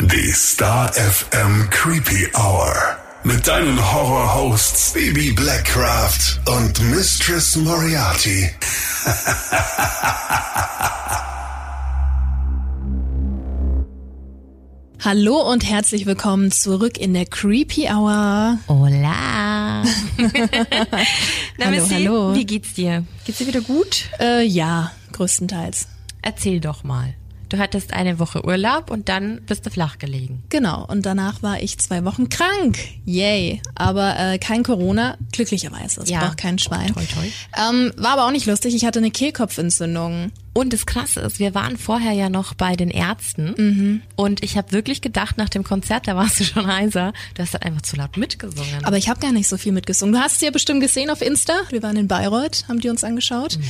Die 0.00 0.30
Star 0.30 0.92
FM 0.92 1.68
Creepy 1.70 2.28
Hour. 2.36 2.72
Mit 3.24 3.48
deinen 3.48 3.76
Horror-Hosts 3.92 4.92
Baby 4.92 5.32
Blackcraft 5.32 6.38
und 6.46 6.80
Mistress 6.92 7.56
Moriarty. 7.56 8.48
Hallo 15.04 15.50
und 15.50 15.68
herzlich 15.68 16.06
willkommen 16.06 16.52
zurück 16.52 16.96
in 16.96 17.12
der 17.12 17.26
Creepy 17.26 17.88
Hour. 17.90 18.60
Hola. 18.68 19.82
Na, 19.82 19.84
Hallo, 21.58 21.70
Missy, 21.70 21.94
hallo. 21.94 22.36
Wie 22.36 22.46
geht's 22.46 22.74
dir? 22.74 23.04
Geht's 23.24 23.38
dir 23.38 23.48
wieder 23.48 23.62
gut? 23.62 24.04
Äh, 24.20 24.44
ja, 24.44 24.92
größtenteils. 25.10 25.88
Erzähl 26.22 26.60
doch 26.60 26.84
mal. 26.84 27.14
Du 27.48 27.58
hattest 27.58 27.92
eine 27.94 28.18
Woche 28.18 28.44
Urlaub 28.44 28.90
und 28.90 29.08
dann 29.08 29.40
bist 29.46 29.64
du 29.66 29.70
flach 29.70 29.98
gelegen. 29.98 30.42
Genau, 30.50 30.84
und 30.86 31.06
danach 31.06 31.42
war 31.42 31.62
ich 31.62 31.78
zwei 31.78 32.04
Wochen 32.04 32.28
krank. 32.28 32.78
Yay. 33.06 33.62
Aber 33.74 34.18
äh, 34.18 34.38
kein 34.38 34.62
Corona, 34.62 35.16
glücklicherweise. 35.32 36.02
Es 36.02 36.10
Ja. 36.10 36.20
braucht 36.26 36.36
kein 36.38 36.58
Schwein. 36.58 36.92
Toi, 36.94 37.04
toi. 37.04 37.26
Ähm, 37.70 37.92
war 37.96 38.12
aber 38.12 38.26
auch 38.26 38.30
nicht 38.32 38.46
lustig. 38.46 38.74
Ich 38.74 38.84
hatte 38.84 38.98
eine 38.98 39.10
Kehlkopfentzündung. 39.10 40.30
Und 40.54 40.72
das 40.72 40.86
Krasse 40.86 41.20
ist, 41.20 41.38
wir 41.38 41.54
waren 41.54 41.76
vorher 41.78 42.12
ja 42.12 42.28
noch 42.28 42.52
bei 42.54 42.74
den 42.74 42.90
Ärzten 42.90 44.02
und 44.16 44.42
ich 44.42 44.56
habe 44.56 44.72
wirklich 44.72 45.00
gedacht, 45.00 45.38
nach 45.38 45.48
dem 45.48 45.62
Konzert, 45.62 46.08
da 46.08 46.16
warst 46.16 46.40
du 46.40 46.44
schon 46.44 46.66
heiser, 46.66 47.12
du 47.34 47.42
hast 47.42 47.54
dann 47.54 47.62
einfach 47.62 47.82
zu 47.82 47.94
laut 47.94 48.16
mitgesungen. 48.16 48.84
Aber 48.84 48.96
ich 48.96 49.08
habe 49.08 49.20
gar 49.20 49.30
nicht 49.30 49.46
so 49.46 49.56
viel 49.56 49.70
mitgesungen. 49.70 50.12
Du 50.14 50.18
hast 50.20 50.36
es 50.36 50.40
ja 50.40 50.50
bestimmt 50.50 50.80
gesehen 50.80 51.10
auf 51.10 51.22
Insta. 51.22 51.52
Wir 51.70 51.80
waren 51.84 51.96
in 51.96 52.08
Bayreuth, 52.08 52.64
haben 52.66 52.80
die 52.80 52.88
uns 52.88 53.04
angeschaut. 53.04 53.52
Ja, 53.54 53.60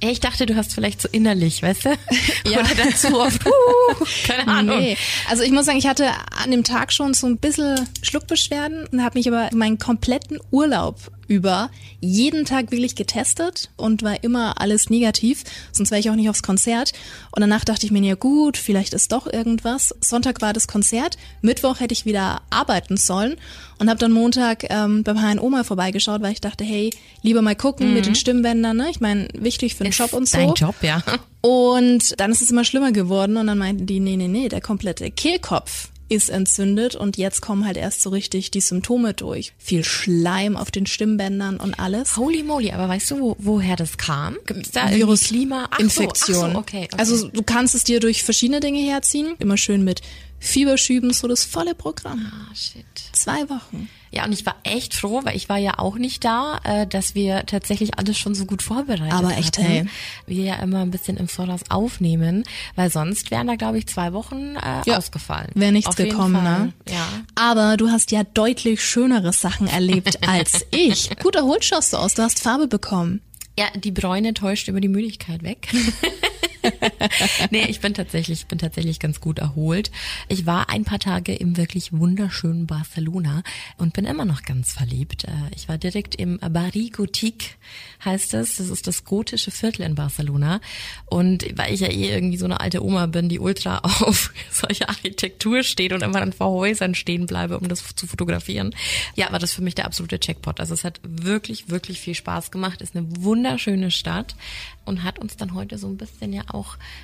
ich 0.00 0.20
dachte, 0.20 0.46
du 0.46 0.56
hast 0.56 0.74
vielleicht 0.74 1.00
so 1.00 1.08
innerlich, 1.10 1.62
weißt 1.62 1.86
du? 1.86 1.90
Ja. 2.46 2.60
Oder 2.60 2.74
dazu 2.76 3.18
oft, 3.18 3.44
uh, 3.46 4.04
keine 4.24 4.46
Ahnung. 4.46 4.78
Nee. 4.78 4.96
Also 5.28 5.42
ich 5.42 5.50
muss 5.50 5.66
sagen, 5.66 5.78
ich 5.78 5.88
hatte 5.88 6.08
an 6.30 6.52
dem 6.52 6.62
Tag 6.62 6.92
schon 6.92 7.12
so 7.12 7.26
ein 7.26 7.38
bisschen 7.38 7.88
Schluckbeschwerden 8.02 8.86
und 8.86 9.02
habe 9.02 9.18
mich 9.18 9.26
aber 9.26 9.50
meinen 9.52 9.78
kompletten 9.78 10.38
Urlaub 10.52 11.10
über 11.28 11.70
jeden 12.00 12.44
Tag 12.44 12.70
wirklich 12.70 12.94
getestet 12.94 13.70
und 13.76 14.02
war 14.02 14.22
immer 14.22 14.60
alles 14.60 14.90
negativ, 14.90 15.44
sonst 15.72 15.90
wäre 15.90 16.00
ich 16.00 16.10
auch 16.10 16.14
nicht 16.14 16.28
aufs 16.28 16.42
Konzert. 16.42 16.92
Und 17.32 17.40
danach 17.40 17.64
dachte 17.64 17.86
ich 17.86 17.92
mir, 17.92 18.02
ja 18.02 18.14
gut, 18.14 18.56
vielleicht 18.56 18.94
ist 18.94 19.12
doch 19.12 19.26
irgendwas. 19.26 19.94
Sonntag 20.00 20.42
war 20.42 20.52
das 20.52 20.66
Konzert, 20.66 21.16
Mittwoch 21.42 21.80
hätte 21.80 21.92
ich 21.92 22.06
wieder 22.06 22.42
arbeiten 22.50 22.96
sollen 22.96 23.36
und 23.78 23.88
habe 23.88 23.98
dann 23.98 24.12
Montag 24.12 24.64
ähm, 24.70 25.02
beim 25.02 25.20
HNO 25.20 25.50
mal 25.50 25.64
vorbeigeschaut, 25.64 26.22
weil 26.22 26.32
ich 26.32 26.40
dachte, 26.40 26.64
hey, 26.64 26.90
lieber 27.22 27.42
mal 27.42 27.56
gucken 27.56 27.92
mit 27.94 28.06
den 28.06 28.14
Stimmbändern, 28.14 28.76
ne? 28.76 28.88
Ich 28.90 29.00
meine, 29.00 29.28
wichtig 29.34 29.74
für 29.74 29.84
den 29.84 29.92
Job 29.92 30.12
und 30.12 30.28
so. 30.28 30.38
Dein 30.38 30.54
Job, 30.54 30.76
ja. 30.82 31.02
Und 31.42 32.18
dann 32.18 32.32
ist 32.32 32.42
es 32.42 32.50
immer 32.50 32.64
schlimmer 32.64 32.92
geworden 32.92 33.36
und 33.36 33.46
dann 33.46 33.58
meinten 33.58 33.86
die, 33.86 34.00
nee, 34.00 34.16
nee, 34.16 34.28
nee, 34.28 34.48
der 34.48 34.60
komplette 34.60 35.10
Kehlkopf 35.10 35.90
ist 36.08 36.30
entzündet 36.30 36.94
und 36.94 37.16
jetzt 37.16 37.40
kommen 37.40 37.66
halt 37.66 37.76
erst 37.76 38.02
so 38.02 38.10
richtig 38.10 38.50
die 38.50 38.60
Symptome 38.60 39.14
durch. 39.14 39.52
Viel 39.58 39.84
Schleim 39.84 40.56
auf 40.56 40.70
den 40.70 40.86
Stimmbändern 40.86 41.58
und 41.58 41.78
alles. 41.78 42.16
Holy 42.16 42.42
moly, 42.42 42.72
aber 42.72 42.88
weißt 42.88 43.10
du, 43.10 43.20
wo, 43.20 43.36
woher 43.38 43.76
das 43.76 43.96
kam? 43.98 44.36
Gibt's 44.46 44.70
da 44.70 44.82
irgendwie 44.84 44.98
Virus, 45.00 45.20
Klima? 45.24 45.68
Ach 45.70 45.78
Infektion. 45.78 46.36
So, 46.36 46.44
ach 46.46 46.52
so, 46.52 46.58
okay, 46.58 46.88
okay. 46.92 46.96
Also 46.98 47.28
du 47.28 47.42
kannst 47.42 47.74
es 47.74 47.84
dir 47.84 48.00
durch 48.00 48.22
verschiedene 48.22 48.60
Dinge 48.60 48.80
herziehen. 48.80 49.34
Immer 49.38 49.56
schön 49.56 49.84
mit 49.84 50.02
Fieberschüben, 50.38 51.12
so 51.12 51.28
das 51.28 51.44
volle 51.44 51.74
Programm. 51.74 52.30
Ah, 52.32 52.54
shit. 52.54 52.84
Zwei 53.12 53.48
Wochen. 53.48 53.88
Ja, 54.12 54.24
und 54.24 54.32
ich 54.32 54.46
war 54.46 54.54
echt 54.62 54.94
froh, 54.94 55.20
weil 55.24 55.36
ich 55.36 55.48
war 55.48 55.58
ja 55.58 55.78
auch 55.78 55.96
nicht 55.96 56.24
da, 56.24 56.60
äh, 56.64 56.86
dass 56.86 57.14
wir 57.14 57.44
tatsächlich 57.46 57.98
alles 57.98 58.16
schon 58.18 58.34
so 58.34 58.46
gut 58.46 58.62
vorbereitet 58.62 59.12
Aber 59.12 59.36
echt, 59.36 59.58
hatten. 59.58 59.66
hey. 59.66 59.86
Wir 60.26 60.44
ja 60.44 60.54
immer 60.56 60.80
ein 60.80 60.90
bisschen 60.90 61.16
im 61.16 61.28
Voraus 61.28 61.60
aufnehmen, 61.68 62.44
weil 62.76 62.90
sonst 62.90 63.30
wären 63.30 63.46
da, 63.48 63.56
glaube 63.56 63.78
ich, 63.78 63.86
zwei 63.88 64.12
Wochen 64.12 64.56
äh, 64.56 64.82
Ja, 64.86 64.96
ausgefallen. 64.98 65.50
wär 65.54 65.72
nichts 65.72 65.88
Auf 65.88 65.96
gekommen, 65.96 66.42
ne? 66.42 66.72
Ja. 66.88 67.06
Aber 67.34 67.76
du 67.76 67.90
hast 67.90 68.10
ja 68.10 68.22
deutlich 68.24 68.82
schönere 68.82 69.32
Sachen 69.32 69.66
erlebt 69.66 70.18
als 70.28 70.64
ich. 70.70 71.10
Gut 71.18 71.34
erholt 71.34 71.64
schaust 71.64 71.92
du 71.92 71.96
aus, 71.98 72.14
du 72.14 72.22
hast 72.22 72.40
Farbe 72.40 72.68
bekommen. 72.68 73.20
Ja, 73.58 73.66
die 73.74 73.90
Bräune 73.90 74.32
täuscht 74.34 74.68
über 74.68 74.80
die 74.80 74.88
Müdigkeit 74.88 75.42
weg. 75.42 75.68
nee, 77.50 77.64
ich 77.68 77.80
bin 77.80 77.94
tatsächlich, 77.94 78.40
ich 78.40 78.46
bin 78.46 78.58
tatsächlich 78.58 78.98
ganz 78.98 79.20
gut 79.20 79.38
erholt. 79.38 79.90
Ich 80.28 80.46
war 80.46 80.68
ein 80.70 80.84
paar 80.84 80.98
Tage 80.98 81.34
im 81.34 81.56
wirklich 81.56 81.92
wunderschönen 81.92 82.66
Barcelona 82.66 83.42
und 83.76 83.92
bin 83.92 84.04
immer 84.04 84.24
noch 84.24 84.42
ganz 84.42 84.72
verliebt. 84.72 85.24
Äh, 85.24 85.30
Ich 85.54 85.68
war 85.68 85.78
direkt 85.78 86.14
im 86.14 86.38
Barri 86.38 86.90
Gothique, 86.90 87.56
heißt 88.04 88.34
es. 88.34 88.56
Das 88.56 88.68
ist 88.68 88.86
das 88.86 89.04
gotische 89.04 89.50
Viertel 89.50 89.82
in 89.82 89.94
Barcelona. 89.94 90.60
Und 91.06 91.44
weil 91.56 91.74
ich 91.74 91.80
ja 91.80 91.88
eh 91.88 92.10
irgendwie 92.10 92.38
so 92.38 92.44
eine 92.44 92.60
alte 92.60 92.82
Oma 92.82 93.06
bin, 93.06 93.28
die 93.28 93.38
ultra 93.38 93.78
auf 93.82 94.32
solche 94.50 94.88
Architektur 94.88 95.62
steht 95.62 95.92
und 95.92 96.02
immer 96.02 96.20
dann 96.20 96.32
vor 96.32 96.50
Häusern 96.50 96.94
stehen 96.94 97.26
bleibe, 97.26 97.58
um 97.58 97.68
das 97.68 97.84
zu 97.94 98.06
fotografieren. 98.06 98.74
Ja, 99.14 99.30
war 99.32 99.38
das 99.38 99.52
für 99.52 99.62
mich 99.62 99.74
der 99.74 99.84
absolute 99.86 100.18
Checkpot. 100.18 100.60
Also 100.60 100.74
es 100.74 100.84
hat 100.84 101.00
wirklich, 101.02 101.68
wirklich 101.68 102.00
viel 102.00 102.14
Spaß 102.14 102.50
gemacht. 102.50 102.80
Ist 102.80 102.96
eine 102.96 103.06
wunderschöne 103.22 103.90
Stadt 103.90 104.36
und 104.84 105.02
hat 105.02 105.18
uns 105.18 105.36
dann 105.36 105.54
heute 105.54 105.78
so 105.78 105.88
ein 105.88 105.96
bisschen 105.96 106.32
ja 106.32 106.42
auch 106.48 106.55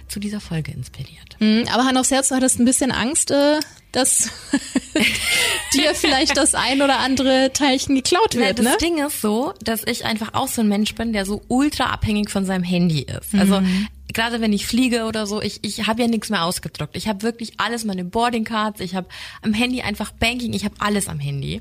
zu 0.09 0.21
dieser 0.21 0.41
Folge 0.41 0.73
inspiriert. 0.73 1.37
Mhm, 1.41 1.67
Aber 1.73 1.85
Hand 1.85 1.99
aufs 1.99 2.11
Herz, 2.11 2.29
du 2.29 2.35
hattest 2.37 2.59
ein 2.59 2.65
bisschen 2.65 2.91
Angst, 2.93 3.31
äh, 3.31 3.61
dass 3.93 4.31
dir 5.75 5.95
vielleicht 5.95 6.37
das 6.37 6.55
ein 6.55 6.83
oder 6.83 6.99
andere 6.99 7.53
Teilchen 7.53 7.95
geklaut 7.95 8.35
wird, 8.35 8.59
das 8.59 8.65
ne? 8.65 8.77
Ding 8.81 8.99
ist 9.05 9.21
so, 9.21 9.53
dass 9.63 9.83
ich 9.87 10.05
einfach 10.05 10.35
auch 10.35 10.49
so 10.49 10.63
ein 10.63 10.69
Mensch 10.69 10.95
bin, 10.95 11.13
der 11.13 11.27
so 11.27 11.43
ultra 11.49 11.87
abhängig 11.87 12.31
von 12.31 12.45
seinem 12.45 12.65
Handy 12.65 13.03
ist. 13.03 13.35
Also 13.39 13.61
Mhm. 13.61 13.89
Gerade 14.13 14.41
wenn 14.41 14.53
ich 14.53 14.67
fliege 14.67 15.05
oder 15.05 15.27
so, 15.27 15.41
ich, 15.43 15.61
ich 15.63 15.87
habe 15.87 16.03
ja 16.03 16.09
nichts 16.09 16.31
mehr 16.31 16.45
ausgedruckt. 16.45 16.97
Ich 16.97 17.09
habe 17.09 17.23
wirklich 17.23 17.55
alles, 17.59 17.85
meine 17.85 18.05
Boardingcards, 18.05 18.81
ich 18.81 18.95
habe 18.95 19.07
am 19.43 19.53
Handy 19.55 19.83
einfach 19.83 20.11
Banking, 20.13 20.53
ich 20.53 20.65
habe 20.65 20.75
alles 20.79 21.09
am 21.09 21.19
Handy. 21.19 21.61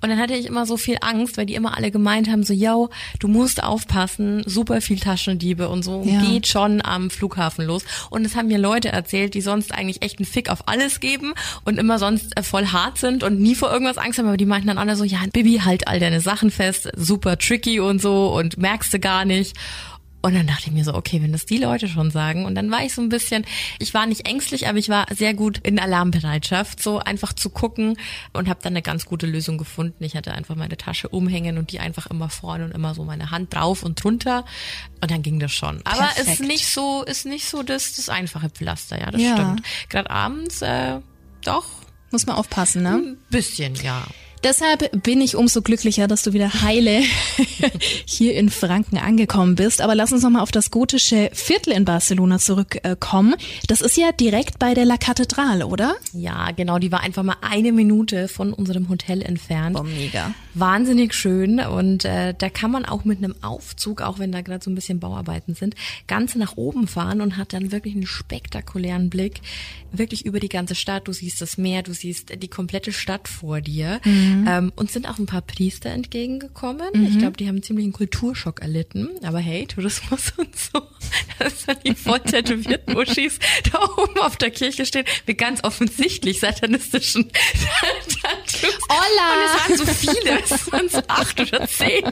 Und 0.00 0.08
dann 0.10 0.18
hatte 0.18 0.34
ich 0.34 0.46
immer 0.46 0.66
so 0.66 0.76
viel 0.76 0.98
Angst, 1.00 1.36
weil 1.36 1.46
die 1.46 1.54
immer 1.54 1.76
alle 1.76 1.90
gemeint 1.90 2.28
haben, 2.28 2.44
so, 2.44 2.52
yo, 2.52 2.90
du 3.18 3.28
musst 3.28 3.62
aufpassen, 3.62 4.42
super 4.46 4.80
viel 4.80 4.98
Taschendiebe 5.00 5.68
und 5.68 5.82
so, 5.82 6.02
Ja. 6.04 6.22
geht 6.24 6.46
schon 6.46 6.84
am 6.84 7.10
Flughafen 7.10 7.64
los. 7.64 7.84
Und 8.10 8.24
es 8.24 8.36
haben 8.36 8.48
mir 8.48 8.58
Leute 8.58 8.88
erzählt, 8.90 9.34
die 9.34 9.40
sonst 9.40 9.72
eigentlich 9.72 10.02
echt 10.02 10.18
einen 10.18 10.26
Fick 10.26 10.50
auf 10.50 10.68
alles 10.68 11.00
geben 11.00 11.32
und 11.64 11.78
immer 11.78 11.98
sonst 11.98 12.36
äh, 12.36 12.42
voll 12.42 12.66
hart 12.66 12.98
sind 12.98 13.22
und 13.22 13.40
nie 13.40 13.54
vor 13.54 13.72
irgendwas 13.72 13.98
Angst 13.98 14.18
haben, 14.18 14.26
aber 14.26 14.36
die 14.36 14.46
meinten 14.46 14.68
dann 14.68 14.78
alle 14.78 14.96
so, 14.96 15.04
ja, 15.04 15.18
Bibi, 15.32 15.60
halt 15.64 15.88
all 15.88 16.00
deine 16.00 16.20
Sachen 16.20 16.50
fest, 16.50 16.88
super 16.96 17.38
tricky 17.38 17.80
und 17.80 18.00
so 18.00 18.28
und 18.34 18.58
merkst 18.58 18.92
du 18.94 18.98
gar 18.98 19.24
nicht. 19.24 19.56
Und 20.22 20.34
dann 20.34 20.46
dachte 20.46 20.62
ich 20.66 20.72
mir 20.72 20.84
so, 20.84 20.94
okay, 20.94 21.20
wenn 21.20 21.32
das 21.32 21.46
die 21.46 21.58
Leute 21.58 21.88
schon 21.88 22.12
sagen. 22.12 22.44
Und 22.46 22.54
dann 22.54 22.70
war 22.70 22.84
ich 22.84 22.94
so 22.94 23.02
ein 23.02 23.08
bisschen, 23.08 23.44
ich 23.80 23.92
war 23.92 24.06
nicht 24.06 24.26
ängstlich, 24.28 24.68
aber 24.68 24.78
ich 24.78 24.88
war 24.88 25.06
sehr 25.12 25.34
gut 25.34 25.58
in 25.58 25.80
Alarmbereitschaft, 25.80 26.80
so 26.82 27.00
einfach 27.00 27.32
zu 27.32 27.50
gucken 27.50 27.96
und 28.32 28.48
habe 28.48 28.60
dann 28.62 28.72
eine 28.74 28.82
ganz 28.82 29.04
gute 29.04 29.26
Lösung 29.26 29.58
gefunden. 29.58 30.04
Ich 30.04 30.14
hatte 30.16 30.32
einfach 30.32 30.54
meine 30.54 30.76
Tasche 30.76 31.08
umhängen 31.08 31.58
und 31.58 31.72
die 31.72 31.80
einfach 31.80 32.06
immer 32.06 32.28
vorne 32.30 32.64
und 32.66 32.70
immer 32.72 32.94
so 32.94 33.02
meine 33.04 33.30
Hand 33.32 33.52
drauf 33.54 33.82
und 33.82 34.02
drunter. 34.02 34.44
Und 35.00 35.10
dann 35.10 35.22
ging 35.22 35.40
das 35.40 35.52
schon. 35.52 35.80
Aber 35.84 36.06
Perfekt. 36.06 36.28
ist 36.28 36.40
nicht 36.40 36.66
so, 36.68 37.02
ist 37.02 37.26
nicht 37.26 37.48
so 37.48 37.62
das, 37.64 37.94
das 37.94 38.08
einfache 38.08 38.48
Pflaster, 38.48 39.00
ja, 39.00 39.10
das 39.10 39.20
Ja. 39.20 39.34
stimmt. 39.34 39.62
Gerade 39.88 40.10
abends, 40.10 40.62
äh, 40.62 41.00
doch, 41.44 41.66
Muss 42.12 42.26
man 42.26 42.36
aufpassen, 42.36 42.82
ne? 42.84 42.90
ein 42.94 43.18
bisschen, 43.30 43.74
ja. 43.76 44.04
Deshalb 44.44 45.02
bin 45.04 45.20
ich 45.20 45.36
umso 45.36 45.62
glücklicher, 45.62 46.08
dass 46.08 46.22
du 46.22 46.32
wieder 46.32 46.62
heile 46.62 47.00
hier 48.06 48.34
in 48.34 48.50
Franken 48.50 48.98
angekommen 48.98 49.54
bist. 49.54 49.80
Aber 49.80 49.94
lass 49.94 50.12
uns 50.12 50.22
nochmal 50.22 50.42
auf 50.42 50.50
das 50.50 50.72
gotische 50.72 51.30
Viertel 51.32 51.72
in 51.72 51.84
Barcelona 51.84 52.38
zurückkommen. 52.38 53.36
Das 53.68 53.80
ist 53.80 53.96
ja 53.96 54.10
direkt 54.10 54.58
bei 54.58 54.74
der 54.74 54.84
La 54.84 54.96
Catedral, 54.96 55.62
oder? 55.62 55.94
Ja, 56.12 56.50
genau, 56.50 56.80
die 56.80 56.90
war 56.90 57.00
einfach 57.00 57.22
mal 57.22 57.36
eine 57.40 57.70
Minute 57.70 58.26
von 58.26 58.52
unserem 58.52 58.88
Hotel 58.88 59.22
entfernt. 59.22 59.78
Oh, 59.78 59.84
mega. 59.84 60.34
Wahnsinnig 60.54 61.14
schön 61.14 61.60
und 61.60 62.04
äh, 62.04 62.34
da 62.36 62.50
kann 62.50 62.70
man 62.70 62.84
auch 62.84 63.04
mit 63.04 63.18
einem 63.18 63.36
Aufzug, 63.42 64.02
auch 64.02 64.18
wenn 64.18 64.32
da 64.32 64.40
gerade 64.40 64.62
so 64.62 64.70
ein 64.70 64.74
bisschen 64.74 64.98
Bauarbeiten 64.98 65.54
sind, 65.54 65.76
ganz 66.08 66.34
nach 66.34 66.56
oben 66.56 66.88
fahren 66.88 67.20
und 67.20 67.36
hat 67.36 67.52
dann 67.52 67.72
wirklich 67.72 67.94
einen 67.94 68.06
spektakulären 68.06 69.08
Blick, 69.08 69.40
wirklich 69.92 70.26
über 70.26 70.40
die 70.40 70.48
ganze 70.48 70.74
Stadt. 70.74 71.06
Du 71.06 71.12
siehst 71.12 71.40
das 71.40 71.58
Meer, 71.58 71.82
du 71.82 71.94
siehst 71.94 72.42
die 72.42 72.48
komplette 72.48 72.92
Stadt 72.92 73.28
vor 73.28 73.60
dir. 73.60 74.00
Ähm, 74.46 74.72
uns 74.76 74.92
sind 74.92 75.08
auch 75.08 75.18
ein 75.18 75.26
paar 75.26 75.42
Priester 75.42 75.90
entgegengekommen. 75.90 76.88
Ich 77.06 77.18
glaube, 77.18 77.36
die 77.36 77.46
haben 77.46 77.56
einen 77.56 77.62
ziemlichen 77.62 77.92
Kulturschock 77.92 78.60
erlitten. 78.60 79.08
Aber 79.22 79.38
hey, 79.38 79.66
Tourismus 79.66 80.32
und 80.36 80.54
so, 80.56 80.82
dass 81.38 81.66
dann 81.66 81.76
die 81.84 81.94
voll 81.94 82.20
tätowierten 82.20 82.94
Muschis 82.94 83.38
da 83.72 83.80
oben 83.96 84.18
auf 84.20 84.36
der 84.36 84.50
Kirche 84.50 84.86
stehen, 84.86 85.04
mit 85.26 85.38
ganz 85.38 85.62
offensichtlich 85.64 86.40
satanistischen 86.40 87.30
Tattoos. 87.30 88.78
Hola! 88.88 89.32
Und 89.32 89.44
es 89.46 89.60
waren 89.60 89.86
so 89.86 90.12
viele, 90.12 90.42
es 90.42 90.72
waren 90.72 90.88
so 90.88 91.02
acht 91.08 91.40
oder 91.40 91.66
zehn. 91.66 92.04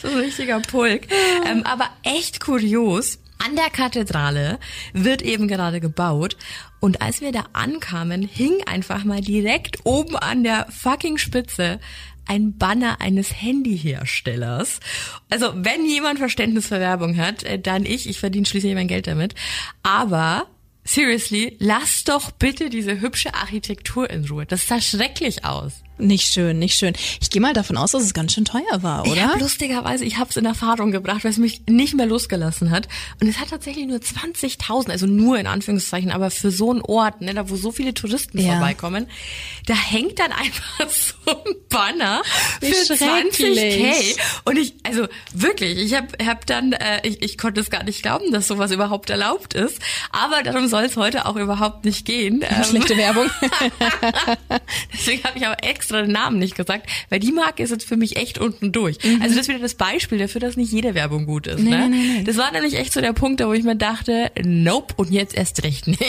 So 0.00 0.08
ein 0.08 0.18
richtiger 0.18 0.60
Pulk. 0.60 1.08
Ähm, 1.44 1.64
aber 1.64 1.90
echt 2.02 2.40
kurios. 2.40 3.18
An 3.44 3.56
der 3.56 3.70
Kathedrale 3.70 4.58
wird 4.92 5.22
eben 5.22 5.48
gerade 5.48 5.80
gebaut 5.80 6.36
und 6.80 7.02
als 7.02 7.20
wir 7.20 7.32
da 7.32 7.46
ankamen, 7.52 8.22
hing 8.22 8.62
einfach 8.66 9.04
mal 9.04 9.20
direkt 9.20 9.78
oben 9.84 10.16
an 10.16 10.44
der 10.44 10.66
fucking 10.70 11.18
Spitze 11.18 11.80
ein 12.26 12.56
Banner 12.56 13.00
eines 13.00 13.42
Handyherstellers. 13.42 14.80
Also 15.28 15.52
wenn 15.56 15.86
jemand 15.86 16.18
Verständnis 16.18 16.68
für 16.68 16.78
Werbung 16.78 17.16
hat, 17.16 17.42
äh, 17.42 17.58
dann 17.58 17.84
ich. 17.84 18.08
Ich 18.08 18.20
verdiene 18.20 18.46
schließlich 18.46 18.74
mein 18.74 18.88
Geld 18.88 19.06
damit. 19.06 19.34
Aber 19.82 20.46
seriously, 20.84 21.56
lass 21.58 22.04
doch 22.04 22.30
bitte 22.30 22.70
diese 22.70 23.00
hübsche 23.00 23.34
Architektur 23.34 24.08
in 24.08 24.24
Ruhe. 24.26 24.46
Das 24.46 24.66
sah 24.68 24.80
schrecklich 24.80 25.44
aus. 25.44 25.82
Nicht 26.02 26.32
schön, 26.32 26.58
nicht 26.58 26.76
schön. 26.76 26.94
Ich 27.20 27.30
gehe 27.30 27.40
mal 27.40 27.52
davon 27.52 27.76
aus, 27.76 27.92
dass 27.92 28.02
es 28.02 28.12
ganz 28.12 28.32
schön 28.32 28.44
teuer 28.44 28.82
war, 28.82 29.06
oder? 29.06 29.14
Ja, 29.14 29.36
lustigerweise, 29.38 30.04
ich 30.04 30.18
habe 30.18 30.30
es 30.30 30.36
in 30.36 30.44
Erfahrung 30.44 30.90
gebracht, 30.90 31.22
weil 31.22 31.30
es 31.30 31.38
mich 31.38 31.62
nicht 31.68 31.94
mehr 31.94 32.06
losgelassen 32.06 32.70
hat. 32.72 32.88
Und 33.20 33.28
es 33.28 33.38
hat 33.38 33.50
tatsächlich 33.50 33.86
nur 33.86 33.98
20.000, 33.98 34.90
also 34.90 35.06
nur 35.06 35.38
in 35.38 35.46
Anführungszeichen, 35.46 36.10
aber 36.10 36.30
für 36.32 36.50
so 36.50 36.70
einen 36.72 36.82
Ort, 36.82 37.20
ne, 37.20 37.34
da 37.34 37.48
wo 37.48 37.56
so 37.56 37.70
viele 37.70 37.94
Touristen 37.94 38.38
ja. 38.38 38.54
vorbeikommen, 38.54 39.06
da 39.66 39.74
hängt 39.74 40.18
dann 40.18 40.32
einfach 40.42 40.90
so 40.90 41.30
ein 41.30 41.54
Banner 41.68 42.22
Wie 42.60 42.72
für 42.72 42.94
20k. 42.94 44.18
Und 44.44 44.58
ich, 44.58 44.74
also 44.82 45.06
wirklich, 45.32 45.78
ich 45.78 45.94
habe 45.94 46.08
hab 46.26 46.46
dann, 46.46 46.72
äh, 46.72 47.06
ich, 47.06 47.22
ich 47.22 47.38
konnte 47.38 47.60
es 47.60 47.70
gar 47.70 47.84
nicht 47.84 48.02
glauben, 48.02 48.32
dass 48.32 48.48
sowas 48.48 48.72
überhaupt 48.72 49.08
erlaubt 49.08 49.54
ist. 49.54 49.78
Aber 50.10 50.42
darum 50.42 50.66
soll 50.66 50.82
es 50.82 50.96
heute 50.96 51.26
auch 51.26 51.36
überhaupt 51.36 51.84
nicht 51.84 52.04
gehen. 52.04 52.44
Schlechte 52.68 52.96
Werbung. 52.96 53.30
Deswegen 54.92 55.22
habe 55.22 55.38
ich 55.38 55.46
auch 55.46 55.56
extra 55.62 55.91
extra 55.92 56.02
den 56.02 56.12
Namen 56.12 56.38
nicht 56.38 56.56
gesagt, 56.56 56.88
weil 57.10 57.20
die 57.20 57.32
Marke 57.32 57.62
ist 57.62 57.70
jetzt 57.70 57.86
für 57.86 57.96
mich 57.96 58.16
echt 58.16 58.38
unten 58.38 58.72
durch. 58.72 58.98
Mhm. 59.04 59.22
Also 59.22 59.34
das 59.34 59.42
ist 59.42 59.48
wieder 59.48 59.58
das 59.58 59.74
Beispiel 59.74 60.18
dafür, 60.18 60.40
dass 60.40 60.56
nicht 60.56 60.72
jede 60.72 60.94
Werbung 60.94 61.26
gut 61.26 61.46
ist. 61.46 61.60
Nee, 61.60 61.70
ne? 61.70 61.88
nee, 61.88 61.96
nee. 62.18 62.24
Das 62.24 62.36
war 62.36 62.50
nämlich 62.52 62.74
echt 62.74 62.92
so 62.92 63.00
der 63.00 63.12
Punkt, 63.12 63.44
wo 63.44 63.52
ich 63.52 63.64
mir 63.64 63.76
dachte, 63.76 64.30
nope, 64.42 64.94
und 64.96 65.12
jetzt 65.12 65.34
erst 65.34 65.62
recht 65.62 65.86
nicht. 65.86 66.00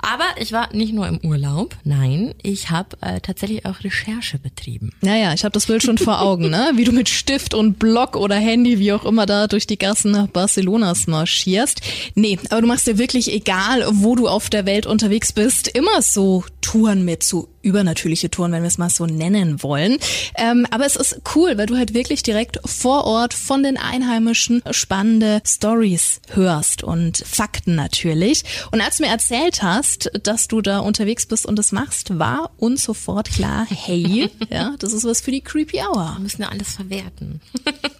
Aber 0.00 0.24
ich 0.38 0.52
war 0.52 0.74
nicht 0.74 0.92
nur 0.92 1.06
im 1.06 1.18
Urlaub, 1.24 1.76
nein, 1.84 2.34
ich 2.42 2.70
habe 2.70 2.96
äh, 3.00 3.20
tatsächlich 3.20 3.66
auch 3.66 3.82
Recherche 3.82 4.38
betrieben. 4.38 4.92
Naja, 5.00 5.32
ich 5.32 5.44
habe 5.44 5.52
das 5.52 5.66
Bild 5.66 5.82
schon 5.82 5.98
vor 5.98 6.20
Augen, 6.20 6.50
ne? 6.50 6.72
Wie 6.74 6.84
du 6.84 6.92
mit 6.92 7.08
Stift 7.08 7.54
und 7.54 7.78
Block 7.78 8.16
oder 8.16 8.36
Handy, 8.36 8.78
wie 8.78 8.92
auch 8.92 9.04
immer, 9.04 9.26
da 9.26 9.46
durch 9.46 9.66
die 9.66 9.78
Gassen 9.78 10.28
Barcelonas 10.32 11.06
marschierst. 11.06 11.80
Nee, 12.14 12.38
aber 12.50 12.60
du 12.60 12.66
machst 12.66 12.86
dir 12.86 12.98
wirklich, 12.98 13.32
egal 13.32 13.84
wo 13.90 14.14
du 14.14 14.28
auf 14.28 14.50
der 14.50 14.66
Welt 14.66 14.86
unterwegs 14.86 15.32
bist, 15.32 15.68
immer 15.68 16.02
so 16.02 16.44
Touren 16.60 17.04
mit 17.04 17.22
so 17.22 17.48
übernatürliche 17.62 18.30
Touren, 18.30 18.52
wenn 18.52 18.62
wir 18.62 18.68
es 18.68 18.78
mal 18.78 18.90
so 18.90 19.06
nennen 19.06 19.62
wollen. 19.62 19.98
Ähm, 20.36 20.66
aber 20.70 20.86
es 20.86 20.96
ist 20.96 21.20
cool, 21.34 21.58
weil 21.58 21.66
du 21.66 21.76
halt 21.76 21.94
wirklich 21.94 22.22
direkt 22.22 22.58
vor 22.64 23.04
Ort 23.04 23.34
von 23.34 23.62
den 23.62 23.76
Einheimischen 23.76 24.62
spannende 24.70 25.42
Stories 25.44 26.20
hörst 26.32 26.82
und 26.82 27.18
Fakten 27.18 27.74
natürlich. 27.74 28.44
Und 28.70 28.80
als 28.80 28.96
du 28.96 29.04
mir 29.04 29.10
erzählt 29.10 29.55
hast, 29.62 30.10
dass 30.22 30.48
du 30.48 30.60
da 30.60 30.78
unterwegs 30.78 31.26
bist 31.26 31.46
und 31.46 31.58
das 31.58 31.72
machst, 31.72 32.18
war 32.18 32.50
uns 32.56 32.82
sofort 32.84 33.30
klar, 33.30 33.66
hey, 33.68 34.30
ja, 34.50 34.74
das 34.78 34.92
ist 34.92 35.04
was 35.04 35.20
für 35.20 35.30
die 35.30 35.40
Creepy 35.40 35.78
Hour. 35.78 36.14
Wir 36.16 36.20
müssen 36.20 36.42
ja 36.42 36.48
alles 36.48 36.72
verwerten. 36.72 37.40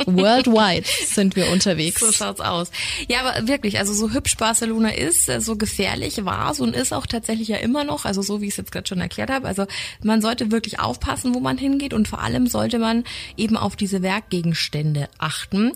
Worldwide 0.06 0.86
sind 1.06 1.36
wir 1.36 1.50
unterwegs. 1.50 2.00
So 2.00 2.12
schaut's 2.12 2.40
aus. 2.40 2.70
Ja, 3.08 3.24
aber 3.24 3.48
wirklich, 3.48 3.78
also 3.78 3.92
so 3.92 4.10
hübsch 4.10 4.36
Barcelona 4.36 4.90
ist, 4.90 5.26
so 5.40 5.56
gefährlich 5.56 6.24
war 6.24 6.52
es 6.52 6.60
und 6.60 6.74
ist 6.74 6.92
auch 6.92 7.06
tatsächlich 7.06 7.48
ja 7.48 7.56
immer 7.56 7.84
noch, 7.84 8.04
also 8.04 8.22
so 8.22 8.40
wie 8.40 8.46
ich 8.46 8.52
es 8.52 8.56
jetzt 8.56 8.72
gerade 8.72 8.86
schon 8.86 9.00
erklärt 9.00 9.30
habe. 9.30 9.46
Also 9.46 9.66
man 10.02 10.22
sollte 10.22 10.50
wirklich 10.50 10.80
aufpassen, 10.80 11.34
wo 11.34 11.40
man 11.40 11.58
hingeht 11.58 11.94
und 11.94 12.08
vor 12.08 12.20
allem 12.20 12.46
sollte 12.46 12.78
man 12.78 13.04
eben 13.36 13.56
auf 13.56 13.76
diese 13.76 14.02
Werkgegenstände 14.02 15.08
achten. 15.18 15.72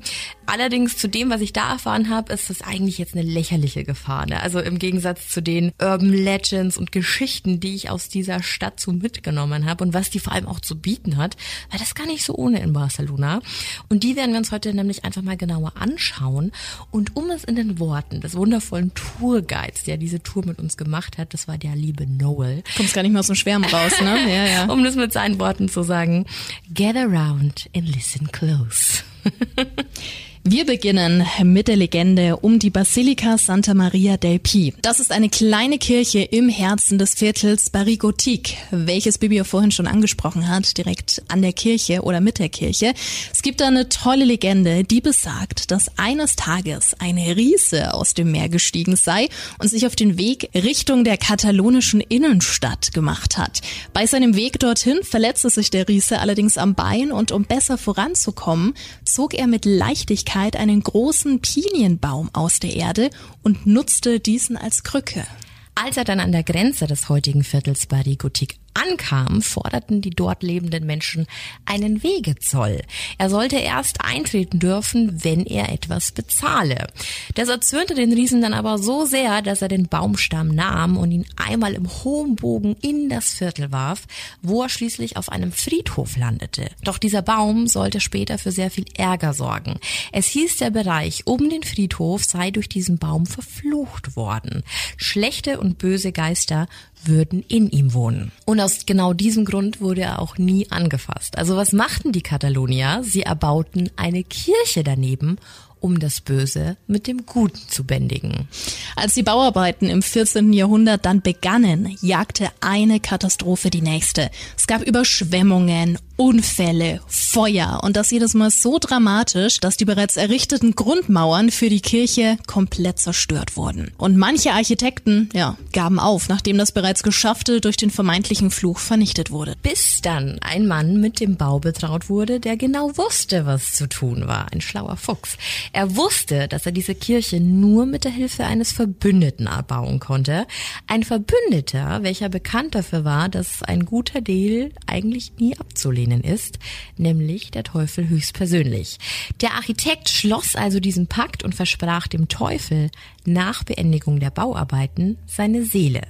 Allerdings 0.47 0.97
zu 0.97 1.09
dem, 1.09 1.31
was 1.31 1.41
ich 1.41 1.53
da 1.53 1.73
erfahren 1.73 2.09
habe, 2.09 2.33
ist 2.33 2.51
das 2.51 2.63
eigentlich 2.63 2.99
jetzt 2.99 3.15
eine 3.15 3.23
lächerliche 3.23 3.85
Gefahr. 3.85 4.27
Ne? 4.27 4.43
Also 4.43 4.59
im 4.61 4.79
Gegensatz 4.79 5.29
zu 5.29 5.41
den 5.41 5.73
Urban 5.81 6.13
Legends 6.13 6.77
und 6.77 6.93
Geschichten, 6.93 7.61
die 7.61 7.75
ich 7.75 7.91
aus 7.91 8.09
dieser 8.09 8.43
Stadt 8.43 8.81
so 8.81 8.93
mitgenommen 8.93 9.67
habe 9.67 9.85
und 9.85 9.95
was 9.95 10.11
die 10.11 10.19
vor 10.19 10.33
allem 10.33 10.49
auch 10.49 10.61
zu 10.61 10.79
bieten 10.79 11.17
hat, 11.17 11.37
weil 11.71 11.79
das 11.79 11.95
gar 11.95 12.07
nicht 12.07 12.25
so 12.25 12.35
ohne 12.35 12.61
in 12.61 12.73
Barcelona. 12.73 13.41
Und 13.89 14.03
die 14.03 14.17
werden 14.21 14.33
wir 14.33 14.39
uns 14.39 14.53
heute 14.53 14.75
nämlich 14.75 15.05
einfach 15.07 15.23
mal 15.23 15.39
genauer 15.39 15.73
anschauen. 15.77 16.53
Und 16.91 17.17
um 17.17 17.31
es 17.31 17.43
in 17.43 17.57
den 17.57 17.79
Worten 17.79 18.21
des 18.21 18.35
wundervollen 18.35 18.93
Tourguides, 18.93 19.85
der 19.85 19.97
diese 19.97 20.23
Tour 20.23 20.45
mit 20.45 20.59
uns 20.59 20.77
gemacht 20.77 21.17
hat, 21.17 21.33
das 21.33 21.49
war 21.49 21.57
der 21.57 21.75
liebe 21.75 22.07
Noel. 22.07 22.63
Kommst 22.77 22.93
gar 22.93 23.03
nicht 23.03 23.13
mehr 23.13 23.21
aus 23.21 23.29
dem 23.29 23.37
Schwärmen 23.37 23.65
raus, 23.65 23.99
ne? 24.01 24.21
Ja, 24.31 24.45
ja. 24.47 24.65
um 24.67 24.85
das 24.85 24.95
mit 24.95 25.13
seinen 25.13 25.41
Worten 25.41 25.71
zu 25.71 25.83
sagen. 25.83 26.27
Get 26.73 26.97
around 26.97 27.71
and 27.75 27.89
listen 27.89 28.31
close. 28.31 29.03
Wir 30.43 30.65
beginnen 30.65 31.27
mit 31.43 31.69
der 31.69 31.77
Legende 31.77 32.39
um 32.39 32.59
die 32.59 32.71
Basilika 32.71 33.37
Santa 33.37 33.75
Maria 33.75 34.17
del 34.17 34.39
Pi. 34.39 34.73
Das 34.81 34.99
ist 34.99 35.13
eine 35.13 35.29
kleine 35.29 35.77
Kirche 35.77 36.21
im 36.21 36.49
Herzen 36.49 36.97
des 36.97 37.13
Viertels 37.13 37.69
Barigotik, 37.69 38.57
welches 38.71 39.19
Bibi 39.19 39.37
ja 39.37 39.45
vorhin 39.45 39.71
schon 39.71 39.87
angesprochen 39.87 40.49
hat, 40.49 40.79
direkt 40.79 41.23
an 41.29 41.43
der 41.43 41.53
Kirche 41.53 42.01
oder 42.05 42.23
mit 42.23 42.39
der 42.39 42.49
Kirche. 42.49 42.95
Es 43.31 43.43
gibt 43.43 43.61
da 43.61 43.67
eine 43.67 43.91
tolle 43.91 44.25
Legende, 44.25 44.83
die 44.83 45.03
besagt, 45.03 45.71
dass 45.71 45.91
eines 45.99 46.37
Tages 46.37 46.97
ein 46.99 47.19
Riese 47.19 47.93
aus 47.93 48.15
dem 48.15 48.33
Meer 48.33 48.49
gestiegen 48.49 48.97
sei 48.97 49.29
und 49.59 49.69
sich 49.69 49.87
auf 49.87 49.95
den 49.95 50.17
Weg 50.17 50.49
Richtung 50.55 51.05
der 51.05 51.19
katalonischen 51.19 52.01
Innenstadt 52.01 52.95
gemacht 52.95 53.37
hat. 53.37 53.61
Bei 53.93 54.07
seinem 54.07 54.35
Weg 54.37 54.59
dorthin 54.59 55.01
verletzte 55.03 55.51
sich 55.51 55.69
der 55.69 55.87
Riese 55.87 56.19
allerdings 56.19 56.57
am 56.57 56.75
Bein 56.75 57.13
und 57.13 57.31
um 57.31 57.45
besser 57.45 57.77
voranzukommen, 57.77 58.73
zog 59.05 59.35
er 59.35 59.47
mit 59.47 59.67
Leichtigkeit 59.67 60.30
Möglichkeit 60.31 60.57
einen 60.57 60.81
großen 60.81 61.41
Pinienbaum 61.41 62.31
aus 62.33 62.61
der 62.61 62.77
Erde 62.77 63.11
und 63.43 63.67
nutzte 63.67 64.21
diesen 64.21 64.57
als 64.57 64.85
Krücke. 64.85 65.27
Als 65.75 65.97
er 65.97 66.05
dann 66.05 66.21
an 66.21 66.31
der 66.31 66.45
Grenze 66.45 66.87
des 66.87 67.09
heutigen 67.09 67.43
Viertels 67.43 67.87
Barigotik 67.87 68.59
ankam, 68.75 69.43
forderten 69.43 70.01
die 70.01 70.11
dort 70.11 70.43
lebenden 70.43 70.87
Menschen 70.87 71.27
einen 71.65 72.03
Wegezoll. 72.03 72.83
Er 73.19 73.31
sollte 73.31 73.57
erst 73.57 74.05
eintreten 74.05 74.59
dürfen, 74.59 75.25
wenn 75.25 75.47
er 75.47 75.73
etwas 75.73 76.13
bezahle. 76.13 76.87
Das 77.35 77.49
erzürnte 77.49 77.95
den 77.95 78.13
Riesen 78.13 78.43
dann 78.43 78.55
aber 78.55 78.79
so 78.79 79.05
sehr, 79.05 79.43
dass 79.43 79.63
er 79.63 79.69
den 79.69 79.89
Baumstamm 79.89 80.49
nahm 80.49 80.97
und 80.97 81.11
ihn 81.11 81.27
einmal 81.37 81.75
im 81.75 81.89
hohen 81.89 82.37
Bogen 82.37 82.77
in 82.81 83.09
das 83.09 83.35
Viertel 83.35 83.73
warf, 83.73 84.07
wo 84.43 84.63
er 84.63 84.69
schließlich 84.69 85.17
auf 85.17 85.31
einem 85.31 85.53
Friedhof 85.53 86.17
landete. 86.17 86.71
Doch 86.83 86.99
dieser 86.99 87.23
Baum 87.23 87.67
sollte 87.67 88.01
später 88.01 88.39
für 88.39 88.53
sehr 88.53 88.71
viel 88.71 88.87
Ärger 88.97 89.35
sorgen. 89.35 89.79
Es 90.13 90.27
hieß, 90.27 90.59
der 90.59 90.71
Bereich 90.71 91.27
um 91.27 91.49
den 91.49 91.63
Friedhof 91.63 92.25
sei 92.25 92.51
durch 92.51 92.69
diesen 92.69 92.99
Baum 92.99 93.27
verflucht 93.27 94.17
worden. 94.17 94.63
Schlechte 94.97 95.61
und 95.61 95.79
böse 95.79 96.13
Geister 96.13 96.69
würden 97.05 97.45
in 97.49 97.71
ihm 97.71 97.95
wohnen. 97.95 98.33
Und 98.45 98.61
aus 98.61 98.87
genau 98.87 99.13
diesem 99.13 99.45
Grund 99.45 99.81
wurde 99.81 100.03
er 100.03 100.21
auch 100.21 100.39
nie 100.39 100.71
angefasst. 100.71 101.39
Also 101.39 101.57
was 101.57 101.73
machten 101.73 102.13
die 102.13 102.23
Katalonier? 102.23 103.03
Sie 103.05 103.23
erbauten 103.23 103.91
eine 103.97 104.25
Kirche 104.25 104.85
daneben 104.85 105.39
um 105.81 105.99
das 105.99 106.21
Böse 106.21 106.77
mit 106.87 107.07
dem 107.07 107.27
Guten 107.27 107.59
zu 107.69 107.85
bändigen. 107.85 108.49
Als 108.97 109.15
die 109.15 109.23
Bauarbeiten 109.23 109.89
im 109.89 110.03
14. 110.03 110.53
Jahrhundert 110.53 111.07
dann 111.07 111.23
begannen, 111.23 111.97
jagte 112.03 112.49
eine 112.61 113.01
Katastrophe 113.01 113.71
die 113.71 113.83
nächste. 113.83 114.31
Es 114.57 114.67
gab 114.67 114.83
Überschwemmungen, 114.83 115.99
Unfälle, 116.21 117.01
Feuer 117.07 117.81
und 117.83 117.97
das 117.97 118.11
jedes 118.11 118.35
Mal 118.35 118.51
so 118.51 118.79
dramatisch, 118.79 119.59
dass 119.59 119.79
die 119.79 119.87
bereits 119.87 120.19
errichteten 120.19 120.75
Grundmauern 120.75 121.51
für 121.51 121.71
die 121.71 121.81
Kirche 121.81 122.37
komplett 122.47 122.99
zerstört 122.99 123.57
wurden. 123.57 123.93
Und 123.97 124.19
manche 124.19 124.53
Architekten, 124.53 125.31
ja, 125.33 125.57
gaben 125.73 125.99
auf, 125.99 126.29
nachdem 126.29 126.59
das 126.59 126.73
bereits 126.73 127.03
Geschaffte 127.03 127.63
durch 127.63 127.79
den 127.79 127.89
vermeintlichen 127.89 128.51
Fluch 128.51 128.81
vernichtet 128.81 129.31
wurde. 129.31 129.57
Bis 129.63 130.03
dann 130.03 130.39
ein 130.43 130.67
Mann 130.67 131.01
mit 131.01 131.21
dem 131.21 131.39
Bau 131.39 131.59
betraut 131.59 132.11
wurde, 132.11 132.39
der 132.39 132.59
genau 132.59 132.99
wusste, 132.99 133.47
was 133.47 133.73
zu 133.73 133.89
tun 133.89 134.29
war. 134.29 134.53
Ein 134.53 134.61
schlauer 134.61 134.99
Fuchs. 134.99 135.39
Er 135.73 135.97
wusste, 135.97 136.49
dass 136.49 136.67
er 136.67 136.73
diese 136.73 136.95
Kirche 136.95 137.41
nur 137.41 137.87
mit 137.87 138.05
der 138.05 138.13
Hilfe 138.13 138.45
eines 138.45 138.73
Verbündeten 138.73 139.47
erbauen 139.47 140.01
konnte. 140.01 140.47
Ein 140.87 141.03
Verbündeter, 141.03 142.03
welcher 142.03 142.29
bekannt 142.29 142.75
dafür 142.75 143.07
war, 143.07 143.31
dass 143.31 143.63
ein 143.63 143.87
guter 143.87 144.21
Deal 144.21 144.73
eigentlich 144.87 145.33
nie 145.39 145.57
abzulehnen 145.57 146.10
ihnen 146.11 146.23
ist, 146.23 146.59
nämlich 146.97 147.51
der 147.51 147.65
Teufel 147.65 148.09
höchstpersönlich. 148.09 148.99
Der 149.41 149.55
Architekt 149.55 150.09
schloss 150.09 150.57
also 150.57 150.81
diesen 150.81 151.07
Pakt 151.07 151.43
und 151.45 151.55
versprach 151.55 152.07
dem 152.09 152.29
Teufel 152.29 152.91
nach 153.25 153.65
Beendigung 153.65 154.21
der 154.21 154.31
Bauarbeiten 154.31 155.19
seine 155.27 155.65
Seele. 155.65 156.03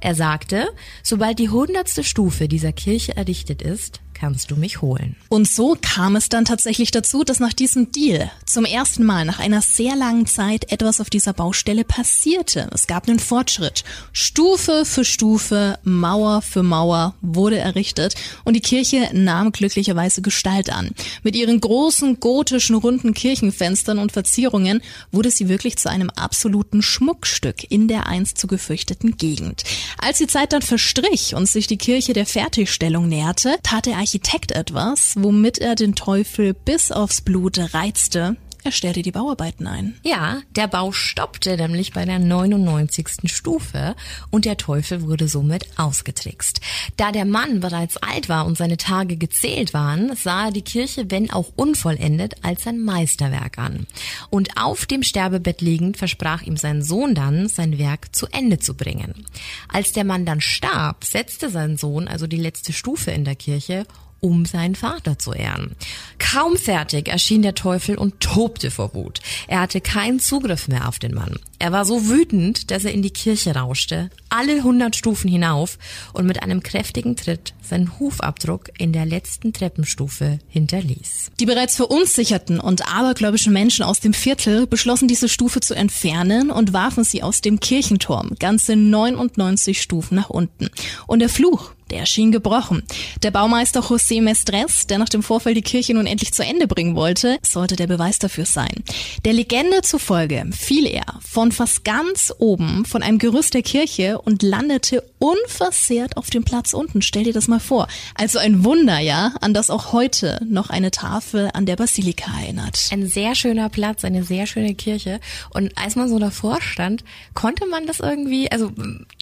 Er 0.00 0.14
sagte, 0.14 0.68
sobald 1.02 1.38
die 1.38 1.50
hundertste 1.50 2.04
Stufe 2.04 2.48
dieser 2.48 2.72
Kirche 2.72 3.16
errichtet 3.16 3.62
ist, 3.62 4.00
kannst 4.14 4.50
du 4.50 4.56
mich 4.56 4.82
holen. 4.82 5.16
Und 5.28 5.48
so 5.48 5.76
kam 5.80 6.16
es 6.16 6.28
dann 6.28 6.44
tatsächlich 6.44 6.90
dazu, 6.90 7.24
dass 7.24 7.40
nach 7.40 7.52
diesem 7.52 7.92
Deal 7.92 8.30
zum 8.46 8.64
ersten 8.64 9.04
Mal 9.04 9.24
nach 9.24 9.38
einer 9.38 9.62
sehr 9.62 9.96
langen 9.96 10.26
Zeit 10.26 10.70
etwas 10.70 11.00
auf 11.00 11.10
dieser 11.10 11.32
Baustelle 11.32 11.84
passierte. 11.84 12.68
Es 12.72 12.86
gab 12.86 13.08
einen 13.08 13.18
Fortschritt. 13.18 13.84
Stufe 14.12 14.84
für 14.84 15.04
Stufe, 15.04 15.78
Mauer 15.82 16.42
für 16.42 16.62
Mauer 16.62 17.14
wurde 17.20 17.58
errichtet 17.58 18.14
und 18.44 18.54
die 18.54 18.60
Kirche 18.60 19.10
nahm 19.12 19.52
glücklicherweise 19.52 20.22
Gestalt 20.22 20.70
an. 20.70 20.90
Mit 21.22 21.36
ihren 21.36 21.60
großen 21.60 22.20
gotischen 22.20 22.76
runden 22.76 23.14
Kirchenfenstern 23.14 23.98
und 23.98 24.12
Verzierungen 24.12 24.82
wurde 25.10 25.30
sie 25.30 25.48
wirklich 25.48 25.76
zu 25.76 25.90
einem 25.90 26.10
absoluten 26.10 26.82
Schmuckstück 26.82 27.70
in 27.70 27.88
der 27.88 28.06
einst 28.06 28.38
zu 28.38 28.46
gefürchteten 28.46 29.16
Gegend. 29.16 29.64
Als 29.98 30.18
die 30.18 30.26
Zeit 30.26 30.52
dann 30.52 30.62
verstrich 30.62 31.34
und 31.34 31.46
sich 31.46 31.66
die 31.66 31.78
Kirche 31.78 32.12
der 32.12 32.26
Fertigstellung 32.26 33.08
näherte, 33.08 33.56
tat 33.62 33.86
der 33.86 33.98
Architekt 34.02 34.50
etwas, 34.50 35.14
womit 35.16 35.58
er 35.58 35.76
den 35.76 35.94
Teufel 35.94 36.54
bis 36.54 36.90
aufs 36.90 37.20
Blut 37.20 37.56
reizte 37.72 38.36
Er 38.64 38.70
stellte 38.70 39.02
die 39.02 39.10
Bauarbeiten 39.10 39.66
ein. 39.66 39.94
Ja, 40.04 40.40
der 40.54 40.68
Bau 40.68 40.92
stoppte 40.92 41.56
nämlich 41.56 41.92
bei 41.92 42.04
der 42.04 42.20
99. 42.20 43.06
Stufe 43.24 43.96
und 44.30 44.44
der 44.44 44.56
Teufel 44.56 45.02
wurde 45.02 45.26
somit 45.26 45.66
ausgetrickst. 45.76 46.60
Da 46.96 47.10
der 47.10 47.24
Mann 47.24 47.58
bereits 47.58 47.96
alt 47.96 48.28
war 48.28 48.46
und 48.46 48.56
seine 48.56 48.76
Tage 48.76 49.16
gezählt 49.16 49.74
waren, 49.74 50.14
sah 50.14 50.46
er 50.46 50.52
die 50.52 50.62
Kirche, 50.62 51.10
wenn 51.10 51.32
auch 51.32 51.50
unvollendet, 51.56 52.34
als 52.42 52.62
sein 52.62 52.78
Meisterwerk 52.78 53.58
an. 53.58 53.88
Und 54.30 54.56
auf 54.56 54.86
dem 54.86 55.02
Sterbebett 55.02 55.60
liegend 55.60 55.96
versprach 55.96 56.42
ihm 56.42 56.56
sein 56.56 56.82
Sohn 56.82 57.16
dann, 57.16 57.48
sein 57.48 57.78
Werk 57.78 58.14
zu 58.14 58.28
Ende 58.28 58.60
zu 58.60 58.74
bringen. 58.74 59.26
Als 59.66 59.90
der 59.90 60.04
Mann 60.04 60.24
dann 60.24 60.40
starb, 60.40 61.04
setzte 61.04 61.50
sein 61.50 61.76
Sohn 61.76 62.06
also 62.06 62.28
die 62.28 62.36
letzte 62.36 62.72
Stufe 62.72 63.10
in 63.10 63.24
der 63.24 63.34
Kirche 63.34 63.86
um 64.22 64.44
seinen 64.44 64.76
Vater 64.76 65.18
zu 65.18 65.32
ehren. 65.32 65.74
Kaum 66.18 66.56
fertig 66.56 67.08
erschien 67.08 67.42
der 67.42 67.56
Teufel 67.56 67.98
und 67.98 68.20
tobte 68.20 68.70
vor 68.70 68.94
Wut. 68.94 69.20
Er 69.48 69.60
hatte 69.60 69.80
keinen 69.80 70.20
Zugriff 70.20 70.68
mehr 70.68 70.88
auf 70.88 71.00
den 71.00 71.12
Mann. 71.12 71.40
Er 71.58 71.72
war 71.72 71.84
so 71.84 72.08
wütend, 72.08 72.70
dass 72.70 72.84
er 72.84 72.92
in 72.92 73.02
die 73.02 73.10
Kirche 73.10 73.54
rauschte, 73.54 74.10
alle 74.28 74.62
hundert 74.62 74.96
Stufen 74.96 75.28
hinauf 75.28 75.78
und 76.12 76.26
mit 76.26 76.42
einem 76.42 76.62
kräftigen 76.62 77.16
Tritt 77.16 77.54
seinen 77.62 77.98
Hufabdruck 77.98 78.70
in 78.78 78.92
der 78.92 79.06
letzten 79.06 79.52
Treppenstufe 79.52 80.38
hinterließ. 80.48 81.32
Die 81.40 81.46
bereits 81.46 81.76
verunsicherten 81.76 82.60
und 82.60 82.88
abergläubischen 82.88 83.52
Menschen 83.52 83.84
aus 83.84 84.00
dem 84.00 84.14
Viertel 84.14 84.66
beschlossen 84.66 85.08
diese 85.08 85.28
Stufe 85.28 85.60
zu 85.60 85.74
entfernen 85.74 86.50
und 86.50 86.72
warfen 86.72 87.04
sie 87.04 87.22
aus 87.22 87.40
dem 87.40 87.60
Kirchenturm 87.60 88.36
ganze 88.38 88.76
99 88.76 89.82
Stufen 89.82 90.14
nach 90.14 90.30
unten. 90.30 90.68
Und 91.06 91.18
der 91.18 91.28
Fluch 91.28 91.72
der 91.92 92.00
erschien 92.00 92.32
gebrochen. 92.32 92.82
Der 93.22 93.30
Baumeister 93.30 93.80
José 93.80 94.22
Mestres, 94.22 94.86
der 94.86 94.98
nach 94.98 95.08
dem 95.08 95.22
Vorfall 95.22 95.54
die 95.54 95.62
Kirche 95.62 95.94
nun 95.94 96.06
endlich 96.06 96.32
zu 96.32 96.42
Ende 96.42 96.66
bringen 96.66 96.96
wollte, 96.96 97.38
sollte 97.42 97.76
der 97.76 97.86
Beweis 97.86 98.18
dafür 98.18 98.46
sein. 98.46 98.82
Der 99.24 99.34
Legende 99.34 99.82
zufolge 99.82 100.44
fiel 100.52 100.86
er 100.86 101.04
von 101.20 101.52
fast 101.52 101.84
ganz 101.84 102.32
oben 102.38 102.84
von 102.86 103.02
einem 103.02 103.18
Gerüst 103.18 103.54
der 103.54 103.62
Kirche 103.62 104.18
und 104.20 104.42
landete 104.42 105.04
unversehrt 105.18 106.16
auf 106.16 106.30
dem 106.30 106.44
Platz 106.44 106.72
unten. 106.72 107.02
Stell 107.02 107.24
dir 107.24 107.32
das 107.32 107.46
mal 107.46 107.60
vor. 107.60 107.88
Also 108.14 108.38
ein 108.38 108.64
Wunder, 108.64 108.98
ja, 108.98 109.34
an 109.40 109.54
das 109.54 109.70
auch 109.70 109.92
heute 109.92 110.40
noch 110.48 110.70
eine 110.70 110.90
Tafel 110.90 111.50
an 111.52 111.66
der 111.66 111.76
Basilika 111.76 112.30
erinnert. 112.40 112.88
Ein 112.90 113.06
sehr 113.06 113.34
schöner 113.34 113.68
Platz, 113.68 114.04
eine 114.04 114.24
sehr 114.24 114.46
schöne 114.46 114.74
Kirche. 114.74 115.20
Und 115.50 115.76
als 115.76 115.94
man 115.94 116.08
so 116.08 116.18
davor 116.18 116.60
stand, 116.62 117.04
konnte 117.34 117.66
man 117.66 117.86
das 117.86 118.00
irgendwie, 118.00 118.50
also 118.50 118.72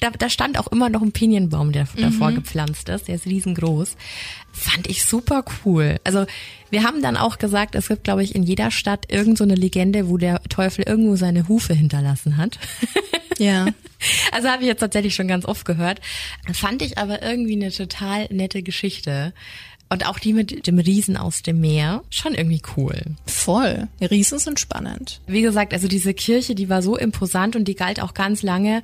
da, 0.00 0.10
da 0.10 0.30
stand 0.30 0.58
auch 0.58 0.68
immer 0.68 0.88
noch 0.88 1.02
ein 1.02 1.12
Pinienbaum, 1.12 1.72
der 1.72 1.88
davor 1.96 2.30
mhm. 2.30 2.36
gepflanzt 2.36 2.59
ist, 2.68 3.08
der 3.08 3.14
ist 3.14 3.26
riesengroß. 3.26 3.96
Fand 4.52 4.86
ich 4.88 5.04
super 5.04 5.44
cool. 5.64 5.96
Also 6.04 6.26
wir 6.70 6.82
haben 6.82 7.02
dann 7.02 7.16
auch 7.16 7.38
gesagt, 7.38 7.74
es 7.74 7.88
gibt, 7.88 8.04
glaube 8.04 8.22
ich, 8.22 8.34
in 8.34 8.42
jeder 8.42 8.70
Stadt 8.70 9.10
irgend 9.10 9.38
so 9.38 9.44
eine 9.44 9.54
Legende, 9.54 10.08
wo 10.08 10.16
der 10.16 10.42
Teufel 10.44 10.84
irgendwo 10.86 11.16
seine 11.16 11.48
Hufe 11.48 11.74
hinterlassen 11.74 12.36
hat. 12.36 12.58
Ja. 13.38 13.66
Also 14.32 14.48
habe 14.48 14.62
ich 14.62 14.68
jetzt 14.68 14.80
tatsächlich 14.80 15.14
schon 15.14 15.28
ganz 15.28 15.44
oft 15.44 15.66
gehört. 15.66 16.00
Fand 16.54 16.80
ich 16.80 16.96
aber 16.96 17.22
irgendwie 17.22 17.52
eine 17.52 17.70
total 17.70 18.28
nette 18.30 18.62
Geschichte. 18.62 19.34
Und 19.90 20.06
auch 20.06 20.18
die 20.18 20.32
mit 20.32 20.66
dem 20.66 20.78
Riesen 20.78 21.18
aus 21.18 21.42
dem 21.42 21.60
Meer, 21.60 22.02
schon 22.08 22.34
irgendwie 22.34 22.62
cool. 22.76 22.98
Voll. 23.26 23.88
Riesen 24.00 24.38
sind 24.38 24.58
spannend. 24.58 25.20
Wie 25.26 25.42
gesagt, 25.42 25.74
also 25.74 25.86
diese 25.86 26.14
Kirche, 26.14 26.54
die 26.54 26.70
war 26.70 26.80
so 26.80 26.96
imposant 26.96 27.56
und 27.56 27.66
die 27.66 27.74
galt 27.74 28.00
auch 28.00 28.14
ganz 28.14 28.42
lange 28.42 28.82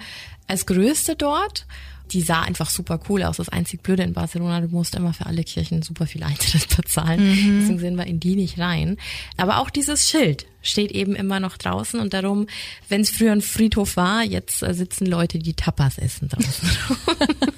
als 0.49 0.67
größte 0.67 1.17
dort 1.17 1.67
die 2.13 2.23
sah 2.23 2.43
einfach 2.43 2.71
super 2.71 3.01
cool 3.09 3.23
aus. 3.23 3.39
Das 3.39 3.49
einzig 3.49 3.83
Blöde 3.83 4.03
in 4.03 4.13
Barcelona, 4.13 4.61
du 4.61 4.69
musst 4.69 4.95
immer 4.95 5.13
für 5.13 5.27
alle 5.27 5.45
Kirchen 5.45 5.83
super 5.83 6.07
viel 6.07 6.23
Eintritt 6.23 6.69
bezahlen. 6.77 7.21
Mhm. 7.21 7.61
Deswegen 7.61 7.79
sind 7.79 7.97
wir 7.97 8.07
in 8.07 8.21
die 8.21 8.37
nicht 8.37 8.59
rein. 8.59 8.97
Aber 9.37 9.59
auch 9.59 9.71
dieses 9.71 10.09
Schild 10.09 10.47
steht 10.63 10.93
eben 10.93 11.15
immer 11.15 11.41
noch 11.41 11.57
draußen 11.57 12.01
und 12.01 12.13
darum, 12.13 12.47
wenn 12.89 13.01
es 13.01 13.11
früher 13.11 13.33
ein 13.33 13.43
Friedhof 13.43 13.97
war, 13.97 14.23
jetzt 14.25 14.63
äh, 14.63 14.75
sitzen 14.75 15.07
Leute, 15.07 15.39
die 15.39 15.55
Tapas 15.55 15.99
essen 15.99 16.29
draußen. 16.29 16.71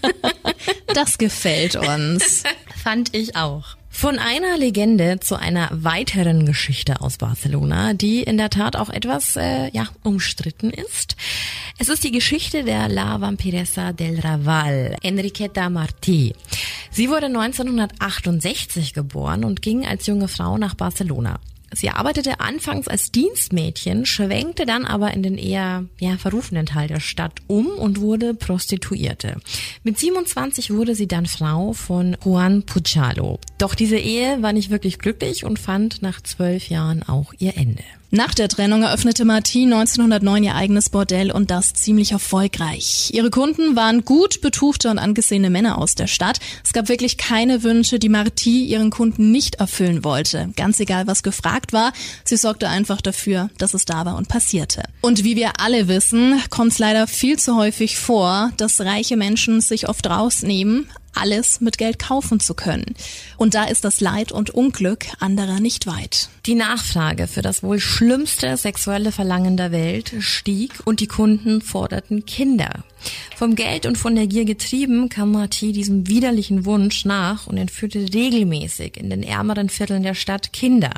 das 0.94 1.18
gefällt 1.18 1.76
uns. 1.76 2.42
Fand 2.82 3.14
ich 3.14 3.36
auch. 3.36 3.76
Von 3.98 4.20
einer 4.20 4.56
Legende 4.56 5.18
zu 5.18 5.34
einer 5.34 5.70
weiteren 5.72 6.46
Geschichte 6.46 7.00
aus 7.00 7.16
Barcelona, 7.16 7.94
die 7.94 8.22
in 8.22 8.36
der 8.36 8.48
Tat 8.48 8.76
auch 8.76 8.90
etwas 8.90 9.34
äh, 9.36 9.72
ja 9.72 9.88
umstritten 10.04 10.70
ist. 10.70 11.16
Es 11.78 11.88
ist 11.88 12.04
die 12.04 12.12
Geschichte 12.12 12.62
der 12.62 12.88
La 12.88 13.20
Vampiressa 13.20 13.92
del 13.92 14.20
Raval, 14.20 14.94
Enriqueta 15.02 15.66
Martí. 15.66 16.32
Sie 16.92 17.10
wurde 17.10 17.26
1968 17.26 18.94
geboren 18.94 19.42
und 19.42 19.62
ging 19.62 19.84
als 19.84 20.06
junge 20.06 20.28
Frau 20.28 20.58
nach 20.58 20.76
Barcelona. 20.76 21.40
Sie 21.74 21.90
arbeitete 21.90 22.40
anfangs 22.40 22.88
als 22.88 23.12
Dienstmädchen, 23.12 24.06
schwenkte 24.06 24.66
dann 24.66 24.84
aber 24.84 25.12
in 25.12 25.22
den 25.22 25.36
eher 25.36 25.84
ja, 25.98 26.16
verrufenen 26.16 26.66
Teil 26.66 26.88
der 26.88 27.00
Stadt 27.00 27.40
um 27.46 27.66
und 27.66 28.00
wurde 28.00 28.34
Prostituierte. 28.34 29.36
Mit 29.82 29.98
27 29.98 30.72
wurde 30.72 30.94
sie 30.94 31.08
dann 31.08 31.26
Frau 31.26 31.72
von 31.74 32.16
Juan 32.24 32.62
Puchalo. 32.62 33.38
Doch 33.58 33.74
diese 33.74 33.98
Ehe 33.98 34.42
war 34.42 34.52
nicht 34.52 34.70
wirklich 34.70 34.98
glücklich 34.98 35.44
und 35.44 35.58
fand 35.58 36.02
nach 36.02 36.22
zwölf 36.22 36.68
Jahren 36.68 37.02
auch 37.02 37.34
ihr 37.38 37.56
Ende. 37.56 37.84
Nach 38.10 38.32
der 38.32 38.48
Trennung 38.48 38.84
eröffnete 38.84 39.26
Martin 39.26 39.70
1909 39.70 40.42
ihr 40.42 40.54
eigenes 40.54 40.88
Bordell 40.88 41.30
und 41.30 41.50
das 41.50 41.74
ziemlich 41.74 42.12
erfolgreich. 42.12 43.10
Ihre 43.12 43.28
Kunden 43.28 43.76
waren 43.76 44.02
gut 44.06 44.40
betuchte 44.40 44.90
und 44.90 44.98
angesehene 44.98 45.50
Männer 45.50 45.76
aus 45.76 45.94
der 45.94 46.06
Stadt. 46.06 46.40
Es 46.64 46.72
gab 46.72 46.88
wirklich 46.88 47.18
keine 47.18 47.62
Wünsche, 47.62 47.98
die 47.98 48.08
Marti 48.08 48.64
ihren 48.64 48.88
Kunden 48.88 49.30
nicht 49.30 49.56
erfüllen 49.56 50.04
wollte. 50.04 50.48
Ganz 50.56 50.80
egal, 50.80 51.06
was 51.06 51.22
gefragt 51.22 51.74
war, 51.74 51.92
sie 52.24 52.38
sorgte 52.38 52.70
einfach 52.70 53.02
dafür, 53.02 53.50
dass 53.58 53.74
es 53.74 53.84
da 53.84 54.06
war 54.06 54.16
und 54.16 54.28
passierte. 54.28 54.84
Und 55.02 55.22
wie 55.22 55.36
wir 55.36 55.60
alle 55.60 55.86
wissen, 55.86 56.40
kommt 56.48 56.72
es 56.72 56.78
leider 56.78 57.08
viel 57.08 57.38
zu 57.38 57.56
häufig 57.56 57.98
vor, 57.98 58.52
dass 58.56 58.80
reiche 58.80 59.18
Menschen 59.18 59.60
sich 59.60 59.86
oft 59.86 60.08
rausnehmen, 60.08 60.88
alles 61.14 61.60
mit 61.60 61.78
Geld 61.78 61.98
kaufen 61.98 62.40
zu 62.40 62.54
können. 62.54 62.94
Und 63.36 63.54
da 63.54 63.64
ist 63.64 63.84
das 63.84 64.00
Leid 64.00 64.32
und 64.32 64.50
Unglück 64.50 65.06
anderer 65.18 65.60
nicht 65.60 65.86
weit. 65.86 66.28
Die 66.46 66.54
Nachfrage 66.54 67.26
für 67.26 67.42
das 67.42 67.62
wohl 67.62 67.80
schlimmste 67.80 68.56
sexuelle 68.56 69.12
Verlangen 69.12 69.56
der 69.56 69.72
Welt 69.72 70.14
stieg 70.20 70.72
und 70.84 71.00
die 71.00 71.06
Kunden 71.06 71.60
forderten 71.60 72.24
Kinder. 72.26 72.84
Vom 73.36 73.54
Geld 73.54 73.86
und 73.86 73.96
von 73.96 74.14
der 74.14 74.26
Gier 74.26 74.44
getrieben 74.44 75.08
kam 75.08 75.32
Marty 75.32 75.72
diesem 75.72 76.08
widerlichen 76.08 76.64
Wunsch 76.64 77.04
nach 77.04 77.46
und 77.46 77.56
entführte 77.56 78.00
regelmäßig 78.12 78.96
in 78.96 79.10
den 79.10 79.22
ärmeren 79.22 79.68
Vierteln 79.68 80.02
der 80.02 80.14
Stadt 80.14 80.52
Kinder. 80.52 80.92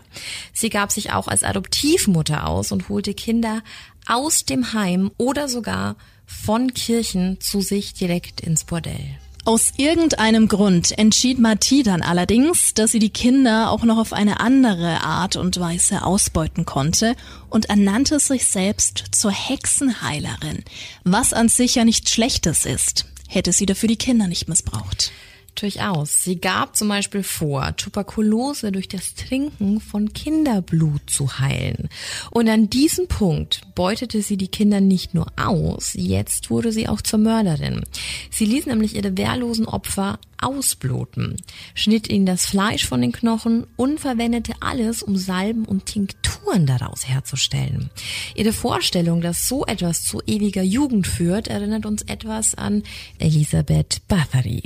Sie 0.52 0.70
gab 0.70 0.92
sich 0.92 1.12
auch 1.12 1.28
als 1.28 1.44
Adoptivmutter 1.44 2.46
aus 2.46 2.72
und 2.72 2.88
holte 2.88 3.14
Kinder 3.14 3.62
aus 4.06 4.44
dem 4.44 4.72
Heim 4.72 5.10
oder 5.18 5.48
sogar 5.48 5.96
von 6.26 6.72
Kirchen 6.72 7.40
zu 7.40 7.60
sich 7.60 7.92
direkt 7.92 8.40
ins 8.40 8.64
Bordell. 8.64 9.18
Aus 9.46 9.72
irgendeinem 9.78 10.48
Grund 10.48 10.96
entschied 10.98 11.38
Marti 11.38 11.82
dann 11.82 12.02
allerdings, 12.02 12.74
dass 12.74 12.92
sie 12.92 12.98
die 12.98 13.10
Kinder 13.10 13.70
auch 13.70 13.84
noch 13.84 13.96
auf 13.96 14.12
eine 14.12 14.38
andere 14.40 15.02
Art 15.02 15.36
und 15.36 15.58
Weise 15.58 16.04
ausbeuten 16.04 16.66
konnte 16.66 17.16
und 17.48 17.66
ernannte 17.66 18.20
sich 18.20 18.46
selbst 18.46 19.02
zur 19.12 19.32
Hexenheilerin, 19.32 20.62
was 21.04 21.32
an 21.32 21.48
sich 21.48 21.74
ja 21.74 21.86
nichts 21.86 22.10
Schlechtes 22.10 22.66
ist, 22.66 23.06
hätte 23.28 23.52
sie 23.52 23.64
dafür 23.64 23.88
die 23.88 23.96
Kinder 23.96 24.28
nicht 24.28 24.46
missbraucht. 24.46 25.10
Durchaus. 25.54 26.24
Sie 26.24 26.40
gab 26.40 26.76
zum 26.76 26.88
Beispiel 26.88 27.22
vor, 27.22 27.76
Tuberkulose 27.76 28.72
durch 28.72 28.88
das 28.88 29.14
Trinken 29.14 29.80
von 29.80 30.12
Kinderblut 30.12 31.02
zu 31.08 31.38
heilen. 31.38 31.88
Und 32.30 32.48
an 32.48 32.70
diesem 32.70 33.08
Punkt 33.08 33.62
beutete 33.74 34.22
sie 34.22 34.36
die 34.36 34.48
Kinder 34.48 34.80
nicht 34.80 35.14
nur 35.14 35.26
aus, 35.36 35.92
jetzt 35.94 36.50
wurde 36.50 36.72
sie 36.72 36.88
auch 36.88 37.02
zur 37.02 37.18
Mörderin. 37.18 37.84
Sie 38.30 38.44
ließ 38.46 38.66
nämlich 38.66 38.96
ihre 38.96 39.16
wehrlosen 39.16 39.66
Opfer 39.66 40.18
ausbluten, 40.40 41.36
schnitt 41.74 42.08
ihnen 42.08 42.26
das 42.26 42.46
Fleisch 42.46 42.86
von 42.86 43.00
den 43.00 43.12
Knochen 43.12 43.66
und 43.76 44.00
verwendete 44.00 44.54
alles, 44.60 45.02
um 45.02 45.16
Salben 45.16 45.64
und 45.64 45.86
Tinkturen 45.86 46.66
daraus 46.66 47.08
herzustellen. 47.08 47.90
Ihre 48.34 48.52
Vorstellung, 48.52 49.20
dass 49.20 49.48
so 49.48 49.66
etwas 49.66 50.04
zu 50.04 50.20
ewiger 50.26 50.62
Jugend 50.62 51.06
führt, 51.06 51.48
erinnert 51.48 51.86
uns 51.86 52.02
etwas 52.02 52.54
an 52.54 52.82
Elisabeth 53.18 54.02
Bathory. 54.08 54.62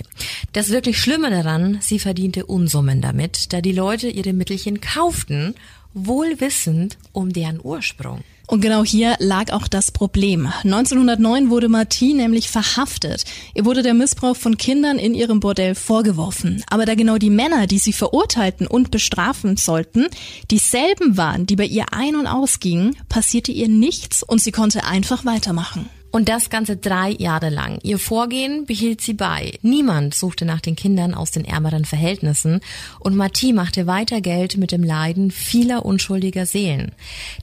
Das 0.52 0.70
wirklich 0.70 0.98
Schlimme 0.98 1.30
daran, 1.30 1.78
sie 1.80 1.98
verdiente 1.98 2.46
Unsummen 2.46 3.00
damit, 3.00 3.52
da 3.52 3.60
die 3.60 3.72
Leute 3.72 4.08
ihre 4.08 4.32
Mittelchen 4.32 4.80
kauften, 4.80 5.54
wohl 5.94 6.40
wissend 6.40 6.98
um 7.12 7.32
deren 7.32 7.60
Ursprung. 7.62 8.22
Und 8.46 8.60
genau 8.60 8.84
hier 8.84 9.16
lag 9.20 9.52
auch 9.52 9.68
das 9.68 9.90
Problem. 9.90 10.52
1909 10.64 11.50
wurde 11.50 11.68
Martine 11.68 12.22
nämlich 12.22 12.50
verhaftet. 12.50 13.24
Ihr 13.54 13.64
wurde 13.64 13.82
der 13.82 13.94
Missbrauch 13.94 14.36
von 14.36 14.58
Kindern 14.58 14.98
in 14.98 15.14
ihrem 15.14 15.40
Bordell 15.40 15.74
vorgeworfen. 15.74 16.62
Aber 16.68 16.84
da 16.84 16.94
genau 16.94 17.16
die 17.16 17.30
Männer, 17.30 17.66
die 17.66 17.78
sie 17.78 17.92
verurteilten 17.92 18.66
und 18.66 18.90
bestrafen 18.90 19.56
sollten, 19.56 20.08
dieselben 20.50 21.16
waren, 21.16 21.46
die 21.46 21.56
bei 21.56 21.66
ihr 21.66 21.86
ein- 21.92 22.16
und 22.16 22.26
ausgingen, 22.26 22.96
passierte 23.08 23.52
ihr 23.52 23.68
nichts 23.68 24.22
und 24.22 24.40
sie 24.40 24.52
konnte 24.52 24.84
einfach 24.84 25.24
weitermachen. 25.24 25.88
Und 26.14 26.28
das 26.28 26.48
Ganze 26.48 26.76
drei 26.76 27.10
Jahre 27.10 27.48
lang. 27.48 27.80
Ihr 27.82 27.98
Vorgehen 27.98 28.66
behielt 28.66 29.00
sie 29.00 29.14
bei. 29.14 29.58
Niemand 29.62 30.14
suchte 30.14 30.44
nach 30.44 30.60
den 30.60 30.76
Kindern 30.76 31.12
aus 31.12 31.32
den 31.32 31.44
ärmeren 31.44 31.84
Verhältnissen 31.84 32.60
und 33.00 33.16
Mati 33.16 33.52
machte 33.52 33.88
weiter 33.88 34.20
Geld 34.20 34.56
mit 34.56 34.70
dem 34.70 34.84
Leiden 34.84 35.32
vieler 35.32 35.84
unschuldiger 35.84 36.46
Seelen. 36.46 36.92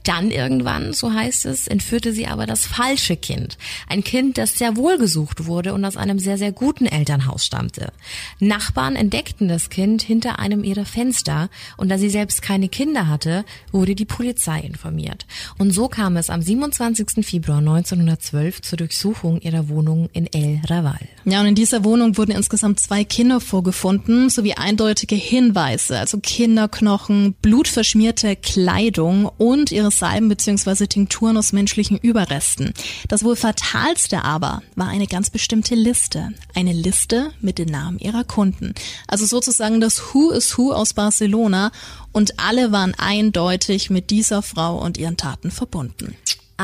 Dann 0.04 0.30
irgendwann, 0.30 0.94
so 0.94 1.12
heißt 1.12 1.44
es, 1.44 1.68
entführte 1.68 2.14
sie 2.14 2.26
aber 2.26 2.46
das 2.46 2.64
falsche 2.64 3.18
Kind. 3.18 3.58
Ein 3.88 4.04
Kind, 4.04 4.38
das 4.38 4.56
sehr 4.56 4.74
wohl 4.74 4.96
gesucht 4.96 5.44
wurde 5.44 5.74
und 5.74 5.84
aus 5.84 5.98
einem 5.98 6.18
sehr, 6.18 6.38
sehr 6.38 6.52
guten 6.52 6.86
Elternhaus 6.86 7.44
stammte. 7.44 7.92
Nachbarn 8.40 8.96
entdeckten 8.96 9.48
das 9.48 9.68
Kind 9.68 10.00
hinter 10.00 10.38
einem 10.38 10.64
ihrer 10.64 10.86
Fenster 10.86 11.50
und 11.76 11.90
da 11.90 11.98
sie 11.98 12.08
selbst 12.08 12.40
keine 12.40 12.70
Kinder 12.70 13.06
hatte, 13.06 13.44
wurde 13.70 13.94
die 13.94 14.06
Polizei 14.06 14.60
informiert. 14.60 15.26
Und 15.58 15.72
so 15.72 15.88
kam 15.88 16.16
es 16.16 16.30
am 16.30 16.40
27. 16.40 17.22
Februar 17.22 17.58
1912 17.58 18.61
zur 18.62 18.78
Durchsuchung 18.78 19.40
ihrer 19.40 19.68
Wohnung 19.68 20.08
in 20.12 20.26
El 20.32 20.60
Raval. 20.66 21.00
Ja, 21.24 21.40
und 21.40 21.46
in 21.46 21.54
dieser 21.54 21.84
Wohnung 21.84 22.16
wurden 22.16 22.32
insgesamt 22.32 22.80
zwei 22.80 23.04
Kinder 23.04 23.40
vorgefunden, 23.40 24.30
sowie 24.30 24.54
eindeutige 24.54 25.14
Hinweise, 25.14 25.98
also 25.98 26.18
Kinderknochen, 26.18 27.34
blutverschmierte 27.42 28.36
Kleidung 28.36 29.30
und 29.38 29.72
ihre 29.72 29.90
Salben 29.90 30.28
bzw. 30.28 30.86
Tinkturen 30.86 31.36
aus 31.36 31.52
menschlichen 31.52 31.98
Überresten. 31.98 32.72
Das 33.08 33.24
wohl 33.24 33.36
fatalste 33.36 34.24
aber 34.24 34.62
war 34.76 34.88
eine 34.88 35.06
ganz 35.06 35.30
bestimmte 35.30 35.74
Liste. 35.74 36.30
Eine 36.54 36.72
Liste 36.72 37.32
mit 37.40 37.58
den 37.58 37.68
Namen 37.68 37.98
ihrer 37.98 38.24
Kunden. 38.24 38.74
Also 39.06 39.26
sozusagen 39.26 39.80
das 39.80 40.14
Who 40.14 40.30
is 40.30 40.56
Who 40.56 40.72
aus 40.72 40.94
Barcelona 40.94 41.72
und 42.12 42.38
alle 42.38 42.72
waren 42.72 42.94
eindeutig 42.96 43.90
mit 43.90 44.10
dieser 44.10 44.42
Frau 44.42 44.78
und 44.78 44.98
ihren 44.98 45.16
Taten 45.16 45.50
verbunden. 45.50 46.14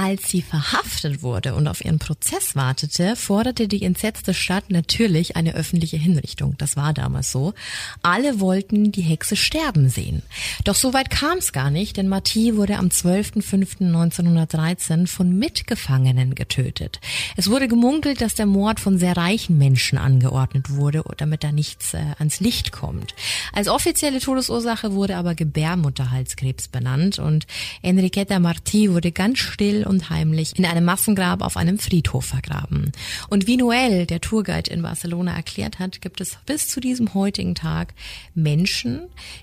Als 0.00 0.28
sie 0.28 0.42
verhaftet 0.42 1.24
wurde 1.24 1.56
und 1.56 1.66
auf 1.66 1.84
ihren 1.84 1.98
Prozess 1.98 2.54
wartete, 2.54 3.16
forderte 3.16 3.66
die 3.66 3.82
entsetzte 3.82 4.32
Stadt 4.32 4.70
natürlich 4.70 5.34
eine 5.34 5.56
öffentliche 5.56 5.96
Hinrichtung. 5.96 6.54
Das 6.56 6.76
war 6.76 6.92
damals 6.92 7.32
so. 7.32 7.52
Alle 8.00 8.38
wollten 8.38 8.92
die 8.92 9.02
Hexe 9.02 9.34
sterben 9.34 9.88
sehen. 9.88 10.22
Doch 10.62 10.76
so 10.76 10.94
weit 10.94 11.10
kam 11.10 11.38
es 11.38 11.52
gar 11.52 11.72
nicht, 11.72 11.96
denn 11.96 12.06
Marty 12.06 12.54
wurde 12.54 12.76
am 12.76 12.90
12.05.1913 12.90 15.08
von 15.08 15.36
Mitgefangenen 15.36 16.36
getötet. 16.36 17.00
Es 17.36 17.50
wurde 17.50 17.66
gemunkelt, 17.66 18.20
dass 18.20 18.36
der 18.36 18.46
Mord 18.46 18.78
von 18.78 18.98
sehr 18.98 19.16
reichen 19.16 19.58
Menschen 19.58 19.98
angeordnet 19.98 20.70
wurde, 20.70 21.02
damit 21.16 21.42
da 21.42 21.50
nichts 21.50 21.94
äh, 21.94 22.04
ans 22.20 22.38
Licht 22.38 22.70
kommt. 22.70 23.16
Als 23.52 23.66
offizielle 23.66 24.20
Todesursache 24.20 24.92
wurde 24.92 25.16
aber 25.16 25.34
Gebärmutterhalskrebs 25.34 26.68
benannt 26.68 27.18
und 27.18 27.48
Enriqueta 27.82 28.36
Martí 28.36 28.92
wurde 28.92 29.10
ganz 29.10 29.40
still 29.40 29.87
und 29.88 30.10
heimlich 30.10 30.58
in 30.58 30.64
einem 30.64 30.84
Massengrab 30.84 31.42
auf 31.42 31.56
einem 31.56 31.78
Friedhof 31.78 32.26
vergraben. 32.26 32.92
Und 33.28 33.46
wie 33.46 33.56
Noel, 33.56 34.06
der 34.06 34.20
Tourguide 34.20 34.70
in 34.70 34.82
Barcelona, 34.82 35.34
erklärt 35.34 35.78
hat, 35.78 36.00
gibt 36.00 36.20
es 36.20 36.38
bis 36.46 36.68
zu 36.68 36.80
diesem 36.80 37.14
heutigen 37.14 37.54
Tag 37.54 37.94
Menschen, 38.34 39.00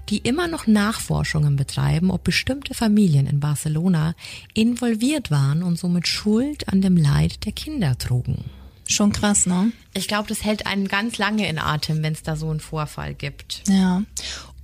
die 0.10 0.20
immer 0.20 0.48
noch 0.48 0.68
Nachforschungen 0.68 1.56
betreiben, 1.56 2.12
ob 2.12 2.24
bestimmte 2.24 2.74
Familien 2.74 3.28
in 3.28 3.40
Barcelona 3.40 4.16
involviert 4.54 5.32
waren 5.32 5.64
und 5.64 5.78
somit 5.78 6.08
Schuld 6.08 6.70
an 6.70 6.82
dem 6.82 6.98
Leid 6.98 7.46
der 7.46 7.52
Kinder 7.52 7.98
trugen. 7.98 8.46
Schon 8.88 9.12
krass, 9.12 9.48
ne? 9.48 9.72
Ich 9.94 10.08
glaube, 10.08 10.30
das 10.30 10.44
hält 10.44 10.68
einen 10.68 10.88
ganz 10.88 11.18
lange 11.18 11.48
in 11.50 11.58
Atem, 11.58 12.04
wenn 12.04 12.14
es 12.14 12.22
da 12.22 12.36
so 12.36 12.50
einen 12.50 12.60
Vorfall 12.60 13.16
gibt. 13.16 13.64
Ja. 13.68 14.04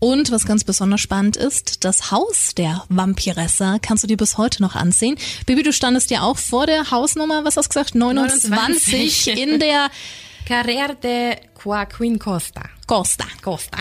Und 0.03 0.31
was 0.31 0.48
ganz 0.48 0.63
besonders 0.63 1.00
spannend 1.00 1.38
ist, 1.38 1.86
das 1.86 2.10
Haus 2.10 2.55
der 2.55 2.84
Vampiressa 2.89 3.77
kannst 3.79 4.01
du 4.01 4.08
dir 4.08 4.17
bis 4.17 4.36
heute 4.36 4.63
noch 4.63 4.75
ansehen. 4.75 5.15
Bibi, 5.46 5.62
du 5.62 5.72
standest 5.72 6.10
ja 6.10 6.24
auch 6.24 6.39
vor 6.39 6.65
der 6.65 6.89
Hausnummer, 6.89 7.46
was 7.46 7.55
hast 7.55 7.67
du 7.67 7.70
gesagt, 7.70 7.93
29, 7.93 8.50
29. 8.50 9.38
in 9.38 9.60
der 9.60 9.91
Carrer 10.48 10.96
de 10.96 11.36
Joaquin 11.63 12.17
Costa. 12.17 12.63
Costa. 12.88 13.25
Costa. 13.43 13.77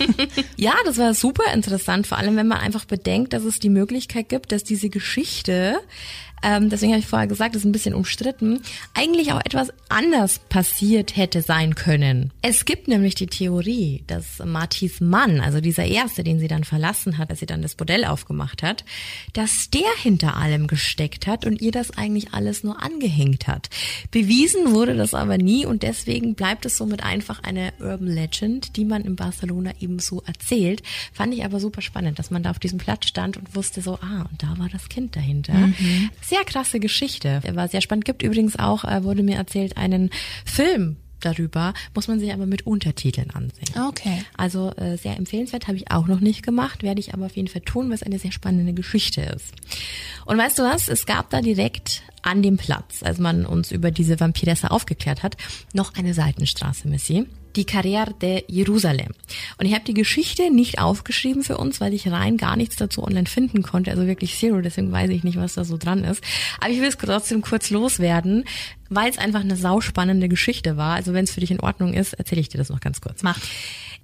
ja, 0.56 0.72
das 0.86 0.96
war 0.96 1.12
super 1.12 1.52
interessant, 1.52 2.06
vor 2.06 2.16
allem 2.16 2.36
wenn 2.36 2.48
man 2.48 2.60
einfach 2.60 2.86
bedenkt, 2.86 3.34
dass 3.34 3.44
es 3.44 3.58
die 3.58 3.68
Möglichkeit 3.68 4.30
gibt, 4.30 4.52
dass 4.52 4.64
diese 4.64 4.88
Geschichte 4.88 5.78
ähm, 6.42 6.68
deswegen 6.68 6.92
habe 6.92 7.00
ich 7.00 7.06
vorher 7.06 7.26
gesagt, 7.26 7.54
das 7.54 7.62
ist 7.62 7.66
ein 7.66 7.72
bisschen 7.72 7.94
umstritten, 7.94 8.60
eigentlich 8.94 9.32
auch 9.32 9.40
etwas 9.40 9.72
anders 9.88 10.38
passiert 10.38 11.16
hätte 11.16 11.42
sein 11.42 11.74
können. 11.74 12.32
Es 12.42 12.64
gibt 12.64 12.88
nämlich 12.88 13.14
die 13.14 13.26
Theorie, 13.26 14.04
dass 14.06 14.38
Martis 14.44 15.00
Mann, 15.00 15.40
also 15.40 15.60
dieser 15.60 15.84
Erste, 15.84 16.24
den 16.24 16.38
sie 16.38 16.48
dann 16.48 16.64
verlassen 16.64 17.18
hat, 17.18 17.30
als 17.30 17.40
sie 17.40 17.46
dann 17.46 17.62
das 17.62 17.74
Bordell 17.74 18.04
aufgemacht 18.04 18.62
hat, 18.62 18.84
dass 19.32 19.70
der 19.70 19.88
hinter 20.02 20.36
allem 20.36 20.66
gesteckt 20.66 21.26
hat 21.26 21.44
und 21.44 21.60
ihr 21.60 21.72
das 21.72 21.96
eigentlich 21.96 22.34
alles 22.34 22.64
nur 22.64 22.82
angehängt 22.82 23.46
hat. 23.46 23.70
Bewiesen 24.10 24.72
wurde 24.72 24.94
das 24.94 25.14
aber 25.14 25.38
nie 25.38 25.66
und 25.66 25.82
deswegen 25.82 26.34
bleibt 26.34 26.66
es 26.66 26.76
somit 26.76 27.02
einfach 27.02 27.42
eine 27.42 27.72
Urban 27.80 28.08
Legend, 28.08 28.76
die 28.76 28.84
man 28.84 29.02
in 29.02 29.16
Barcelona 29.16 29.72
eben 29.80 29.98
so 29.98 30.22
erzählt. 30.26 30.82
Fand 31.12 31.34
ich 31.34 31.44
aber 31.44 31.60
super 31.60 31.82
spannend, 31.82 32.18
dass 32.18 32.30
man 32.30 32.42
da 32.42 32.50
auf 32.50 32.58
diesem 32.58 32.78
Platz 32.78 33.06
stand 33.06 33.36
und 33.36 33.54
wusste 33.54 33.80
so, 33.80 33.98
ah, 34.00 34.26
und 34.30 34.42
da 34.42 34.58
war 34.58 34.68
das 34.68 34.88
Kind 34.88 35.16
dahinter. 35.16 35.54
Mhm 35.54 36.10
sehr 36.28 36.44
krasse 36.44 36.80
Geschichte. 36.80 37.40
Er 37.42 37.56
war 37.56 37.68
sehr 37.68 37.80
spannend. 37.80 38.04
Gibt 38.04 38.22
übrigens 38.22 38.58
auch, 38.58 38.84
äh, 38.84 39.02
wurde 39.04 39.22
mir 39.22 39.36
erzählt, 39.36 39.76
einen 39.76 40.10
Film 40.44 40.96
darüber, 41.20 41.74
muss 41.94 42.08
man 42.08 42.20
sich 42.20 42.32
aber 42.32 42.46
mit 42.46 42.66
Untertiteln 42.66 43.30
ansehen. 43.30 43.68
Okay. 43.88 44.24
Also 44.36 44.72
äh, 44.76 44.96
sehr 44.96 45.16
empfehlenswert, 45.16 45.66
habe 45.66 45.76
ich 45.76 45.90
auch 45.90 46.06
noch 46.06 46.20
nicht 46.20 46.44
gemacht, 46.44 46.82
werde 46.82 47.00
ich 47.00 47.14
aber 47.14 47.26
auf 47.26 47.36
jeden 47.36 47.48
Fall 47.48 47.62
tun, 47.62 47.88
weil 47.88 47.94
es 47.94 48.02
eine 48.02 48.18
sehr 48.18 48.32
spannende 48.32 48.72
Geschichte 48.72 49.22
ist. 49.22 49.52
Und 50.26 50.38
weißt 50.38 50.58
du 50.58 50.62
was, 50.62 50.88
es 50.88 51.06
gab 51.06 51.30
da 51.30 51.40
direkt 51.40 52.02
an 52.22 52.42
dem 52.42 52.56
Platz, 52.56 53.02
als 53.02 53.18
man 53.18 53.46
uns 53.46 53.72
über 53.72 53.90
diese 53.90 54.20
Vampiresse 54.20 54.70
aufgeklärt 54.70 55.22
hat, 55.22 55.36
noch 55.72 55.94
eine 55.94 56.14
Seitenstraße, 56.14 56.88
Missy 56.88 57.26
die 57.56 57.64
Carrera 57.64 58.12
de 58.12 58.44
Jerusalem. 58.48 59.12
Und 59.58 59.66
ich 59.66 59.74
habe 59.74 59.84
die 59.84 59.94
Geschichte 59.94 60.50
nicht 60.50 60.78
aufgeschrieben 60.78 61.42
für 61.42 61.58
uns, 61.58 61.80
weil 61.80 61.94
ich 61.94 62.08
rein 62.08 62.36
gar 62.36 62.56
nichts 62.56 62.76
dazu 62.76 63.02
online 63.02 63.26
finden 63.26 63.62
konnte, 63.62 63.90
also 63.90 64.06
wirklich 64.06 64.36
zero, 64.38 64.60
deswegen 64.60 64.92
weiß 64.92 65.10
ich 65.10 65.24
nicht, 65.24 65.36
was 65.36 65.54
da 65.54 65.64
so 65.64 65.76
dran 65.76 66.04
ist. 66.04 66.22
Aber 66.60 66.70
ich 66.70 66.80
will 66.80 66.88
es 66.88 66.96
trotzdem 66.96 67.42
kurz 67.42 67.70
loswerden, 67.70 68.44
weil 68.88 69.10
es 69.10 69.18
einfach 69.18 69.40
eine 69.40 69.56
sauspannende 69.56 70.28
Geschichte 70.28 70.76
war. 70.76 70.94
Also 70.94 71.12
wenn 71.12 71.24
es 71.24 71.32
für 71.32 71.40
dich 71.40 71.50
in 71.50 71.60
Ordnung 71.60 71.94
ist, 71.94 72.14
erzähle 72.14 72.40
ich 72.40 72.48
dir 72.48 72.58
das 72.58 72.70
noch 72.70 72.80
ganz 72.80 73.00
kurz. 73.00 73.22
Mach. 73.22 73.38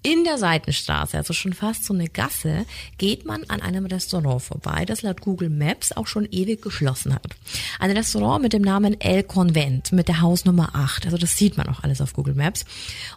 In 0.06 0.22
der 0.22 0.36
Seitenstraße, 0.36 1.16
also 1.16 1.32
schon 1.32 1.54
fast 1.54 1.86
so 1.86 1.94
eine 1.94 2.10
Gasse, 2.10 2.66
geht 2.98 3.24
man 3.24 3.42
an 3.44 3.62
einem 3.62 3.86
Restaurant 3.86 4.42
vorbei, 4.42 4.84
das 4.84 5.00
laut 5.00 5.22
Google 5.22 5.48
Maps 5.48 5.92
auch 5.92 6.06
schon 6.06 6.28
ewig 6.30 6.60
geschlossen 6.60 7.14
hat. 7.14 7.24
Ein 7.78 7.90
Restaurant 7.90 8.42
mit 8.42 8.52
dem 8.52 8.60
Namen 8.60 9.00
El 9.00 9.22
Convent, 9.22 9.92
mit 9.92 10.08
der 10.08 10.20
Hausnummer 10.20 10.74
8. 10.74 11.06
Also 11.06 11.16
das 11.16 11.38
sieht 11.38 11.56
man 11.56 11.70
auch 11.70 11.82
alles 11.82 12.02
auf 12.02 12.12
Google 12.12 12.34
Maps. 12.34 12.66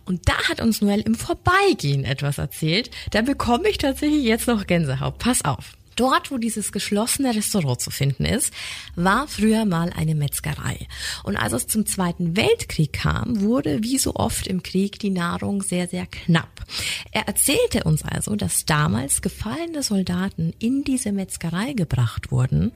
Und 0.05 0.29
da 0.29 0.37
hat 0.47 0.61
uns 0.61 0.81
Noel 0.81 1.01
im 1.01 1.15
Vorbeigehen 1.15 2.05
etwas 2.05 2.37
erzählt. 2.37 2.89
Da 3.11 3.21
bekomme 3.21 3.67
ich 3.67 3.79
tatsächlich 3.79 4.23
jetzt 4.23 4.47
noch 4.47 4.65
Gänsehaut. 4.65 5.17
Pass 5.17 5.43
auf. 5.43 5.73
Dort, 5.97 6.31
wo 6.31 6.37
dieses 6.37 6.71
geschlossene 6.71 7.35
Restaurant 7.35 7.81
zu 7.81 7.91
finden 7.91 8.23
ist, 8.23 8.53
war 8.95 9.27
früher 9.27 9.65
mal 9.65 9.91
eine 9.95 10.15
Metzgerei. 10.15 10.87
Und 11.23 11.35
als 11.35 11.53
es 11.53 11.67
zum 11.67 11.85
Zweiten 11.85 12.37
Weltkrieg 12.37 12.93
kam, 12.93 13.41
wurde 13.41 13.83
wie 13.83 13.97
so 13.97 14.15
oft 14.15 14.47
im 14.47 14.63
Krieg 14.63 14.99
die 14.99 15.09
Nahrung 15.09 15.63
sehr, 15.63 15.87
sehr 15.87 16.05
knapp. 16.05 16.63
Er 17.11 17.27
erzählte 17.27 17.83
uns 17.83 18.03
also, 18.03 18.35
dass 18.35 18.65
damals 18.65 19.21
gefallene 19.21 19.81
Soldaten 19.81 20.53
in 20.59 20.83
diese 20.83 21.11
Metzgerei 21.11 21.73
gebracht 21.73 22.31
wurden 22.31 22.71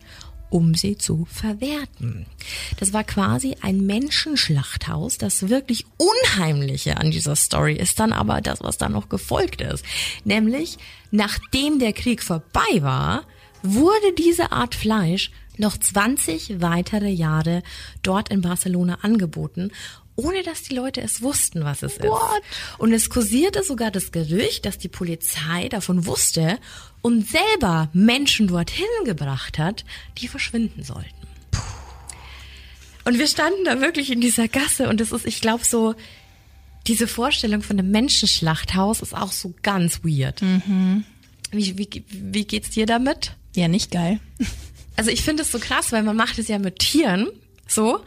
um 0.52 0.76
sie 0.76 0.98
zu 0.98 1.26
verwerten. 1.32 2.28
Das 2.80 2.94
war 2.94 3.04
quasi 3.04 3.56
ein 3.62 3.86
Menschenschlachthaus. 3.86 5.18
Das 5.18 5.50
wirklich 5.50 5.86
Unheimliche 5.98 6.98
an 6.98 7.10
dieser 7.10 7.36
Story 7.36 7.76
ist 7.76 8.00
dann 8.00 8.14
aber 8.14 8.42
das, 8.42 8.62
was 8.62 8.78
da 8.78 8.90
noch 8.90 9.10
gefolgt 9.10 9.62
ist. 9.62 9.84
Nämlich, 10.26 10.78
nachdem 11.10 11.80
der 11.80 11.94
Krieg 11.94 12.22
vorbei 12.22 12.82
war, 12.82 13.24
wurde 13.64 14.14
diese 14.18 14.52
Art 14.52 14.76
Fleisch 14.76 15.32
noch 15.58 15.78
20 15.78 16.62
weitere 16.62 17.10
Jahre 17.10 17.64
dort 18.04 18.30
in 18.30 18.42
Barcelona 18.42 19.00
angeboten 19.02 19.72
ohne 20.18 20.44
dass 20.44 20.64
die 20.64 20.76
Leute 20.76 21.02
es 21.02 21.22
wussten, 21.22 21.64
was 21.64 21.84
es 21.84 22.00
What? 22.00 22.20
ist. 22.20 22.80
Und 22.80 22.94
es 22.94 23.10
kursierte 23.10 23.64
sogar 23.64 23.92
das 23.92 24.12
Gerücht, 24.12 24.66
dass 24.66 24.78
die 24.78 24.90
Polizei 24.90 25.70
davon 25.70 26.06
wusste 26.06 26.60
und 27.02 27.28
selber 27.28 27.90
Menschen 27.94 28.48
dorthin 28.48 28.86
gebracht 29.06 29.58
hat, 29.58 29.86
die 30.18 30.28
verschwinden 30.28 30.84
sollten. 30.84 31.10
Und 33.04 33.18
wir 33.18 33.28
standen 33.28 33.66
da 33.66 33.82
wirklich 33.82 34.12
in 34.12 34.22
dieser 34.22 34.48
Gasse 34.48 34.88
und 34.88 35.02
es 35.02 35.12
ist, 35.12 35.26
ich 35.26 35.42
glaube, 35.42 35.66
so, 35.66 35.96
diese 36.88 37.08
Vorstellung 37.08 37.62
von 37.62 37.80
einem 37.80 37.92
Menschenschlachthaus 37.92 39.02
ist 39.02 39.16
auch 39.16 39.32
so 39.32 39.54
ganz 39.62 40.04
weird. 40.04 40.42
Mhm. 40.42 41.04
Wie, 41.52 41.78
wie, 41.78 42.04
wie 42.10 42.46
geht's 42.46 42.70
dir 42.70 42.86
damit? 42.86 43.36
Ja, 43.56 43.68
nicht 43.68 43.92
geil. 43.92 44.20
Also 44.96 45.10
ich 45.10 45.22
finde 45.22 45.44
es 45.44 45.52
so 45.52 45.58
krass, 45.60 45.92
weil 45.92 46.04
man 46.04 46.16
macht 46.16 46.38
es 46.38 46.48
ja 46.48 46.60
mit 46.60 46.80
Tieren, 46.80 47.28
so. 47.68 48.02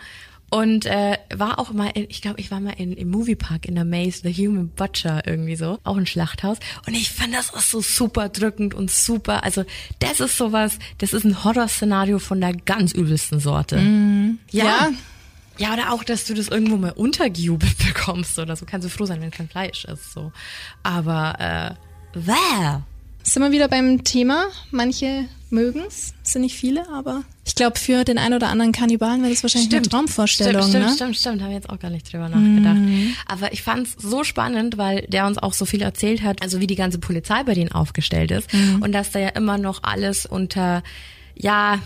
Und 0.54 0.86
äh, 0.86 1.18
war 1.34 1.58
auch 1.58 1.72
mal, 1.72 1.90
in, 1.94 2.06
ich 2.08 2.22
glaube, 2.22 2.38
ich 2.38 2.52
war 2.52 2.60
mal 2.60 2.74
in, 2.78 2.92
im 2.92 3.10
Moviepark 3.10 3.66
in 3.66 3.74
der 3.74 3.84
Maze, 3.84 4.20
The 4.22 4.32
Human 4.32 4.68
Butcher 4.68 5.26
irgendwie 5.26 5.56
so, 5.56 5.80
auch 5.82 5.96
ein 5.96 6.06
Schlachthaus. 6.06 6.58
Und 6.86 6.94
ich 6.94 7.10
fand 7.10 7.34
das 7.34 7.52
auch 7.52 7.60
so 7.60 7.80
super 7.80 8.28
drückend 8.28 8.72
und 8.72 8.88
super. 8.88 9.42
Also 9.42 9.64
das 9.98 10.20
ist 10.20 10.38
sowas, 10.38 10.78
das 10.98 11.12
ist 11.12 11.24
ein 11.24 11.42
Horrorszenario 11.42 12.20
von 12.20 12.40
der 12.40 12.54
ganz 12.54 12.92
übelsten 12.92 13.40
Sorte. 13.40 13.80
Mm, 13.80 14.38
ja. 14.52 14.64
ja. 14.64 14.90
Ja, 15.58 15.72
oder 15.72 15.92
auch, 15.92 16.04
dass 16.04 16.24
du 16.24 16.34
das 16.34 16.46
irgendwo 16.46 16.76
mal 16.76 16.92
untergejubelt 16.92 17.76
bekommst 17.84 18.38
oder 18.38 18.54
so. 18.54 18.64
Kannst 18.64 18.84
du 18.84 18.90
froh 18.90 19.06
sein, 19.06 19.20
wenn 19.20 19.32
kein 19.32 19.48
Fleisch 19.48 19.84
ist, 19.86 20.12
so. 20.12 20.30
Aber, 20.84 21.34
äh, 21.40 21.74
wer? 22.12 22.82
Sind 23.24 23.42
wir 23.42 23.50
wieder 23.50 23.66
beim 23.66 24.04
Thema. 24.04 24.46
Manche 24.70 25.24
mögen's, 25.54 26.12
sind 26.22 26.42
nicht 26.42 26.56
viele, 26.56 26.88
aber 26.90 27.22
ich 27.46 27.54
glaube, 27.54 27.78
für 27.78 28.04
den 28.04 28.18
einen 28.18 28.34
oder 28.34 28.48
anderen 28.48 28.72
Kannibalen 28.72 29.22
wäre 29.22 29.32
das 29.32 29.42
wahrscheinlich 29.42 29.72
eine 29.74 29.82
Traumvorstellung. 29.82 30.62
Stimmt, 30.62 30.70
stimmt, 30.74 30.86
ne? 30.86 30.94
stimmt, 30.94 31.16
stimmt. 31.16 31.42
Haben 31.42 31.48
wir 31.48 31.56
jetzt 31.56 31.70
auch 31.70 31.78
gar 31.78 31.90
nicht 31.90 32.12
drüber 32.12 32.28
nachgedacht. 32.28 32.76
Mhm. 32.76 33.14
Aber 33.26 33.52
ich 33.52 33.62
fand's 33.62 33.94
so 33.98 34.24
spannend, 34.24 34.76
weil 34.76 35.02
der 35.08 35.26
uns 35.26 35.38
auch 35.38 35.52
so 35.54 35.64
viel 35.64 35.82
erzählt 35.82 36.22
hat, 36.22 36.42
also 36.42 36.60
wie 36.60 36.66
die 36.66 36.74
ganze 36.74 36.98
Polizei 36.98 37.42
bei 37.44 37.54
denen 37.54 37.72
aufgestellt 37.72 38.30
ist 38.30 38.52
Mhm. 38.52 38.82
und 38.82 38.92
dass 38.92 39.10
da 39.12 39.18
ja 39.20 39.28
immer 39.30 39.56
noch 39.58 39.82
alles 39.82 40.26
unter, 40.26 40.82
ja, 41.36 41.78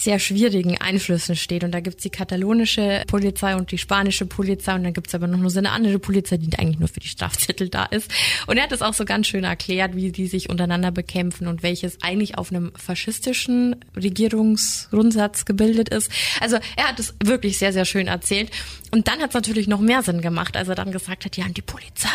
sehr 0.00 0.18
schwierigen 0.18 0.80
Einflüssen 0.80 1.36
steht. 1.36 1.62
Und 1.62 1.72
da 1.72 1.80
gibt's 1.80 2.02
die 2.02 2.10
katalonische 2.10 3.04
Polizei 3.06 3.54
und 3.54 3.70
die 3.70 3.78
spanische 3.78 4.26
Polizei 4.26 4.74
und 4.74 4.84
dann 4.84 4.94
gibt's 4.94 5.14
aber 5.14 5.26
noch 5.26 5.48
so 5.50 5.58
eine 5.58 5.70
andere 5.70 5.98
Polizei, 5.98 6.38
die 6.38 6.58
eigentlich 6.58 6.78
nur 6.78 6.88
für 6.88 7.00
die 7.00 7.08
Strafzettel 7.08 7.68
da 7.68 7.84
ist. 7.84 8.10
Und 8.46 8.56
er 8.56 8.64
hat 8.64 8.72
es 8.72 8.82
auch 8.82 8.94
so 8.94 9.04
ganz 9.04 9.26
schön 9.26 9.44
erklärt, 9.44 9.94
wie 9.94 10.10
die 10.10 10.26
sich 10.26 10.48
untereinander 10.48 10.90
bekämpfen 10.90 11.46
und 11.46 11.62
welches 11.62 12.02
eigentlich 12.02 12.38
auf 12.38 12.50
einem 12.50 12.72
faschistischen 12.76 13.76
Regierungsgrundsatz 13.94 15.44
gebildet 15.44 15.90
ist. 15.90 16.10
Also 16.40 16.56
er 16.76 16.88
hat 16.88 16.98
es 16.98 17.14
wirklich 17.22 17.58
sehr, 17.58 17.72
sehr 17.72 17.84
schön 17.84 18.06
erzählt. 18.06 18.50
Und 18.90 19.06
dann 19.08 19.20
hat's 19.20 19.34
natürlich 19.34 19.68
noch 19.68 19.80
mehr 19.80 20.02
Sinn 20.02 20.20
gemacht, 20.20 20.56
als 20.56 20.68
er 20.68 20.74
dann 20.74 20.90
gesagt 20.92 21.24
hat, 21.24 21.36
ja, 21.36 21.44
und 21.44 21.56
die 21.56 21.62
Polizei, 21.62 22.08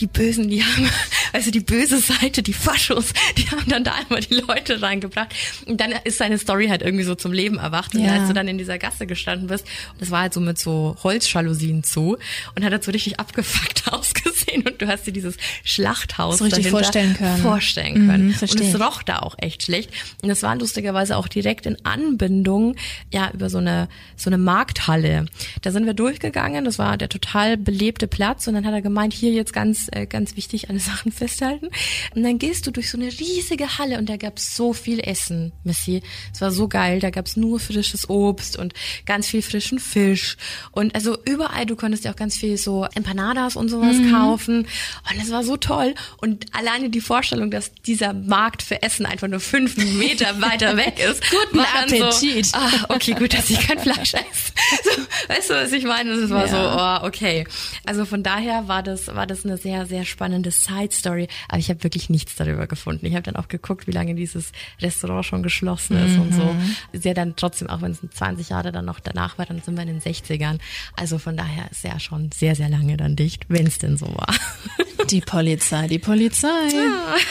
die 0.00 0.06
Bösen, 0.06 0.48
die 0.48 0.62
haben, 0.64 0.88
also 1.32 1.50
die 1.50 1.60
böse 1.60 1.98
Seite, 1.98 2.42
die 2.42 2.52
Faschos, 2.52 3.12
die 3.36 3.48
haben 3.50 3.68
dann 3.68 3.84
da 3.84 3.94
einmal 3.94 4.20
die 4.20 4.34
Leute 4.34 4.82
reingebracht. 4.82 5.34
Und 5.66 5.80
dann 5.80 5.92
ist 6.04 6.18
seine 6.18 6.38
Story 6.38 6.68
halt 6.68 6.82
irgendwie 6.82 7.04
so 7.04 7.14
zum 7.14 7.32
Leben 7.32 7.58
erwacht. 7.58 7.94
Und 7.94 8.04
Ja. 8.04 8.14
als 8.14 8.26
du 8.28 8.34
dann 8.34 8.48
in 8.48 8.58
dieser 8.58 8.78
Gasse 8.78 9.06
gestanden 9.06 9.48
bist, 9.48 9.64
und 9.92 10.00
das 10.00 10.10
war 10.10 10.22
halt 10.22 10.34
so 10.34 10.40
mit 10.40 10.58
so 10.58 10.96
Holzjalousien 11.02 11.84
zu 11.84 12.16
und 12.56 12.64
hat 12.64 12.72
halt 12.72 12.84
so 12.84 12.90
richtig 12.90 13.20
abgefuckt 13.20 13.84
ausgesehen 13.92 14.62
und 14.66 14.80
du 14.82 14.88
hast 14.88 15.06
dir 15.06 15.12
dieses 15.12 15.36
Schlachthaus 15.64 16.38
So 16.38 16.44
richtig 16.44 16.68
vorstellen 16.68 17.14
können. 17.16 17.38
vorstellen 17.42 18.06
können. 18.08 18.26
Mhm, 18.28 18.34
und 18.40 18.60
es 18.60 18.80
roch 18.80 19.02
da 19.02 19.20
auch 19.20 19.36
echt 19.38 19.62
schlecht. 19.64 19.90
Und 20.22 20.28
das 20.28 20.42
war 20.42 20.56
lustigerweise 20.56 21.16
auch 21.16 21.28
direkt 21.28 21.66
in 21.66 21.76
Anbindung, 21.84 22.74
ja, 23.12 23.30
über 23.32 23.50
so 23.50 23.58
eine, 23.58 23.88
so 24.16 24.30
eine 24.30 24.38
Markthalle. 24.38 25.26
Da 25.62 25.70
sind 25.70 25.86
wir 25.86 25.94
durchgegangen, 26.08 26.64
das 26.64 26.78
war 26.78 26.96
der 26.96 27.08
total 27.08 27.56
belebte 27.56 28.08
Platz 28.08 28.46
und 28.46 28.54
dann 28.54 28.64
hat 28.66 28.72
er 28.72 28.82
gemeint, 28.82 29.12
hier 29.12 29.32
jetzt 29.32 29.52
ganz, 29.52 29.88
äh, 29.92 30.06
ganz 30.06 30.36
wichtig, 30.36 30.70
alle 30.70 30.80
Sachen 30.90 31.12
festhalten. 31.12 31.68
Und 32.14 32.22
dann 32.22 32.38
gehst 32.38 32.66
du 32.66 32.70
durch 32.70 32.90
so 32.90 32.98
eine 32.98 33.06
riesige 33.06 33.78
Halle 33.78 33.98
und 33.98 34.08
da 34.08 34.16
gab's 34.16 34.56
so 34.56 34.72
viel 34.72 35.00
Essen, 35.00 35.52
Missy. 35.64 36.02
Es 36.32 36.40
war 36.40 36.50
so 36.50 36.66
geil, 36.68 37.00
da 37.00 37.10
gab's 37.10 37.36
nur 37.36 37.60
frisches 37.60 38.08
Obst 38.08 38.56
und 38.56 38.72
ganz 39.04 39.28
viel 39.28 39.42
frischen 39.42 39.78
Fisch. 39.78 40.36
Und 40.72 40.94
also 40.94 41.18
überall, 41.24 41.66
du 41.66 41.76
konntest 41.76 42.04
ja 42.04 42.12
auch 42.12 42.16
ganz 42.16 42.36
viel 42.36 42.56
so 42.56 42.86
Empanadas 42.94 43.56
und 43.56 43.68
sowas 43.68 43.96
kaufen. 44.10 44.60
Und 44.60 45.20
das 45.20 45.30
war 45.30 45.44
so 45.44 45.56
toll. 45.56 45.94
Und 46.18 46.46
alleine 46.54 46.88
die 46.88 47.00
Vorstellung, 47.00 47.50
dass 47.50 47.72
dieser 47.74 48.14
Markt 48.14 48.62
für 48.62 48.82
Essen 48.82 49.04
einfach 49.04 49.28
nur 49.28 49.40
fünf 49.40 49.76
Meter 49.76 50.40
weiter 50.40 50.76
weg 50.76 50.98
ist. 50.98 51.22
Guten 51.30 51.60
Appetit. 51.60 52.46
So, 52.46 52.58
ah, 52.58 52.86
okay, 52.88 53.12
gut, 53.12 53.34
dass 53.34 53.50
ich 53.50 53.60
kein 53.60 53.78
Fleisch 53.78 54.14
esse. 54.14 54.52
So, 54.84 55.34
weißt 55.34 55.50
du, 55.50 55.54
was 55.54 55.72
ich 55.72 55.84
meine? 55.84 55.97
Das 56.04 56.30
war 56.30 56.46
Ja. 56.46 57.00
so, 57.00 57.04
oh, 57.04 57.06
okay. 57.08 57.46
Also 57.86 58.04
von 58.04 58.22
daher 58.22 58.68
war 58.68 58.82
das, 58.82 59.08
war 59.14 59.26
das 59.26 59.44
eine 59.44 59.56
sehr, 59.56 59.86
sehr 59.86 60.04
spannende 60.04 60.50
Side-Story. 60.50 61.28
Aber 61.48 61.58
ich 61.58 61.68
habe 61.70 61.82
wirklich 61.84 62.10
nichts 62.10 62.36
darüber 62.36 62.66
gefunden. 62.66 63.06
Ich 63.06 63.14
habe 63.14 63.22
dann 63.22 63.36
auch 63.36 63.48
geguckt, 63.48 63.86
wie 63.86 63.92
lange 63.92 64.14
dieses 64.14 64.52
Restaurant 64.80 65.24
schon 65.24 65.42
geschlossen 65.42 65.96
ist 65.96 66.18
und 66.18 66.34
so. 66.34 66.54
Ist 66.92 67.04
ja 67.04 67.14
dann 67.14 67.34
trotzdem, 67.36 67.68
auch 67.68 67.82
wenn 67.82 67.92
es 67.92 68.00
20 68.14 68.48
Jahre 68.50 68.72
dann 68.72 68.84
noch 68.84 69.00
danach 69.00 69.38
war, 69.38 69.46
dann 69.46 69.60
sind 69.62 69.74
wir 69.76 69.82
in 69.82 69.88
den 69.88 70.00
60ern. 70.00 70.58
Also 70.96 71.18
von 71.18 71.36
daher 71.36 71.70
ist 71.70 71.84
ja 71.84 71.98
schon 72.00 72.30
sehr, 72.32 72.54
sehr 72.54 72.68
lange 72.68 72.96
dann 72.96 73.16
dicht, 73.16 73.44
wenn 73.48 73.66
es 73.66 73.78
denn 73.78 73.96
so 73.96 74.06
war. 74.14 74.34
Die 75.10 75.20
Polizei, 75.20 75.86
die 75.88 75.98
Polizei. 75.98 76.48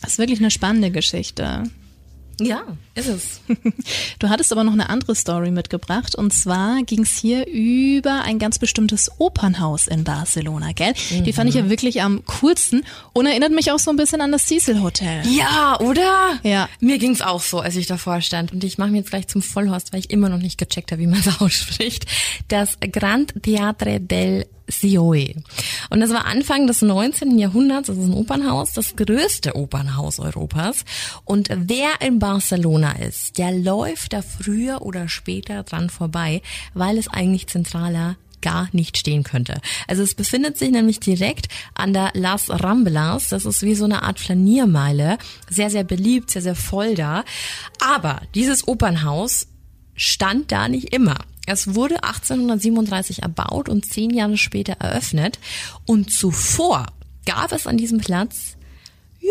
Das 0.00 0.12
ist 0.12 0.18
wirklich 0.18 0.38
eine 0.38 0.50
spannende 0.50 0.90
Geschichte. 0.90 1.62
Ja, 2.40 2.62
ist 2.94 3.08
es. 3.08 3.40
Du 4.18 4.28
hattest 4.28 4.52
aber 4.52 4.64
noch 4.64 4.72
eine 4.72 4.88
andere 4.88 5.14
Story 5.14 5.50
mitgebracht 5.50 6.14
und 6.14 6.32
zwar 6.32 6.82
ging 6.84 7.02
es 7.02 7.18
hier 7.18 7.46
über 7.46 8.22
ein 8.22 8.38
ganz 8.38 8.58
bestimmtes 8.58 9.10
Opernhaus 9.18 9.86
in 9.86 10.04
Barcelona, 10.04 10.72
gell? 10.72 10.94
Die 11.10 11.32
fand 11.32 11.50
ich 11.50 11.56
ja 11.56 11.68
wirklich 11.68 12.00
am 12.02 12.24
coolsten 12.24 12.84
und 13.12 13.26
erinnert 13.26 13.52
mich 13.52 13.70
auch 13.72 13.78
so 13.78 13.90
ein 13.90 13.96
bisschen 13.96 14.20
an 14.20 14.32
das 14.32 14.46
Cecil 14.46 14.80
Hotel. 14.80 15.22
Ja, 15.28 15.78
oder? 15.80 16.38
Ja. 16.42 16.68
Mir 16.80 16.98
ging's 16.98 17.20
auch 17.20 17.42
so, 17.42 17.60
als 17.60 17.76
ich 17.76 17.86
davor 17.86 18.20
stand. 18.20 18.52
Und 18.52 18.64
ich 18.64 18.78
mache 18.78 18.90
mir 18.90 18.98
jetzt 18.98 19.10
gleich 19.10 19.26
zum 19.26 19.42
Vollhorst, 19.42 19.92
weil 19.92 20.00
ich 20.00 20.10
immer 20.10 20.28
noch 20.28 20.38
nicht 20.38 20.58
gecheckt 20.58 20.92
habe, 20.92 21.02
wie 21.02 21.06
man 21.06 21.20
es 21.20 21.40
ausspricht. 21.40 22.06
Das 22.48 22.78
Grand 22.80 23.42
Teatre 23.42 24.00
del 24.00 24.46
Sioe. 24.68 25.34
Und 25.90 26.00
das 26.00 26.10
war 26.10 26.26
Anfang 26.26 26.66
des 26.66 26.82
19. 26.82 27.38
Jahrhunderts, 27.38 27.88
das 27.88 27.98
ist 27.98 28.04
ein 28.04 28.14
Opernhaus, 28.14 28.72
das 28.72 28.96
größte 28.96 29.56
Opernhaus 29.56 30.18
Europas. 30.18 30.84
Und 31.24 31.48
wer 31.50 32.00
in 32.00 32.18
Barcelona 32.18 32.92
ist, 32.92 33.38
der 33.38 33.52
läuft 33.52 34.12
da 34.12 34.22
früher 34.22 34.82
oder 34.82 35.08
später 35.08 35.62
dran 35.62 35.90
vorbei, 35.90 36.42
weil 36.72 36.98
es 36.98 37.08
eigentlich 37.08 37.46
zentraler 37.46 38.16
gar 38.44 38.68
nicht 38.72 38.98
stehen 38.98 39.22
könnte. 39.22 39.60
Also 39.88 40.02
es 40.02 40.14
befindet 40.14 40.58
sich 40.58 40.70
nämlich 40.70 41.00
direkt 41.00 41.48
an 41.74 41.94
der 41.94 42.10
Las 42.12 42.50
Ramblas. 42.50 43.30
Das 43.30 43.46
ist 43.46 43.62
wie 43.62 43.74
so 43.74 43.86
eine 43.86 44.02
Art 44.02 44.20
Flaniermeile. 44.20 45.16
Sehr, 45.48 45.70
sehr 45.70 45.84
beliebt, 45.84 46.30
sehr, 46.30 46.42
sehr 46.42 46.54
voll 46.54 46.94
da. 46.94 47.24
Aber 47.80 48.20
dieses 48.34 48.68
Opernhaus 48.68 49.48
stand 49.96 50.52
da 50.52 50.68
nicht 50.68 50.92
immer. 50.92 51.16
Es 51.46 51.74
wurde 51.74 52.02
1837 52.02 53.22
erbaut 53.22 53.68
und 53.68 53.84
zehn 53.84 54.10
Jahre 54.10 54.36
später 54.36 54.74
eröffnet. 54.74 55.38
Und 55.86 56.10
zuvor 56.10 56.86
gab 57.26 57.52
es 57.52 57.66
an 57.66 57.76
diesem 57.76 57.98
Platz, 57.98 58.56
ja, 59.20 59.30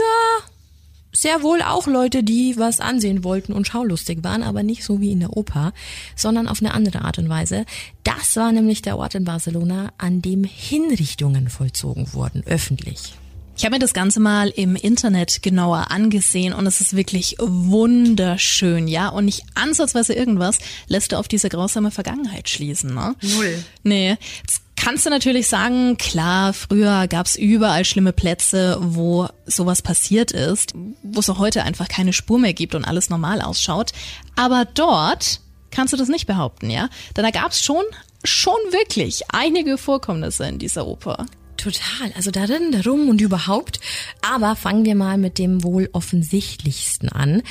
sehr 1.15 1.43
wohl 1.43 1.61
auch 1.61 1.85
Leute, 1.85 2.23
die 2.23 2.57
was 2.57 2.79
ansehen 2.79 3.23
wollten 3.23 3.53
und 3.53 3.67
schaulustig 3.67 4.23
waren, 4.23 4.41
aber 4.41 4.63
nicht 4.63 4.83
so 4.83 4.99
wie 4.99 5.11
in 5.11 5.19
der 5.19 5.37
Oper, 5.37 5.71
sondern 6.15 6.47
auf 6.47 6.59
eine 6.59 6.73
andere 6.73 7.03
Art 7.03 7.19
und 7.19 7.29
Weise. 7.29 7.65
Das 8.03 8.35
war 8.35 8.51
nämlich 8.51 8.81
der 8.81 8.97
Ort 8.97 9.13
in 9.15 9.23
Barcelona, 9.23 9.93
an 9.97 10.21
dem 10.21 10.43
Hinrichtungen 10.43 11.49
vollzogen 11.49 12.13
wurden, 12.13 12.43
öffentlich. 12.45 13.13
Ich 13.55 13.65
habe 13.65 13.75
mir 13.75 13.79
das 13.79 13.93
Ganze 13.93 14.19
mal 14.19 14.49
im 14.49 14.75
Internet 14.75 15.43
genauer 15.43 15.91
angesehen 15.91 16.53
und 16.53 16.65
es 16.65 16.81
ist 16.81 16.95
wirklich 16.95 17.35
wunderschön, 17.39 18.87
ja. 18.87 19.09
Und 19.09 19.25
nicht 19.25 19.43
ansatzweise 19.53 20.13
irgendwas 20.13 20.57
lässt 20.87 21.11
du 21.11 21.17
auf 21.17 21.27
diese 21.27 21.49
grausame 21.49 21.91
Vergangenheit 21.91 22.49
schließen, 22.49 22.93
ne? 22.93 23.15
Null. 23.21 23.63
Nee. 23.83 24.17
Jetzt 24.41 24.63
kannst 24.75 25.05
du 25.05 25.11
natürlich 25.11 25.47
sagen, 25.47 25.97
klar, 25.97 26.51
früher 26.53 27.07
gab's 27.07 27.35
überall 27.35 27.85
schlimme 27.85 28.11
Plätze, 28.11 28.77
wo 28.81 29.29
sowas 29.45 29.83
passiert 29.83 30.31
ist, 30.31 30.73
wo 31.03 31.19
es 31.19 31.29
auch 31.29 31.37
heute 31.37 31.63
einfach 31.63 31.87
keine 31.87 32.11
Spur 32.11 32.39
mehr 32.39 32.53
gibt 32.53 32.73
und 32.73 32.85
alles 32.85 33.09
normal 33.09 33.39
ausschaut. 33.39 33.91
Aber 34.35 34.65
dort 34.65 35.41
kannst 35.69 35.93
du 35.93 35.97
das 35.97 36.09
nicht 36.09 36.25
behaupten, 36.25 36.71
ja? 36.71 36.89
Denn 37.15 37.23
da 37.23 37.29
gab's 37.29 37.63
schon, 37.63 37.83
schon 38.23 38.57
wirklich 38.71 39.21
einige 39.31 39.77
Vorkommnisse 39.77 40.47
in 40.47 40.57
dieser 40.57 40.87
Oper. 40.87 41.27
Total, 41.63 42.11
also 42.17 42.29
darin, 42.29 42.73
darum 42.73 43.07
und 43.07 43.21
überhaupt. 43.21 43.79
Aber 44.21 44.57
fangen 44.57 44.83
wir 44.83 44.95
mal 44.95 45.17
mit 45.17 45.39
dem 45.39 45.63
wohl 45.63 45.87
offensichtlichsten 45.93 47.07
an. 47.07 47.41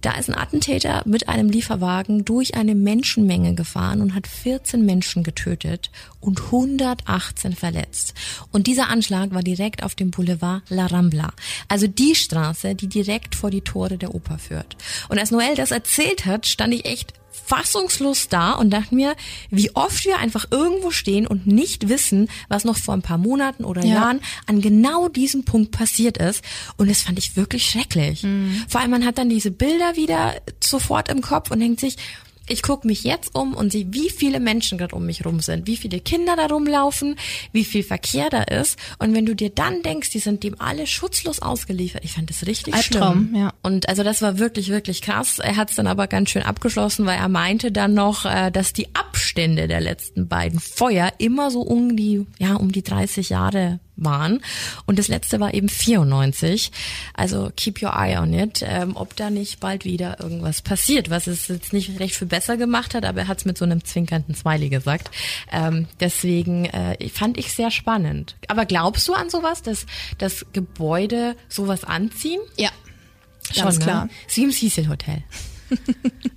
Da 0.00 0.12
ist 0.12 0.30
ein 0.30 0.36
Attentäter 0.36 1.02
mit 1.04 1.28
einem 1.28 1.50
Lieferwagen 1.50 2.24
durch 2.24 2.54
eine 2.54 2.74
Menschenmenge 2.74 3.54
gefahren 3.54 4.00
und 4.00 4.14
hat 4.14 4.26
14 4.26 4.84
Menschen 4.84 5.22
getötet 5.22 5.90
und 6.20 6.40
118 6.40 7.52
verletzt. 7.52 8.14
Und 8.50 8.66
dieser 8.66 8.88
Anschlag 8.88 9.34
war 9.34 9.42
direkt 9.42 9.82
auf 9.82 9.94
dem 9.94 10.10
Boulevard 10.10 10.62
La 10.70 10.86
Rambla, 10.86 11.32
also 11.68 11.86
die 11.86 12.14
Straße, 12.14 12.74
die 12.74 12.88
direkt 12.88 13.34
vor 13.34 13.50
die 13.50 13.60
Tore 13.60 13.98
der 13.98 14.14
Oper 14.14 14.38
führt. 14.38 14.76
Und 15.08 15.18
als 15.18 15.30
Noel 15.30 15.54
das 15.54 15.70
erzählt 15.70 16.24
hat, 16.24 16.46
stand 16.46 16.72
ich 16.74 16.86
echt 16.86 17.19
fassungslos 17.44 18.28
da 18.28 18.52
und 18.52 18.70
dachte 18.70 18.94
mir, 18.94 19.14
wie 19.50 19.74
oft 19.74 20.04
wir 20.04 20.18
einfach 20.18 20.46
irgendwo 20.50 20.90
stehen 20.90 21.26
und 21.26 21.46
nicht 21.46 21.88
wissen, 21.88 22.28
was 22.48 22.64
noch 22.64 22.76
vor 22.76 22.94
ein 22.94 23.02
paar 23.02 23.18
Monaten 23.18 23.64
oder 23.64 23.84
Ja. 23.84 23.94
Jahren 23.94 24.20
an 24.46 24.60
genau 24.60 25.08
diesem 25.08 25.44
Punkt 25.44 25.70
passiert 25.72 26.18
ist. 26.18 26.42
Und 26.76 26.90
das 26.90 27.02
fand 27.02 27.18
ich 27.18 27.36
wirklich 27.36 27.66
schrecklich. 27.68 28.26
Vor 28.68 28.80
allem, 28.80 28.90
man 28.90 29.04
hat 29.04 29.18
dann 29.18 29.28
diese 29.28 29.50
Bilder 29.50 29.96
wieder 29.96 30.34
sofort 30.62 31.08
im 31.08 31.20
Kopf 31.22 31.50
und 31.50 31.60
denkt 31.60 31.80
sich, 31.80 31.96
ich 32.50 32.62
gucke 32.62 32.86
mich 32.86 33.04
jetzt 33.04 33.34
um 33.34 33.54
und 33.54 33.72
sehe, 33.72 33.86
wie 33.90 34.10
viele 34.10 34.40
Menschen 34.40 34.76
gerade 34.76 34.94
um 34.94 35.06
mich 35.06 35.24
rum 35.24 35.40
sind, 35.40 35.66
wie 35.66 35.76
viele 35.76 36.00
Kinder 36.00 36.34
da 36.36 36.46
rumlaufen, 36.46 37.16
wie 37.52 37.64
viel 37.64 37.82
Verkehr 37.82 38.28
da 38.28 38.42
ist. 38.42 38.78
Und 38.98 39.14
wenn 39.14 39.24
du 39.24 39.36
dir 39.36 39.50
dann 39.50 39.82
denkst, 39.82 40.10
die 40.10 40.18
sind 40.18 40.42
dem 40.42 40.60
alle 40.60 40.86
schutzlos 40.86 41.40
ausgeliefert, 41.40 42.04
ich 42.04 42.12
fand 42.12 42.28
das 42.28 42.46
richtig 42.46 42.74
Albtraum, 42.74 43.28
schlimm. 43.28 43.36
ja. 43.36 43.52
Und 43.62 43.88
also 43.88 44.02
das 44.02 44.20
war 44.22 44.38
wirklich, 44.38 44.68
wirklich 44.68 45.00
krass. 45.00 45.38
Er 45.38 45.56
hat 45.56 45.70
es 45.70 45.76
dann 45.76 45.86
aber 45.86 46.08
ganz 46.08 46.30
schön 46.30 46.42
abgeschlossen, 46.42 47.06
weil 47.06 47.18
er 47.18 47.28
meinte 47.28 47.70
dann 47.70 47.94
noch, 47.94 48.24
äh, 48.24 48.50
dass 48.50 48.72
die 48.72 48.94
Abstände 48.94 49.68
der 49.68 49.80
letzten 49.80 50.26
beiden 50.26 50.58
Feuer 50.58 51.12
immer 51.18 51.50
so 51.50 51.60
um 51.60 51.96
die, 51.96 52.26
ja, 52.38 52.56
um 52.56 52.72
die 52.72 52.82
30 52.82 53.28
Jahre 53.28 53.78
waren. 54.04 54.40
Und 54.86 54.98
das 54.98 55.08
letzte 55.08 55.40
war 55.40 55.54
eben 55.54 55.68
94. 55.68 56.70
Also 57.14 57.50
keep 57.56 57.82
your 57.82 57.92
eye 57.94 58.18
on 58.18 58.32
it, 58.32 58.64
ähm, 58.66 58.96
ob 58.96 59.16
da 59.16 59.30
nicht 59.30 59.60
bald 59.60 59.84
wieder 59.84 60.20
irgendwas 60.20 60.62
passiert, 60.62 61.10
was 61.10 61.26
es 61.26 61.48
jetzt 61.48 61.72
nicht 61.72 62.00
recht 62.00 62.16
viel 62.16 62.28
besser 62.28 62.56
gemacht 62.56 62.94
hat, 62.94 63.04
aber 63.04 63.20
er 63.20 63.28
hat 63.28 63.38
es 63.38 63.44
mit 63.44 63.58
so 63.58 63.64
einem 63.64 63.84
zwinkernden 63.84 64.34
Smiley 64.34 64.68
gesagt. 64.68 65.10
Ähm, 65.52 65.86
deswegen 66.00 66.66
äh, 66.66 67.08
fand 67.08 67.38
ich 67.38 67.52
sehr 67.52 67.70
spannend. 67.70 68.36
Aber 68.48 68.66
glaubst 68.66 69.06
du 69.08 69.14
an 69.14 69.30
sowas, 69.30 69.62
dass, 69.62 69.86
dass 70.18 70.46
Gebäude 70.52 71.36
sowas 71.48 71.84
anziehen? 71.84 72.40
Ja, 72.56 72.70
ganz 73.54 73.76
Schon, 73.76 73.82
klar. 73.82 74.04
Ne? 74.06 74.10
Ist 74.26 74.36
wie 74.36 74.44
im 74.44 74.52
Cecil 74.52 74.88
Hotel. 74.88 75.22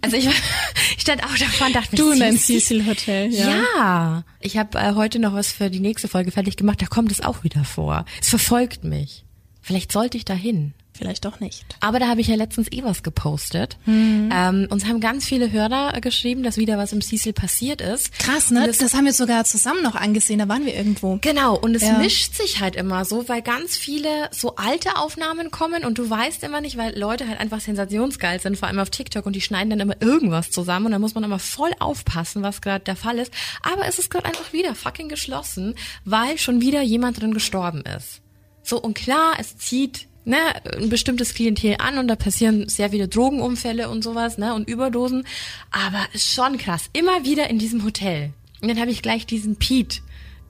Also 0.01 0.17
ich, 0.17 0.27
ich 0.95 1.01
stand 1.01 1.23
auch 1.23 1.37
davon 1.37 1.67
und 1.67 1.75
dachte 1.75 1.91
mir, 1.91 1.97
Du 1.97 2.11
in 2.11 2.19
deinem 2.19 2.37
Cecil? 2.37 2.59
Cecil 2.59 2.85
Hotel, 2.85 3.33
ja. 3.33 3.49
Ja. 3.49 4.23
Ich 4.39 4.57
habe 4.57 4.77
äh, 4.77 4.93
heute 4.95 5.19
noch 5.19 5.33
was 5.33 5.51
für 5.51 5.69
die 5.69 5.79
nächste 5.79 6.07
Folge 6.07 6.31
fertig 6.31 6.57
gemacht, 6.57 6.81
da 6.81 6.85
kommt 6.85 7.11
es 7.11 7.21
auch 7.21 7.43
wieder 7.43 7.63
vor. 7.63 8.05
Es 8.21 8.29
verfolgt 8.29 8.83
mich. 8.83 9.25
Vielleicht 9.61 9.91
sollte 9.91 10.17
ich 10.17 10.25
da 10.25 10.33
hin. 10.33 10.73
Vielleicht 10.95 11.25
doch 11.25 11.39
nicht. 11.39 11.65
Aber 11.79 11.97
da 11.99 12.07
habe 12.07 12.21
ich 12.21 12.27
ja 12.27 12.35
letztens 12.35 12.71
eh 12.71 12.83
was 12.83 13.01
gepostet. 13.01 13.77
Mhm. 13.87 14.29
Ähm, 14.31 14.67
uns 14.69 14.85
haben 14.85 14.99
ganz 14.99 15.25
viele 15.25 15.51
Hörer 15.51 15.99
geschrieben, 16.01 16.43
dass 16.43 16.57
wieder 16.57 16.77
was 16.77 16.93
im 16.93 17.01
Cecil 17.01 17.33
passiert 17.33 17.81
ist. 17.81 18.17
Krass, 18.19 18.51
ne? 18.51 18.67
Das, 18.67 18.77
das- 18.77 18.93
haben 18.93 19.05
wir 19.05 19.13
sogar 19.13 19.43
zusammen 19.43 19.81
noch 19.81 19.95
angesehen, 19.95 20.37
da 20.37 20.47
waren 20.47 20.65
wir 20.67 20.75
irgendwo. 20.75 21.17
Genau, 21.21 21.57
und 21.57 21.73
es 21.75 21.81
Ja. 21.81 21.97
mischt 21.97 22.35
sich 22.35 22.61
halt 22.61 22.75
immer 22.75 23.05
so, 23.05 23.27
weil 23.27 23.41
ganz 23.41 23.75
viele 23.75 24.29
so 24.31 24.55
alte 24.55 24.95
Aufnahmen 24.97 25.49
kommen 25.49 25.83
und 25.83 25.97
du 25.97 26.07
weißt 26.07 26.43
immer 26.43 26.61
nicht, 26.61 26.77
weil 26.77 26.95
Leute 26.97 27.27
halt 27.27 27.39
einfach 27.39 27.59
sensationsgeil 27.59 28.39
sind, 28.39 28.55
vor 28.57 28.67
allem 28.67 28.77
auf 28.79 28.91
TikTok 28.91 29.25
und 29.25 29.35
die 29.35 29.41
schneiden 29.41 29.71
dann 29.71 29.79
immer 29.79 29.99
irgendwas 29.99 30.51
zusammen 30.51 30.85
und 30.85 30.91
da 30.91 30.99
muss 30.99 31.15
man 31.15 31.23
immer 31.23 31.39
voll 31.39 31.71
aufpassen, 31.79 32.43
was 32.43 32.61
gerade 32.61 32.83
der 32.85 32.95
Fall 32.95 33.17
ist. 33.17 33.33
Aber 33.63 33.87
es 33.87 33.97
ist 33.97 34.11
gerade 34.11 34.25
einfach 34.25 34.53
wieder 34.53 34.75
fucking 34.75 35.09
geschlossen, 35.09 35.73
weil 36.05 36.37
schon 36.37 36.61
wieder 36.61 36.83
jemand 36.83 37.19
drin 37.19 37.33
gestorben 37.33 37.81
ist. 37.97 38.21
So, 38.61 38.79
und 38.79 38.93
klar, 38.93 39.33
es 39.39 39.57
zieht 39.57 40.07
ne, 40.25 40.37
ein 40.77 40.89
bestimmtes 40.89 41.33
Klientel 41.33 41.75
an 41.79 41.97
und 41.97 42.07
da 42.07 42.15
passieren 42.15 42.69
sehr 42.69 42.89
viele 42.89 43.07
Drogenunfälle 43.07 43.89
und 43.89 44.03
sowas, 44.03 44.37
ne, 44.37 44.53
und 44.53 44.69
Überdosen. 44.69 45.25
Aber 45.71 46.05
ist 46.13 46.33
schon 46.33 46.57
krass. 46.57 46.89
Immer 46.93 47.25
wieder 47.25 47.49
in 47.49 47.59
diesem 47.59 47.83
Hotel. 47.83 48.31
Und 48.61 48.69
dann 48.69 48.79
habe 48.79 48.91
ich 48.91 49.01
gleich 49.01 49.25
diesen 49.25 49.57
Pete, 49.57 50.01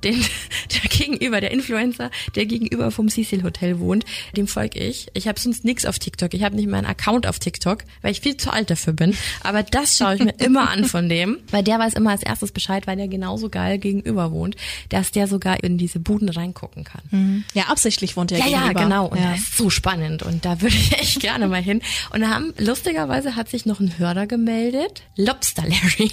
den, 0.03 0.15
der 0.73 0.89
gegenüber, 0.89 1.41
der 1.41 1.51
Influencer, 1.51 2.11
der 2.35 2.45
gegenüber 2.45 2.91
vom 2.91 3.09
Cecil 3.09 3.43
Hotel 3.43 3.79
wohnt, 3.79 4.05
dem 4.35 4.47
folge 4.47 4.79
ich. 4.79 5.07
Ich 5.13 5.27
habe 5.27 5.39
sonst 5.39 5.63
nix 5.65 5.85
auf 5.85 5.99
TikTok. 5.99 6.33
Ich 6.33 6.43
habe 6.43 6.55
nicht 6.55 6.67
meinen 6.67 6.85
Account 6.85 7.27
auf 7.27 7.39
TikTok, 7.39 7.83
weil 8.01 8.11
ich 8.11 8.21
viel 8.21 8.37
zu 8.37 8.51
alt 8.51 8.69
dafür 8.69 8.93
bin. 8.93 9.15
Aber 9.43 9.63
das 9.63 9.97
schaue 9.97 10.15
ich 10.15 10.23
mir 10.23 10.33
immer 10.39 10.69
an 10.69 10.85
von 10.85 11.09
dem, 11.09 11.37
weil 11.51 11.63
der 11.63 11.79
weiß 11.79 11.93
immer 11.93 12.11
als 12.11 12.23
erstes 12.23 12.51
Bescheid, 12.51 12.87
weil 12.87 12.97
der 12.97 13.07
genauso 13.07 13.49
geil 13.49 13.77
gegenüber 13.77 14.31
wohnt, 14.31 14.55
dass 14.89 15.11
der 15.11 15.27
sogar 15.27 15.63
in 15.63 15.77
diese 15.77 15.99
Buden 15.99 16.29
reingucken 16.29 16.83
kann. 16.83 17.43
Ja, 17.53 17.63
absichtlich 17.65 18.15
wohnt 18.17 18.31
er 18.31 18.39
Ja, 18.39 18.47
ja, 18.47 18.57
gegenüber. 18.67 18.83
genau. 18.83 19.05
Und 19.07 19.19
ja. 19.19 19.31
das 19.31 19.39
ist 19.41 19.57
so 19.57 19.69
spannend. 19.69 20.23
Und 20.23 20.45
da 20.45 20.61
würde 20.61 20.75
ich 20.75 20.91
echt 20.93 21.19
gerne 21.19 21.47
mal 21.47 21.61
hin. 21.61 21.81
Und 22.11 22.21
da 22.21 22.29
haben, 22.29 22.53
lustigerweise 22.57 23.35
hat 23.35 23.49
sich 23.49 23.65
noch 23.65 23.79
ein 23.79 23.97
Hörer 23.97 24.27
gemeldet. 24.27 25.03
Lobster 25.15 25.63
Larry. 25.63 26.11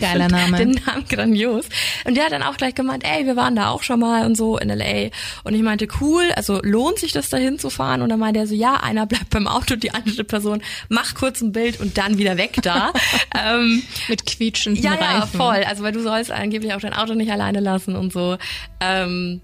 Geiler 0.00 0.28
Name. 0.28 0.56
Den 0.56 0.80
Namen 0.86 1.04
grandios. 1.08 1.66
Und 2.04 2.16
der 2.16 2.24
hat 2.24 2.32
dann 2.32 2.42
auch 2.42 2.56
gleich 2.56 2.74
gemeint, 2.74 3.04
ey, 3.04 3.26
wir 3.26 3.36
waren 3.36 3.54
da 3.54 3.68
auch 3.68 3.82
schon 3.82 4.00
mal 4.00 4.24
und 4.24 4.36
so 4.36 4.58
in 4.58 4.70
L.A. 4.70 5.10
Und 5.44 5.54
ich 5.54 5.62
meinte, 5.62 5.88
cool, 6.00 6.30
also 6.36 6.60
lohnt 6.62 6.98
sich 6.98 7.12
das 7.12 7.28
da 7.28 7.36
hinzufahren? 7.36 8.02
Und 8.02 8.08
dann 8.08 8.18
meinte 8.18 8.40
er 8.40 8.46
so, 8.46 8.54
ja, 8.54 8.74
einer 8.74 9.06
bleibt 9.06 9.30
beim 9.30 9.46
Auto, 9.46 9.76
die 9.76 9.92
andere 9.92 10.24
Person 10.24 10.62
macht 10.88 11.14
kurz 11.16 11.40
ein 11.40 11.52
Bild 11.52 11.80
und 11.80 11.98
dann 11.98 12.18
wieder 12.18 12.36
weg 12.36 12.58
da. 12.62 12.92
ähm, 13.38 13.82
Mit 14.08 14.26
quietschenden 14.26 14.82
ja, 14.82 14.94
ja, 14.94 15.18
Reifen. 15.18 15.38
voll. 15.38 15.64
Also 15.64 15.82
weil 15.82 15.92
du 15.92 16.02
sollst 16.02 16.30
angeblich 16.30 16.72
auch 16.74 16.80
dein 16.80 16.94
Auto 16.94 17.14
nicht 17.14 17.30
alleine 17.30 17.60
lassen 17.60 17.96
und 17.96 18.12
so. 18.12 18.38
Ähm, 18.80 19.40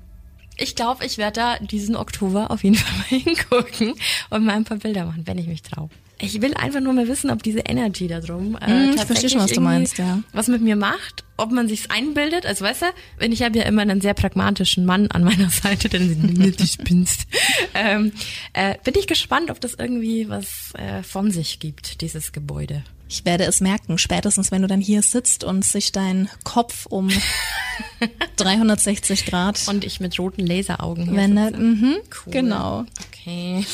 ich 0.56 0.74
glaube, 0.74 1.04
ich 1.04 1.18
werde 1.18 1.40
da 1.40 1.58
diesen 1.58 1.96
Oktober 1.96 2.50
auf 2.50 2.64
jeden 2.64 2.76
Fall 2.76 2.96
mal 2.98 3.04
hingucken 3.20 3.94
und 4.30 4.44
mal 4.44 4.54
ein 4.54 4.64
paar 4.64 4.78
Bilder 4.78 5.04
machen, 5.04 5.22
wenn 5.26 5.38
ich 5.38 5.46
mich 5.46 5.62
traue. 5.62 5.90
Ich 6.18 6.40
will 6.40 6.54
einfach 6.54 6.80
nur 6.80 6.94
mal 6.94 7.08
wissen, 7.08 7.30
ob 7.30 7.42
diese 7.42 7.58
Energy 7.60 8.08
da 8.08 8.20
drum 8.20 8.56
äh, 8.60 8.70
Mm, 8.90 8.94
ich 8.94 9.02
verstehe 9.04 9.28
schon, 9.28 9.40
was 9.40 9.50
du 9.52 9.60
meinst, 9.60 9.98
ja. 9.98 10.22
was 10.32 10.48
mit 10.48 10.62
mir 10.62 10.74
macht, 10.76 11.24
ob 11.36 11.52
man 11.52 11.68
sich's 11.68 11.90
einbildet. 11.90 12.46
Also 12.46 12.64
weißt 12.64 12.82
du, 12.82 12.86
wenn 13.18 13.32
ich 13.32 13.42
habe 13.42 13.58
ja 13.58 13.64
immer 13.64 13.82
einen 13.82 14.00
sehr 14.00 14.14
pragmatischen 14.14 14.86
Mann 14.86 15.10
an 15.10 15.24
meiner 15.24 15.50
Seite, 15.62 15.90
der 15.90 16.00
nicht 16.00 16.58
du 16.58 16.66
spinnst. 16.66 17.26
ähm, 17.74 18.12
äh, 18.54 18.76
bin 18.82 18.94
ich 18.98 19.06
gespannt, 19.06 19.50
ob 19.50 19.60
das 19.60 19.74
irgendwie 19.74 20.28
was 20.30 20.72
äh, 20.78 21.02
von 21.02 21.30
sich 21.30 21.60
gibt, 21.60 22.00
dieses 22.00 22.32
Gebäude. 22.32 22.82
Ich 23.08 23.24
werde 23.26 23.44
es 23.44 23.60
merken, 23.60 23.98
spätestens 23.98 24.50
wenn 24.50 24.62
du 24.62 24.68
dann 24.68 24.80
hier 24.80 25.02
sitzt 25.02 25.44
und 25.44 25.64
sich 25.66 25.92
dein 25.92 26.28
Kopf 26.44 26.86
um 26.86 27.08
360 28.36 29.26
Grad 29.26 29.60
Und 29.68 29.84
ich 29.84 30.00
mit 30.00 30.18
roten 30.18 30.46
Laseraugen 30.46 31.04
hier 31.04 31.16
wendet. 31.16 31.48
sitze. 31.54 31.60
Mhm, 31.60 31.96
Cool. 32.24 32.32
Genau. 32.32 32.84
Okay. 33.12 33.64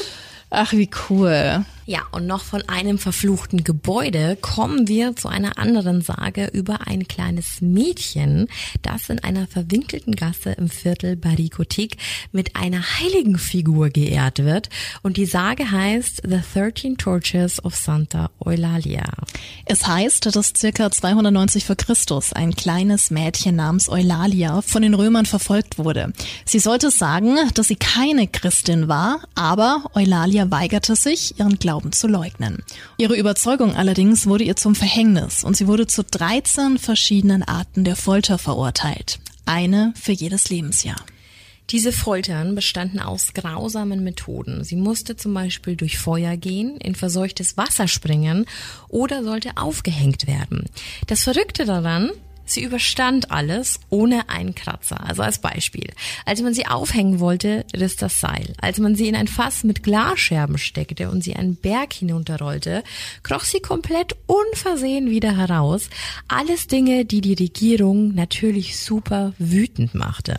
Ach, 0.50 0.72
wie 0.72 0.90
cool. 1.08 1.64
Ja, 1.84 2.02
und 2.12 2.28
noch 2.28 2.44
von 2.44 2.62
einem 2.68 2.96
verfluchten 2.96 3.64
Gebäude 3.64 4.36
kommen 4.40 4.86
wir 4.86 5.16
zu 5.16 5.26
einer 5.26 5.58
anderen 5.58 6.00
Sage 6.00 6.48
über 6.52 6.86
ein 6.86 7.08
kleines 7.08 7.60
Mädchen, 7.60 8.46
das 8.82 9.08
in 9.08 9.18
einer 9.18 9.48
verwinkelten 9.48 10.14
Gasse 10.14 10.52
im 10.52 10.68
Viertel 10.68 11.16
Barikotik 11.16 11.96
mit 12.30 12.54
einer 12.54 12.82
heiligen 13.00 13.36
Figur 13.36 13.90
geehrt 13.90 14.44
wird. 14.44 14.68
Und 15.02 15.16
die 15.16 15.26
Sage 15.26 15.72
heißt 15.72 16.22
The 16.24 16.38
13 16.54 16.98
Torches 16.98 17.64
of 17.64 17.74
Santa 17.74 18.30
Eulalia. 18.38 19.02
Es 19.64 19.84
heißt, 19.84 20.36
dass 20.36 20.52
circa 20.56 20.88
290 20.88 21.64
vor 21.64 21.74
Christus 21.76 22.32
ein 22.32 22.54
kleines 22.54 23.10
Mädchen 23.10 23.56
namens 23.56 23.88
Eulalia 23.88 24.62
von 24.62 24.82
den 24.82 24.94
Römern 24.94 25.26
verfolgt 25.26 25.78
wurde. 25.78 26.12
Sie 26.44 26.60
sollte 26.60 26.92
sagen, 26.92 27.36
dass 27.54 27.66
sie 27.66 27.76
keine 27.76 28.28
Christin 28.28 28.86
war, 28.86 29.22
aber 29.34 29.82
Eulalia 29.94 30.48
weigerte 30.52 30.94
sich, 30.94 31.40
ihren 31.40 31.58
Glauben 31.58 31.71
zu 31.92 32.06
leugnen. 32.06 32.62
Ihre 32.98 33.16
Überzeugung 33.16 33.74
allerdings 33.74 34.26
wurde 34.26 34.44
ihr 34.44 34.56
zum 34.56 34.74
Verhängnis 34.74 35.44
und 35.44 35.56
sie 35.56 35.66
wurde 35.66 35.86
zu 35.86 36.04
13 36.04 36.78
verschiedenen 36.78 37.42
Arten 37.42 37.84
der 37.84 37.96
Folter 37.96 38.38
verurteilt. 38.38 39.20
Eine 39.46 39.92
für 39.96 40.12
jedes 40.12 40.50
Lebensjahr. 40.50 41.00
Diese 41.70 41.92
Foltern 41.92 42.54
bestanden 42.54 43.00
aus 43.00 43.32
grausamen 43.32 44.04
Methoden. 44.04 44.62
Sie 44.62 44.76
musste 44.76 45.16
zum 45.16 45.32
Beispiel 45.32 45.74
durch 45.74 45.98
Feuer 45.98 46.36
gehen, 46.36 46.76
in 46.76 46.94
verseuchtes 46.94 47.56
Wasser 47.56 47.88
springen 47.88 48.44
oder 48.88 49.24
sollte 49.24 49.56
aufgehängt 49.56 50.26
werden. 50.26 50.66
Das 51.06 51.22
Verrückte 51.22 51.64
daran, 51.64 52.10
Sie 52.44 52.62
überstand 52.62 53.30
alles 53.30 53.80
ohne 53.88 54.28
einen 54.28 54.54
Kratzer. 54.54 55.02
Also 55.04 55.22
als 55.22 55.38
Beispiel. 55.38 55.90
Als 56.26 56.42
man 56.42 56.54
sie 56.54 56.66
aufhängen 56.66 57.20
wollte, 57.20 57.64
riss 57.74 57.96
das 57.96 58.20
Seil. 58.20 58.52
Als 58.60 58.78
man 58.78 58.96
sie 58.96 59.08
in 59.08 59.16
ein 59.16 59.28
Fass 59.28 59.64
mit 59.64 59.82
Glasscherben 59.82 60.58
steckte 60.58 61.10
und 61.10 61.22
sie 61.22 61.34
einen 61.34 61.56
Berg 61.56 61.92
hinunterrollte, 61.92 62.82
kroch 63.22 63.44
sie 63.44 63.60
komplett 63.60 64.16
unversehen 64.26 65.10
wieder 65.10 65.36
heraus. 65.36 65.88
Alles 66.28 66.66
Dinge, 66.66 67.04
die 67.04 67.20
die 67.20 67.34
Regierung 67.34 68.14
natürlich 68.14 68.78
super 68.78 69.32
wütend 69.38 69.94
machte. 69.94 70.38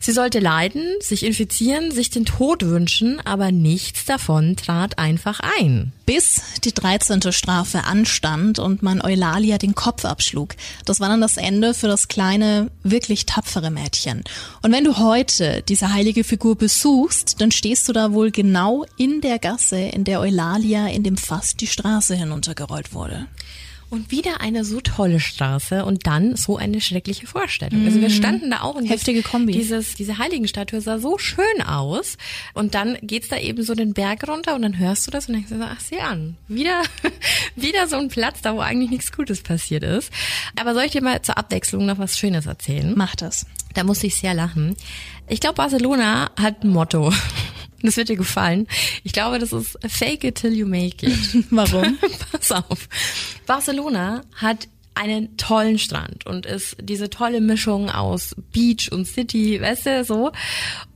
Sie 0.00 0.12
sollte 0.12 0.40
leiden, 0.40 0.82
sich 1.00 1.24
infizieren, 1.24 1.90
sich 1.90 2.10
den 2.10 2.24
Tod 2.24 2.64
wünschen, 2.64 3.20
aber 3.24 3.52
nichts 3.52 4.04
davon 4.04 4.56
trat 4.56 4.98
einfach 4.98 5.40
ein. 5.58 5.92
Bis 6.06 6.42
die 6.64 6.74
13. 6.74 7.32
Strafe 7.32 7.84
anstand 7.84 8.58
und 8.58 8.82
man 8.82 9.00
Eulalia 9.00 9.56
den 9.56 9.74
Kopf 9.74 10.04
abschlug. 10.04 10.54
Das 10.84 11.00
war 11.00 11.08
dann 11.08 11.20
das 11.20 11.38
Ende 11.44 11.74
für 11.74 11.86
das 11.86 12.08
kleine, 12.08 12.70
wirklich 12.82 13.26
tapfere 13.26 13.70
Mädchen. 13.70 14.24
Und 14.62 14.72
wenn 14.72 14.84
du 14.84 14.98
heute 14.98 15.62
diese 15.62 15.92
heilige 15.92 16.24
Figur 16.24 16.56
besuchst, 16.56 17.40
dann 17.40 17.50
stehst 17.52 17.88
du 17.88 17.92
da 17.92 18.12
wohl 18.12 18.30
genau 18.30 18.84
in 18.96 19.20
der 19.20 19.38
Gasse, 19.38 19.78
in 19.78 20.04
der 20.04 20.20
Eulalia 20.20 20.88
in 20.88 21.04
dem 21.04 21.16
Fass 21.16 21.56
die 21.56 21.66
Straße 21.66 22.14
hinuntergerollt 22.14 22.92
wurde. 22.92 23.26
Und 23.94 24.10
wieder 24.10 24.40
eine 24.40 24.64
so 24.64 24.80
tolle 24.80 25.20
Straße 25.20 25.84
und 25.84 26.08
dann 26.08 26.34
so 26.34 26.56
eine 26.56 26.80
schreckliche 26.80 27.28
Vorstellung. 27.28 27.86
Also 27.86 28.00
wir 28.00 28.10
standen 28.10 28.50
da 28.50 28.62
auch 28.62 28.74
und 28.74 28.86
Heftige 28.86 29.22
Kombi. 29.22 29.52
Dieses, 29.52 29.94
diese 29.94 30.18
Heiligenstatue 30.18 30.80
sah 30.80 30.98
so 30.98 31.16
schön 31.16 31.62
aus. 31.64 32.18
Und 32.54 32.74
dann 32.74 32.98
geht's 33.02 33.28
da 33.28 33.38
eben 33.38 33.62
so 33.62 33.76
den 33.76 33.94
Berg 33.94 34.26
runter 34.26 34.56
und 34.56 34.62
dann 34.62 34.78
hörst 34.78 35.06
du 35.06 35.12
das 35.12 35.28
und 35.28 35.34
denkst 35.34 35.48
dir 35.48 35.58
so, 35.58 35.62
ach 35.64 35.78
sieh 35.78 36.00
an, 36.00 36.36
wieder, 36.48 36.82
wieder 37.54 37.86
so 37.86 37.94
ein 37.94 38.08
Platz, 38.08 38.42
da 38.42 38.56
wo 38.56 38.58
eigentlich 38.58 38.90
nichts 38.90 39.12
Gutes 39.12 39.42
passiert 39.42 39.84
ist. 39.84 40.10
Aber 40.58 40.74
soll 40.74 40.86
ich 40.86 40.92
dir 40.92 41.02
mal 41.02 41.22
zur 41.22 41.38
Abwechslung 41.38 41.86
noch 41.86 41.98
was 41.98 42.18
Schönes 42.18 42.46
erzählen? 42.46 42.94
Mach 42.96 43.14
das. 43.14 43.46
Da 43.74 43.84
musste 43.84 44.08
ich 44.08 44.16
sehr 44.16 44.34
lachen. 44.34 44.74
Ich 45.28 45.38
glaube, 45.38 45.54
Barcelona 45.54 46.32
hat 46.36 46.64
ein 46.64 46.70
Motto. 46.70 47.12
Das 47.84 47.98
wird 47.98 48.08
dir 48.08 48.16
gefallen. 48.16 48.66
Ich 49.02 49.12
glaube, 49.12 49.38
das 49.38 49.52
ist 49.52 49.78
Fake 49.86 50.24
it 50.24 50.36
till 50.36 50.54
you 50.54 50.66
make 50.66 51.06
it. 51.06 51.44
Warum? 51.50 51.98
Pass 52.32 52.50
auf. 52.50 52.88
Barcelona 53.46 54.22
hat 54.34 54.68
einen 54.94 55.36
tollen 55.36 55.78
Strand 55.78 56.24
und 56.24 56.46
ist 56.46 56.76
diese 56.80 57.10
tolle 57.10 57.42
Mischung 57.42 57.90
aus 57.90 58.34
Beach 58.52 58.90
und 58.90 59.06
City, 59.06 59.60
weißt 59.60 59.86
du, 59.86 60.04
so. 60.04 60.32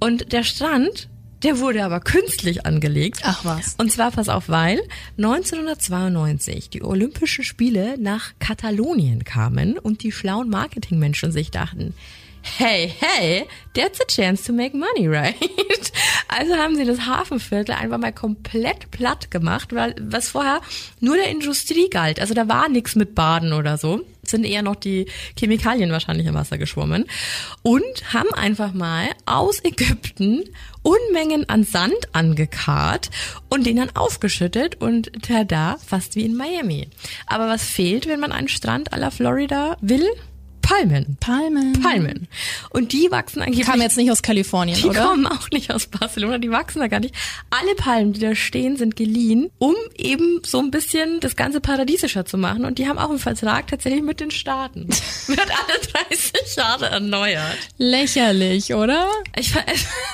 Und 0.00 0.32
der 0.32 0.44
Strand, 0.44 1.08
der 1.42 1.58
wurde 1.58 1.84
aber 1.84 2.00
künstlich 2.00 2.64
angelegt. 2.64 3.20
Ach 3.22 3.44
was. 3.44 3.74
Und 3.76 3.92
zwar, 3.92 4.10
pass 4.10 4.30
auf, 4.30 4.48
weil 4.48 4.80
1992 5.18 6.70
die 6.70 6.82
Olympischen 6.82 7.44
Spiele 7.44 7.96
nach 7.98 8.32
Katalonien 8.38 9.24
kamen 9.24 9.78
und 9.78 10.02
die 10.02 10.12
schlauen 10.12 10.48
Marketingmenschen 10.48 11.32
sich 11.32 11.50
dachten, 11.50 11.92
hey, 12.42 12.94
hey, 12.98 13.46
that's 13.74 14.00
a 14.00 14.04
chance 14.04 14.44
to 14.44 14.52
make 14.52 14.74
money, 14.74 15.08
right? 15.08 15.36
Also 16.28 16.54
haben 16.56 16.76
sie 16.76 16.84
das 16.84 17.06
Hafenviertel 17.06 17.74
einfach 17.74 17.96
mal 17.98 18.12
komplett 18.12 18.90
platt 18.90 19.30
gemacht, 19.30 19.74
weil 19.74 19.94
was 19.98 20.28
vorher 20.28 20.60
nur 21.00 21.16
der 21.16 21.30
Industrie 21.30 21.88
galt. 21.88 22.20
Also 22.20 22.34
da 22.34 22.48
war 22.48 22.68
nichts 22.68 22.94
mit 22.94 23.14
Baden 23.14 23.54
oder 23.54 23.78
so. 23.78 24.02
Sind 24.22 24.44
eher 24.44 24.60
noch 24.62 24.76
die 24.76 25.06
Chemikalien 25.38 25.90
wahrscheinlich 25.90 26.26
im 26.26 26.34
Wasser 26.34 26.58
geschwommen. 26.58 27.06
Und 27.62 28.12
haben 28.12 28.32
einfach 28.34 28.74
mal 28.74 29.08
aus 29.24 29.64
Ägypten 29.64 30.44
Unmengen 30.82 31.48
an 31.48 31.64
Sand 31.64 32.14
angekarrt 32.14 33.10
und 33.48 33.66
den 33.66 33.76
dann 33.76 33.96
aufgeschüttet 33.96 34.80
und 34.80 35.10
tada, 35.22 35.76
fast 35.84 36.14
wie 36.14 36.24
in 36.24 36.36
Miami. 36.36 36.88
Aber 37.26 37.48
was 37.48 37.64
fehlt, 37.64 38.06
wenn 38.06 38.20
man 38.20 38.32
einen 38.32 38.48
Strand 38.48 38.92
à 38.92 38.98
la 38.98 39.10
Florida 39.10 39.76
will? 39.80 40.08
Palmen. 40.68 41.16
Palmen. 41.18 41.72
Palmen. 41.80 42.28
Und 42.68 42.92
die 42.92 43.10
wachsen 43.10 43.40
eigentlich. 43.40 43.64
Kam 43.64 43.80
jetzt 43.80 43.96
nicht 43.96 44.10
aus 44.10 44.20
Kalifornien, 44.20 44.76
Die 44.76 44.84
oder? 44.84 45.06
kommen 45.06 45.26
auch 45.26 45.48
nicht 45.50 45.72
aus 45.72 45.86
Barcelona, 45.86 46.36
die 46.36 46.50
wachsen 46.50 46.80
da 46.80 46.88
gar 46.88 47.00
nicht. 47.00 47.14
Alle 47.48 47.74
Palmen, 47.74 48.12
die 48.12 48.20
da 48.20 48.34
stehen, 48.34 48.76
sind 48.76 48.94
geliehen, 48.94 49.50
um 49.56 49.74
eben 49.96 50.42
so 50.44 50.58
ein 50.58 50.70
bisschen 50.70 51.20
das 51.20 51.36
ganze 51.36 51.62
paradiesischer 51.62 52.26
zu 52.26 52.36
machen. 52.36 52.66
Und 52.66 52.78
die 52.78 52.86
haben 52.86 52.98
auch 52.98 53.08
einen 53.08 53.18
Vertrag 53.18 53.68
tatsächlich 53.68 54.02
mit 54.02 54.20
den 54.20 54.30
Staaten. 54.30 54.88
Wird 55.26 55.40
alle 55.40 56.06
30 56.10 56.56
Jahre 56.56 56.86
erneuert. 56.90 57.56
Lächerlich, 57.78 58.74
oder? 58.74 59.08
Ich, 59.36 59.54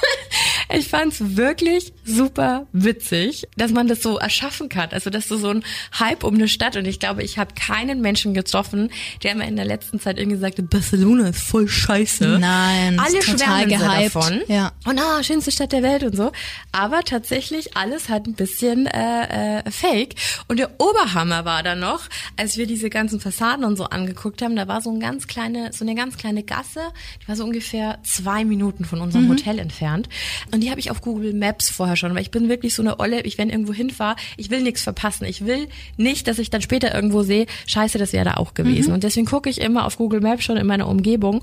ich 0.72 0.88
fand's 0.88 1.16
wirklich 1.20 1.92
super 2.04 2.68
witzig, 2.72 3.48
dass 3.56 3.72
man 3.72 3.88
das 3.88 4.02
so 4.02 4.18
erschaffen 4.18 4.68
kann. 4.68 4.90
Also, 4.92 5.10
dass 5.10 5.26
du 5.26 5.36
so 5.36 5.48
ein 5.48 5.64
Hype 5.98 6.22
um 6.22 6.34
eine 6.34 6.46
Stadt 6.46 6.76
und 6.76 6.84
ich 6.86 7.00
glaube, 7.00 7.24
ich 7.24 7.38
habe 7.38 7.54
keinen 7.54 8.00
Menschen 8.00 8.34
getroffen, 8.34 8.92
der 9.24 9.34
mir 9.34 9.48
in 9.48 9.56
der 9.56 9.64
letzten 9.64 9.98
Zeit 9.98 10.16
irgendwie 10.16 10.43
sagte, 10.44 10.62
Barcelona 10.62 11.28
ist 11.28 11.40
voll 11.40 11.68
scheiße. 11.68 12.38
Nein, 12.38 12.98
alle 12.98 13.18
ist 13.18 13.30
total 13.30 13.66
gehypt. 13.66 14.14
davon. 14.14 14.42
Ja. 14.48 14.72
Und 14.84 14.98
ah, 15.00 15.22
schönste 15.22 15.50
Stadt 15.50 15.72
der 15.72 15.82
Welt 15.82 16.02
und 16.02 16.16
so. 16.16 16.32
Aber 16.72 17.02
tatsächlich 17.02 17.76
alles 17.76 18.08
hat 18.08 18.26
ein 18.26 18.34
bisschen 18.34 18.86
äh, 18.86 19.58
äh, 19.58 19.70
Fake. 19.70 20.16
Und 20.48 20.58
der 20.58 20.70
Oberhammer 20.78 21.44
war 21.44 21.62
dann 21.62 21.80
noch, 21.80 22.02
als 22.36 22.56
wir 22.56 22.66
diese 22.66 22.90
ganzen 22.90 23.20
Fassaden 23.20 23.64
und 23.64 23.76
so 23.76 23.84
angeguckt 23.84 24.42
haben, 24.42 24.56
da 24.56 24.68
war 24.68 24.80
so 24.80 24.90
ein 24.90 25.00
ganz 25.00 25.26
kleine, 25.26 25.72
so 25.72 25.84
eine 25.84 25.94
ganz 25.94 26.16
kleine 26.16 26.42
Gasse, 26.42 26.80
die 27.22 27.28
war 27.28 27.36
so 27.36 27.44
ungefähr 27.44 27.98
zwei 28.02 28.44
Minuten 28.44 28.84
von 28.84 29.00
unserem 29.00 29.28
Hotel 29.28 29.58
entfernt. 29.58 30.08
Und 30.52 30.60
die 30.60 30.70
habe 30.70 30.80
ich 30.80 30.90
auf 30.90 31.00
Google 31.00 31.32
Maps 31.32 31.70
vorher 31.70 31.96
schon, 31.96 32.14
weil 32.14 32.22
ich 32.22 32.30
bin 32.30 32.48
wirklich 32.48 32.74
so 32.74 32.82
eine 32.82 33.00
Olle, 33.00 33.22
ich 33.22 33.38
wenn 33.38 33.50
irgendwo 33.50 33.72
hinfahre, 33.72 34.16
ich 34.36 34.50
will 34.50 34.62
nichts 34.62 34.82
verpassen. 34.82 35.24
Ich 35.24 35.46
will 35.46 35.68
nicht, 35.96 36.28
dass 36.28 36.38
ich 36.38 36.50
dann 36.50 36.60
später 36.60 36.94
irgendwo 36.94 37.22
sehe, 37.22 37.46
scheiße, 37.66 37.98
das 37.98 38.12
wäre 38.12 38.24
da 38.24 38.34
auch 38.34 38.54
gewesen. 38.54 38.92
Und 38.92 39.04
deswegen 39.04 39.26
gucke 39.26 39.48
ich 39.48 39.60
immer 39.60 39.84
auf 39.86 39.96
Google 39.96 40.20
Maps 40.20 40.33
schon 40.42 40.56
in 40.56 40.66
meiner 40.66 40.88
Umgebung. 40.88 41.42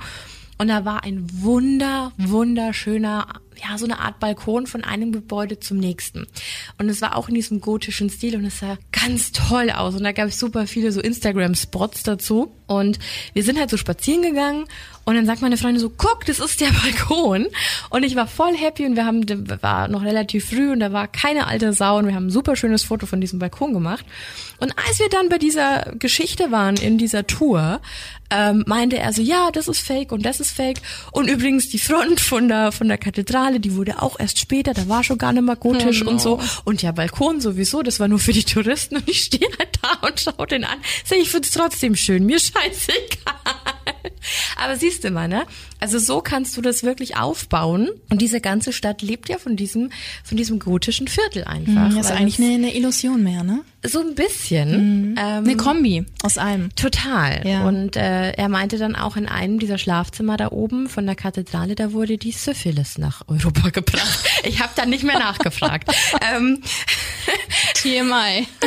Und 0.58 0.68
da 0.68 0.86
war 0.86 1.04
ein 1.04 1.28
wunder, 1.34 2.12
wunderschöner, 2.18 3.26
ja, 3.62 3.78
so 3.78 3.86
eine 3.86 4.00
Art 4.00 4.20
Balkon 4.20 4.68
von 4.68 4.84
einem 4.84 5.12
Gebäude 5.12 5.60
zum 5.60 5.78
nächsten. 5.78 6.28
Und 6.78 6.90
es 6.90 7.02
war 7.02 7.16
auch 7.16 7.30
in 7.30 7.36
diesem 7.36 7.62
gotischen 7.62 8.10
Stil 8.10 8.36
und 8.36 8.46
es 8.46 8.60
sah 8.60 8.78
ganz 8.92 9.32
toll 9.32 9.70
aus. 9.70 9.96
Und 9.96 10.04
da 10.04 10.12
gab 10.12 10.28
es 10.28 10.40
super 10.40 10.68
viele 10.68 10.92
so 10.92 11.02
Instagram-Spots 11.02 12.04
dazu. 12.04 12.52
Und 12.68 13.00
wir 13.34 13.44
sind 13.44 13.60
halt 13.60 13.70
so 13.70 13.78
spazieren 13.78 14.22
gegangen 14.22 14.66
und 15.04 15.16
dann 15.16 15.26
sagt 15.26 15.42
meine 15.42 15.58
Freundin 15.58 15.82
so, 15.82 15.90
guck, 15.90 16.26
das 16.26 16.40
ist 16.40 16.62
der 16.62 16.70
Balkon. 16.84 17.48
Und 17.90 18.04
ich 18.04 18.16
war 18.16 18.28
voll 18.28 18.56
happy 18.56 18.86
und 18.86 18.96
wir 18.96 19.06
haben, 19.06 19.26
war 19.62 19.88
noch 19.88 20.04
relativ 20.04 20.50
früh 20.50 20.72
und 20.72 20.80
da 20.80 20.94
war 20.94 21.08
keine 21.08 21.48
alte 21.48 21.74
Sau 21.74 21.98
und 21.98 22.08
wir 22.08 22.16
haben 22.16 22.28
ein 22.28 22.32
super 22.32 22.56
schönes 22.56 22.84
Foto 22.84 23.06
von 23.06 23.20
diesem 23.20 23.40
Balkon 23.40 23.74
gemacht. 23.74 24.06
Und 24.60 24.74
als 24.88 25.00
wir 25.00 25.10
dann 25.10 25.28
bei 25.28 25.38
dieser 25.38 25.94
Geschichte 25.98 26.52
waren, 26.52 26.78
in 26.78 26.98
dieser 26.98 27.26
Tour, 27.26 27.82
ähm, 28.30 28.64
meinte 28.66 28.98
er 28.98 29.12
so, 29.12 29.22
ja, 29.22 29.50
das 29.52 29.68
ist 29.68 29.82
fake 29.82 30.12
und 30.12 30.24
das 30.26 30.40
ist 30.40 30.52
fake. 30.52 30.82
Und 31.12 31.28
übrigens 31.30 31.70
die 31.70 31.80
Front 31.80 32.22
von 32.22 32.48
der, 32.48 32.72
von 32.72 32.88
der 32.88 32.98
Kathedrale, 32.98 33.41
die 33.60 33.76
wurde 33.76 34.02
auch 34.02 34.20
erst 34.20 34.40
später, 34.40 34.74
da 34.74 34.88
war 34.88 35.04
schon 35.04 35.18
gar 35.18 35.34
nicht 35.34 35.44
mehr 35.44 35.56
gotisch 35.56 36.02
und 36.04 36.22
so. 36.22 36.40
Und 36.64 36.82
der 36.82 36.94
Balkon 36.94 37.42
sowieso, 37.42 37.82
das 37.82 38.00
war 38.00 38.08
nur 38.08 38.20
für 38.20 38.34
die 38.34 38.44
Touristen 38.44 38.98
und 38.98 39.10
ich 39.10 39.22
stehe 39.22 39.48
halt 39.58 39.80
da 39.82 40.08
und 40.08 40.20
schau 40.20 40.46
den 40.46 40.64
an. 40.64 40.78
Sag, 41.06 41.18
ich 41.18 41.30
find's 41.30 41.52
trotzdem 41.52 41.96
schön, 41.96 42.26
mir 42.26 42.40
scheißegal. 42.40 43.34
Aber 44.58 44.76
siehst 44.76 45.04
du 45.04 45.12
mal, 45.12 45.28
ne? 45.28 45.46
Also 45.82 46.00
so 46.00 46.22
kannst 46.22 46.56
du 46.56 46.62
das 46.62 46.84
wirklich 46.84 47.18
aufbauen. 47.18 47.90
Und 48.10 48.22
diese 48.22 48.40
ganze 48.40 48.72
Stadt 48.72 49.02
lebt 49.02 49.28
ja 49.28 49.38
von 49.38 49.56
diesem, 49.56 49.92
von 50.24 50.38
diesem 50.38 50.60
gotischen 50.60 51.08
Viertel 51.08 51.44
einfach. 51.44 51.90
Das 51.90 52.06
ist 52.06 52.12
eigentlich 52.12 52.40
eine, 52.40 52.54
eine 52.54 52.76
Illusion 52.76 53.24
mehr, 53.24 53.44
ne? 53.44 53.64
so 53.84 54.00
ein 54.00 54.16
bisschen. 54.16 55.16
Ähm, 55.18 55.44
Eine 55.44 55.58
Kombi 55.58 56.06
aus 56.24 56.38
allem. 56.38 56.74
Total. 56.76 57.42
Ja. 57.48 57.68
Und 57.68 57.96
äh, 57.96 58.32
er 58.32 58.50
meinte 58.50 58.78
dann 58.78 58.96
auch 58.96 59.18
in 59.18 59.28
einem 59.28 59.60
dieser 59.60 59.78
Schlafzimmer 59.78 60.38
da 60.38 60.52
oben 60.52 60.88
von 60.88 61.06
der 61.06 61.16
Kathedrale, 61.16 61.76
da 61.76 61.92
wurde 61.92 62.18
die 62.18 62.32
Syphilis 62.32 62.98
nach 62.98 63.24
Europa 63.28 63.70
gebracht. 63.74 64.30
Ich 64.44 64.62
habe 64.62 64.72
dann 64.76 64.90
nicht 64.90 65.04
mehr 65.04 65.20
nachgefragt. 65.20 65.90
ähm, 66.36 66.62
TMI. 67.74 68.48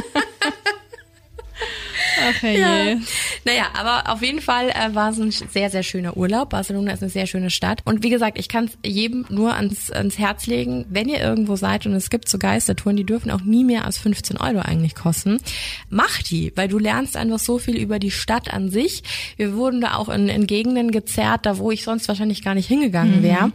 Ach 2.21 2.43
hey. 2.43 2.61
ja. 2.61 2.97
Naja, 3.45 3.67
aber 3.75 4.11
auf 4.11 4.23
jeden 4.23 4.41
Fall 4.41 4.71
äh, 4.71 4.95
war 4.95 5.11
es 5.11 5.19
ein 5.19 5.31
sehr, 5.31 5.71
sehr 5.71 5.83
schöner 5.83 6.17
Urlaub. 6.17 6.51
Barcelona 6.51 6.93
ist 6.93 7.03
eine 7.03 7.11
sehr 7.11 7.27
schöne 7.27 7.51
Stadt. 7.51 7.81
Und 7.85 8.03
wie 8.03 8.11
gesagt, 8.11 8.39
ich 8.39 8.49
kann 8.49 8.65
es 8.65 8.79
jedem 8.85 9.27
nur 9.29 9.55
ans, 9.55 9.91
ans 9.91 10.19
Herz 10.19 10.47
legen, 10.47 10.87
wenn 10.89 11.09
ihr 11.09 11.21
irgendwo 11.21 11.57
seid 11.57 11.87
und 11.87 11.93
es 11.93 12.11
gibt 12.11 12.29
so 12.29 12.39
Geistertouren, 12.39 12.97
die 12.97 13.05
dürfen 13.05 13.31
auch 13.31 13.43
nie 13.43 13.65
mehr 13.65 13.85
als 13.85 13.99
15 13.99 14.39
Euro 14.39 14.61
eigentlich 14.61 14.95
kosten. 14.95 15.39
Mach 15.91 16.23
die, 16.23 16.53
weil 16.57 16.69
du 16.69 16.79
lernst 16.79 17.17
einfach 17.17 17.39
so 17.39 17.59
viel 17.59 17.77
über 17.77 17.99
die 17.99 18.11
Stadt 18.11 18.53
an 18.53 18.71
sich. 18.71 19.03
Wir 19.37 19.55
wurden 19.55 19.81
da 19.81 19.97
auch 19.97 20.09
in, 20.09 20.29
in 20.29 20.47
Gegenden 20.47 20.91
gezerrt, 20.91 21.45
da 21.45 21.59
wo 21.59 21.71
ich 21.71 21.85
sonst 21.85 22.09
wahrscheinlich 22.09 22.43
gar 22.43 22.55
nicht 22.55 22.69
hingegangen 22.69 23.23
wäre. 23.23 23.53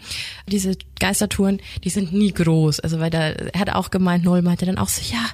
Diese 0.47 0.77
Geistertouren, 0.99 1.61
die 1.83 1.89
sind 1.89 2.13
nie 2.13 2.31
groß. 2.31 2.79
Also 2.79 2.99
weil 2.99 3.09
da 3.09 3.29
er 3.29 3.59
hat 3.59 3.73
auch 3.73 3.89
gemeint, 3.89 4.23
Noel 4.23 4.41
meinte 4.41 4.65
dann 4.65 4.77
auch 4.77 4.89
so, 4.89 5.01
ja, 5.11 5.25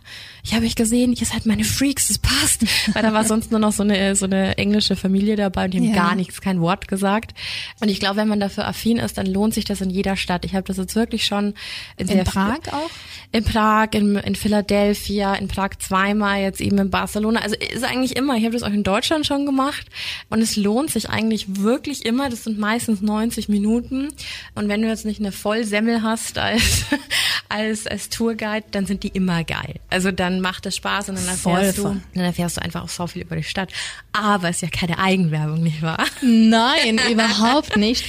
ich 0.44 0.54
habe 0.54 0.66
euch 0.66 0.76
gesehen, 0.76 1.14
ihr 1.14 1.26
seid 1.26 1.46
meine 1.46 1.64
Freaks, 1.64 2.08
das 2.08 2.20
passt. 2.20 2.66
Weil 2.94 3.02
da 3.02 3.14
war 3.14 3.26
sonst 3.26 3.52
nur 3.52 3.60
noch 3.60 3.72
so 3.72 3.84
eine 3.84 4.16
so 4.16 4.26
eine 4.26 4.45
englische 4.54 4.96
Familie 4.96 5.36
dabei 5.36 5.66
und 5.66 5.72
die 5.74 5.80
haben 5.80 5.90
Ja. 5.90 5.96
gar 5.96 6.16
nichts, 6.16 6.42
kein 6.42 6.62
Wort 6.62 6.88
gesagt. 6.88 7.34
Und 7.82 7.90
ich 7.90 8.00
glaube, 8.00 8.18
wenn 8.18 8.28
man 8.28 8.40
dafür 8.40 8.68
affin 8.68 8.98
ist, 8.98 9.18
dann 9.18 9.26
lohnt 9.26 9.54
sich 9.54 9.66
das 9.66 9.82
in 9.82 9.90
jeder 9.90 10.16
Stadt. 10.16 10.46
Ich 10.46 10.54
habe 10.54 10.64
das 10.64 10.78
jetzt 10.78 10.96
wirklich 10.96 11.26
schon 11.26 11.54
in, 11.98 12.08
In 12.08 12.24
Prag 12.24 12.60
auch? 12.72 12.90
in 13.32 13.44
Prag, 13.44 13.90
in, 13.94 14.16
in 14.16 14.36
Philadelphia, 14.36 15.34
in 15.36 15.48
Prag 15.48 15.72
zweimal, 15.80 16.42
jetzt 16.42 16.62
eben 16.62 16.78
in 16.78 16.90
Barcelona. 16.90 17.42
Also 17.42 17.56
ist 17.56 17.84
eigentlich 17.84 18.16
immer, 18.16 18.36
ich 18.36 18.44
habe 18.44 18.54
das 18.54 18.64
auch 18.64 18.72
in 18.72 18.84
Deutschland 18.84 19.26
schon 19.26 19.46
gemacht 19.46 19.88
und 20.30 20.42
es 20.42 20.56
lohnt 20.56 20.92
sich 20.92 21.10
eigentlich 21.10 21.46
wirklich 21.62 22.06
immer. 22.06 22.30
Das 22.30 22.44
sind 22.44 22.58
meistens 22.60 23.02
90 23.02 23.50
Minuten 23.50 24.10
und 24.56 24.68
wenn 24.70 24.82
du 24.82 24.88
jetzt 24.88 25.06
nicht 25.06 25.20
eine 25.20 25.32
Vollsemmel 25.32 26.02
hast 26.02 26.38
als, 26.38 26.86
als, 27.50 27.88
als 27.88 28.10
Tourguide, 28.10 28.66
dann 28.72 28.86
sind 28.86 29.04
die 29.04 29.10
immer 29.10 29.44
geil. 29.44 29.76
Also 29.90 30.12
dann 30.12 30.42
macht 30.42 30.66
es 30.66 30.76
Spaß 30.76 31.10
und 31.10 31.18
dann 31.18 31.28
erfährst, 31.28 31.78
Voll, 31.78 31.94
du, 31.94 32.02
dann 32.16 32.24
erfährst 32.24 32.58
du 32.58 32.62
einfach 32.62 32.84
auch 32.84 32.90
so 32.90 33.08
viel 33.08 33.22
über 33.24 33.36
die 33.36 33.44
Stadt. 33.44 33.72
Aber 34.14 34.35
es 34.44 34.58
ist 34.58 34.62
ja 34.62 34.70
keine 34.70 35.00
Eigenwerbung, 35.00 35.62
nicht 35.62 35.82
wahr? 35.82 36.06
Nein, 36.22 37.00
überhaupt 37.12 37.78
nicht. 37.78 38.06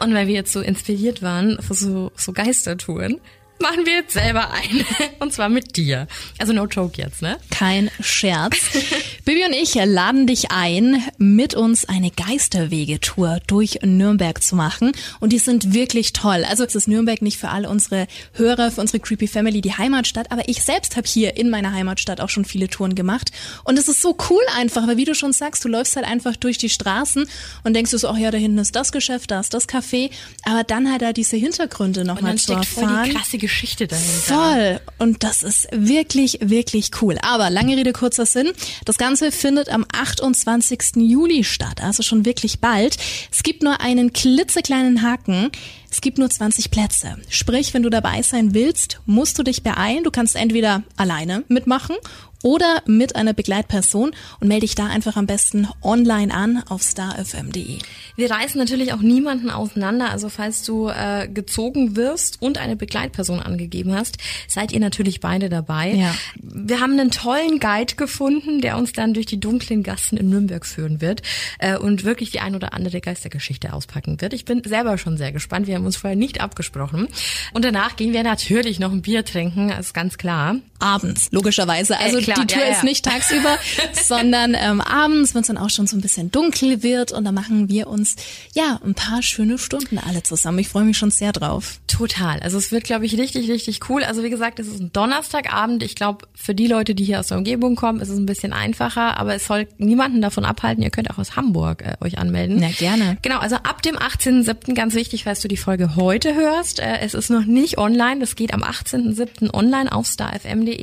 Und 0.00 0.14
weil 0.14 0.26
wir 0.26 0.34
jetzt 0.34 0.52
so 0.52 0.60
inspiriert 0.60 1.22
waren 1.22 1.60
für 1.60 1.74
so, 1.74 2.10
so 2.16 2.32
Geistertouren, 2.32 3.20
machen 3.60 3.86
wir 3.86 3.94
jetzt 3.94 4.12
selber 4.12 4.50
eine. 4.52 4.84
Und 5.20 5.32
zwar 5.32 5.48
mit 5.48 5.76
dir. 5.76 6.06
Also 6.38 6.52
no 6.52 6.66
joke 6.66 7.00
jetzt, 7.00 7.22
ne? 7.22 7.38
Kein 7.50 7.90
Scherz. 8.00 8.56
Bibi 9.24 9.44
und 9.44 9.52
ich 9.52 9.74
laden 9.74 10.26
dich 10.26 10.50
ein, 10.50 11.02
mit 11.18 11.54
uns 11.54 11.88
eine 11.88 12.10
Geisterwegetour 12.10 13.40
durch 13.46 13.78
Nürnberg 13.82 14.42
zu 14.42 14.54
machen. 14.56 14.92
Und 15.20 15.32
die 15.32 15.38
sind 15.38 15.72
wirklich 15.72 16.12
toll. 16.12 16.44
Also 16.48 16.64
es 16.64 16.74
ist 16.74 16.88
Nürnberg 16.88 17.22
nicht 17.22 17.38
für 17.38 17.48
alle 17.48 17.68
unsere 17.68 18.06
Hörer, 18.34 18.70
für 18.70 18.80
unsere 18.80 19.00
Creepy 19.00 19.28
Family 19.28 19.60
die 19.60 19.72
Heimatstadt. 19.72 20.30
Aber 20.30 20.48
ich 20.48 20.62
selbst 20.62 20.96
habe 20.96 21.06
hier 21.06 21.36
in 21.36 21.48
meiner 21.48 21.72
Heimatstadt 21.72 22.20
auch 22.20 22.28
schon 22.28 22.44
viele 22.44 22.68
Touren 22.68 22.94
gemacht. 22.94 23.30
Und 23.64 23.78
es 23.78 23.88
ist 23.88 24.02
so 24.02 24.16
cool 24.30 24.42
einfach, 24.56 24.86
weil 24.86 24.96
wie 24.96 25.04
du 25.04 25.14
schon 25.14 25.32
sagst, 25.32 25.64
du 25.64 25.68
läufst 25.68 25.96
halt 25.96 26.06
einfach 26.06 26.36
durch 26.36 26.58
die 26.58 26.68
Straßen 26.68 27.26
und 27.62 27.74
denkst 27.74 27.92
du 27.92 27.98
so, 27.98 28.08
ach 28.08 28.18
ja, 28.18 28.30
da 28.30 28.38
hinten 28.38 28.58
ist 28.58 28.76
das 28.76 28.92
Geschäft, 28.92 29.30
da 29.30 29.40
ist 29.40 29.54
das 29.54 29.68
Café. 29.68 30.10
Aber 30.44 30.64
dann 30.64 30.90
halt 30.90 31.02
da 31.02 31.12
diese 31.12 31.36
Hintergründe 31.36 32.04
nochmal 32.04 32.36
zu 32.36 32.44
steckt 32.44 32.66
voll 32.66 32.84
erfahren. 32.84 33.04
die 33.10 33.14
krasse 33.14 33.38
Geschichte 33.44 33.86
dahinter. 33.86 34.10
Voll. 34.10 34.80
Und 34.98 35.22
das 35.22 35.42
ist 35.42 35.68
wirklich, 35.70 36.38
wirklich 36.40 36.90
cool. 37.02 37.18
Aber 37.20 37.50
lange 37.50 37.76
Rede, 37.76 37.92
kurzer 37.92 38.24
Sinn. 38.24 38.52
Das 38.86 38.96
Ganze 38.96 39.30
findet 39.32 39.68
am 39.68 39.84
28. 39.92 40.96
Juli 40.96 41.44
statt, 41.44 41.82
also 41.82 42.02
schon 42.02 42.24
wirklich 42.24 42.60
bald. 42.60 42.96
Es 43.30 43.42
gibt 43.42 43.62
nur 43.62 43.82
einen 43.82 44.14
klitzekleinen 44.14 45.02
Haken. 45.02 45.50
Es 45.90 46.00
gibt 46.00 46.16
nur 46.16 46.30
20 46.30 46.70
Plätze. 46.70 47.18
Sprich, 47.28 47.74
wenn 47.74 47.82
du 47.82 47.90
dabei 47.90 48.22
sein 48.22 48.54
willst, 48.54 49.00
musst 49.04 49.38
du 49.38 49.42
dich 49.42 49.62
beeilen. 49.62 50.04
Du 50.04 50.10
kannst 50.10 50.36
entweder 50.36 50.82
alleine 50.96 51.44
mitmachen 51.48 51.96
oder 52.44 52.82
mit 52.86 53.16
einer 53.16 53.32
Begleitperson 53.32 54.12
und 54.38 54.48
melde 54.48 54.66
dich 54.66 54.74
da 54.74 54.86
einfach 54.86 55.16
am 55.16 55.26
besten 55.26 55.66
online 55.82 56.32
an 56.32 56.62
auf 56.68 56.82
starfm.de. 56.82 57.78
Wir 58.16 58.30
reißen 58.30 58.58
natürlich 58.60 58.92
auch 58.92 59.00
niemanden 59.00 59.48
auseinander. 59.48 60.10
Also 60.10 60.28
falls 60.28 60.62
du 60.62 60.88
äh, 60.88 61.26
gezogen 61.26 61.96
wirst 61.96 62.42
und 62.42 62.58
eine 62.58 62.76
Begleitperson 62.76 63.40
angegeben 63.40 63.94
hast, 63.94 64.18
seid 64.46 64.72
ihr 64.72 64.80
natürlich 64.80 65.20
beide 65.20 65.48
dabei. 65.48 65.94
Ja. 65.94 66.14
Wir 66.36 66.80
haben 66.80 66.92
einen 66.92 67.10
tollen 67.10 67.60
Guide 67.60 67.94
gefunden, 67.96 68.60
der 68.60 68.76
uns 68.76 68.92
dann 68.92 69.14
durch 69.14 69.26
die 69.26 69.40
dunklen 69.40 69.82
Gassen 69.82 70.18
in 70.18 70.28
Nürnberg 70.28 70.66
führen 70.66 71.00
wird 71.00 71.22
äh, 71.58 71.78
und 71.78 72.04
wirklich 72.04 72.30
die 72.30 72.40
ein 72.40 72.54
oder 72.54 72.74
andere 72.74 73.00
Geistergeschichte 73.00 73.72
auspacken 73.72 74.20
wird. 74.20 74.34
Ich 74.34 74.44
bin 74.44 74.62
selber 74.64 74.98
schon 74.98 75.16
sehr 75.16 75.32
gespannt. 75.32 75.66
Wir 75.66 75.76
haben 75.76 75.86
uns 75.86 75.96
vorher 75.96 76.16
nicht 76.16 76.42
abgesprochen. 76.42 77.08
Und 77.54 77.64
danach 77.64 77.96
gehen 77.96 78.12
wir 78.12 78.22
natürlich 78.22 78.78
noch 78.78 78.92
ein 78.92 79.00
Bier 79.00 79.24
trinken, 79.24 79.70
ist 79.70 79.94
ganz 79.94 80.18
klar. 80.18 80.56
Abends, 80.84 81.28
logischerweise. 81.30 81.98
Also 81.98 82.18
Äh, 82.18 82.22
klar, 82.22 82.36
die 82.40 82.46
Tour 82.46 82.62
ja, 82.62 82.68
ja. 82.68 82.76
ist 82.76 82.84
nicht 82.84 83.04
tagsüber, 83.04 83.58
sondern 84.06 84.54
ähm, 84.54 84.80
abends, 84.80 85.34
wenn 85.34 85.40
es 85.40 85.46
dann 85.46 85.58
auch 85.58 85.70
schon 85.70 85.86
so 85.86 85.96
ein 85.96 86.00
bisschen 86.00 86.30
dunkel 86.30 86.82
wird 86.82 87.12
und 87.12 87.24
dann 87.24 87.34
machen 87.34 87.68
wir 87.68 87.88
uns 87.88 88.16
ja 88.54 88.80
ein 88.84 88.94
paar 88.94 89.22
schöne 89.22 89.58
Stunden 89.58 89.98
alle 89.98 90.22
zusammen. 90.22 90.58
Ich 90.58 90.68
freue 90.68 90.84
mich 90.84 90.98
schon 90.98 91.10
sehr 91.10 91.32
drauf. 91.32 91.78
Total. 91.86 92.40
Also 92.40 92.58
es 92.58 92.70
wird, 92.70 92.84
glaube 92.84 93.06
ich, 93.06 93.16
richtig, 93.16 93.50
richtig 93.50 93.88
cool. 93.88 94.04
Also 94.04 94.22
wie 94.22 94.30
gesagt, 94.30 94.58
es 94.58 94.66
ist 94.66 94.80
ein 94.80 94.92
Donnerstagabend. 94.92 95.82
Ich 95.82 95.94
glaube, 95.94 96.26
für 96.34 96.54
die 96.54 96.66
Leute, 96.66 96.94
die 96.94 97.04
hier 97.04 97.20
aus 97.20 97.28
der 97.28 97.38
Umgebung 97.38 97.76
kommen, 97.76 98.00
ist 98.00 98.08
es 98.08 98.18
ein 98.18 98.26
bisschen 98.26 98.52
einfacher, 98.52 99.18
aber 99.18 99.34
es 99.34 99.46
soll 99.46 99.66
niemanden 99.78 100.20
davon 100.20 100.44
abhalten. 100.44 100.82
Ihr 100.82 100.90
könnt 100.90 101.10
auch 101.10 101.18
aus 101.18 101.36
Hamburg 101.36 101.82
äh, 101.82 101.96
euch 102.04 102.18
anmelden. 102.18 102.58
Na, 102.60 102.68
gerne. 102.68 103.16
Genau, 103.22 103.38
also 103.38 103.56
ab 103.56 103.82
dem 103.82 103.96
18.07. 103.96 104.74
ganz 104.74 104.94
wichtig, 104.94 105.24
falls 105.24 105.40
du 105.40 105.48
die 105.48 105.56
Folge 105.56 105.96
heute 105.96 106.34
hörst. 106.34 106.80
Äh, 106.80 106.98
es 107.00 107.14
ist 107.14 107.30
noch 107.30 107.44
nicht 107.46 107.78
online. 107.78 108.20
Das 108.20 108.36
geht 108.36 108.52
am 108.52 108.62
18.07. 108.62 109.54
online 109.54 109.90
auf 109.92 110.06
starfm.de. 110.06 110.73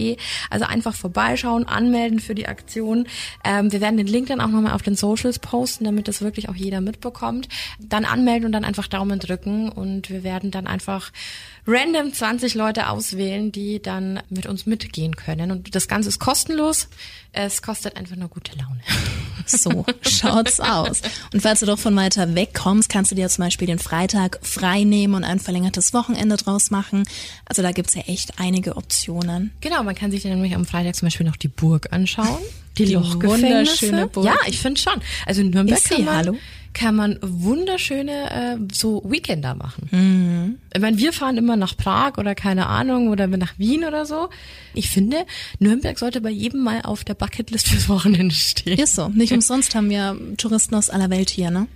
Also 0.50 0.66
einfach 0.66 0.94
vorbeischauen, 0.94 1.68
anmelden 1.68 2.20
für 2.20 2.36
die 2.36 2.48
Aktion. 2.48 3.08
Ähm, 3.44 3.72
wir 3.72 3.82
werden 3.82 3.98
den 3.98 4.08
Link 4.08 4.28
dann 4.28 4.42
auch 4.42 4.48
nochmal 4.48 4.74
auf 4.74 4.82
den 4.82 4.96
Socials 4.96 5.40
posten, 5.40 5.86
damit 5.86 6.08
das 6.08 6.22
wirklich 6.22 6.50
auch 6.50 6.56
jeder 6.56 6.82
mitbekommt. 6.82 7.48
Dann 7.80 8.06
anmelden 8.06 8.46
und 8.46 8.52
dann 8.52 8.66
einfach 8.66 8.88
Daumen 8.88 9.20
drücken 9.20 9.70
und 9.70 10.10
wir 10.10 10.24
werden 10.24 10.52
dann 10.52 10.68
einfach 10.68 11.12
random 11.68 12.14
20 12.14 12.56
Leute 12.56 12.90
auswählen, 12.90 13.52
die 13.52 13.82
dann 13.82 14.22
mit 14.30 14.46
uns 14.46 14.66
mitgehen 14.66 15.16
können. 15.16 15.52
Und 15.52 15.76
das 15.76 15.88
Ganze 15.88 16.10
ist 16.10 16.20
kostenlos. 16.20 16.88
Es 17.34 17.62
kostet 17.62 17.96
einfach 17.98 18.16
nur 18.16 18.30
gute 18.30 18.52
Laune. 18.58 18.82
So 19.48 19.86
schaut's 20.08 20.60
aus. 20.60 21.02
Und 21.34 21.42
falls 21.42 21.62
du 21.62 21.66
doch 21.66 21.80
von 21.80 21.96
weiter 21.96 22.36
weg 22.36 22.54
kommst, 22.54 22.90
kannst 22.90 23.10
du 23.12 23.16
dir 23.16 23.28
zum 23.28 23.44
Beispiel 23.44 23.66
den 23.66 23.80
Freitag 23.80 24.38
frei 24.44 24.84
nehmen 24.84 25.16
und 25.16 25.24
ein 25.24 25.40
verlängertes 25.40 25.94
Wochenende 25.96 26.38
draus 26.38 26.70
machen. 26.70 27.04
Also 27.46 27.64
da 27.64 27.72
gibt's 27.72 27.96
ja 27.96 28.04
echt 28.04 28.40
einige 28.40 28.78
Optionen. 28.78 29.52
Genau, 29.60 29.82
man 29.82 29.96
kann 29.96 30.12
sich 30.12 30.22
dann 30.22 30.34
nämlich 30.34 30.54
am 30.54 30.64
Freitag 30.66 30.96
zum 30.96 31.08
Beispiel 31.08 31.26
noch 31.26 31.36
die 31.38 31.48
Burg 31.48 31.92
anschauen. 31.92 32.38
Die, 32.78 32.86
Die 32.86 32.94
Lochgefängnisse. 32.94 33.44
wunderschöne 33.44 34.08
Burg. 34.08 34.26
Ja, 34.26 34.36
ich 34.48 34.60
finde 34.60 34.80
schon. 34.80 35.02
Also 35.26 35.42
in 35.42 35.50
Nürnberg 35.50 35.78
Ist 35.78 35.90
sie? 35.90 35.96
kann 35.96 36.06
man, 36.06 36.16
Hallo? 36.18 36.38
Kann 36.74 36.96
man 36.96 37.20
wunderschöne 37.22 38.32
äh, 38.32 38.58
so 38.74 39.04
Weekender 39.06 39.56
machen. 39.56 39.90
Mhm. 39.92 40.60
Ich 40.74 40.82
meine, 40.82 40.98
wir 40.98 41.14
fahren 41.14 41.38
immer 41.38 41.56
nach 41.56 41.76
Prag 41.76 42.18
oder 42.18 42.36
keine 42.36 42.68
Ahnung 42.68 43.10
oder 43.10 43.28
nach 43.28 43.58
Wien 43.58 43.84
oder 43.84 44.06
so. 44.06 44.30
Ich 44.74 44.90
finde, 44.90 45.26
Nürnberg 45.60 45.98
sollte 46.00 46.22
bei 46.22 46.30
jedem 46.30 46.64
mal 46.64 46.82
auf 46.84 47.04
der 47.04 47.14
Bucketlist 47.14 47.68
fürs 47.68 47.90
Wochenende 47.90 48.34
stehen. 48.36 48.80
Ist 48.80 48.96
so. 48.96 49.10
Nicht 49.10 49.34
umsonst 49.34 49.76
haben 49.76 49.90
wir 49.90 50.18
Touristen 50.38 50.76
aus 50.76 50.90
aller 50.90 51.10
Welt 51.10 51.30
hier, 51.30 51.52
ne? 51.52 51.68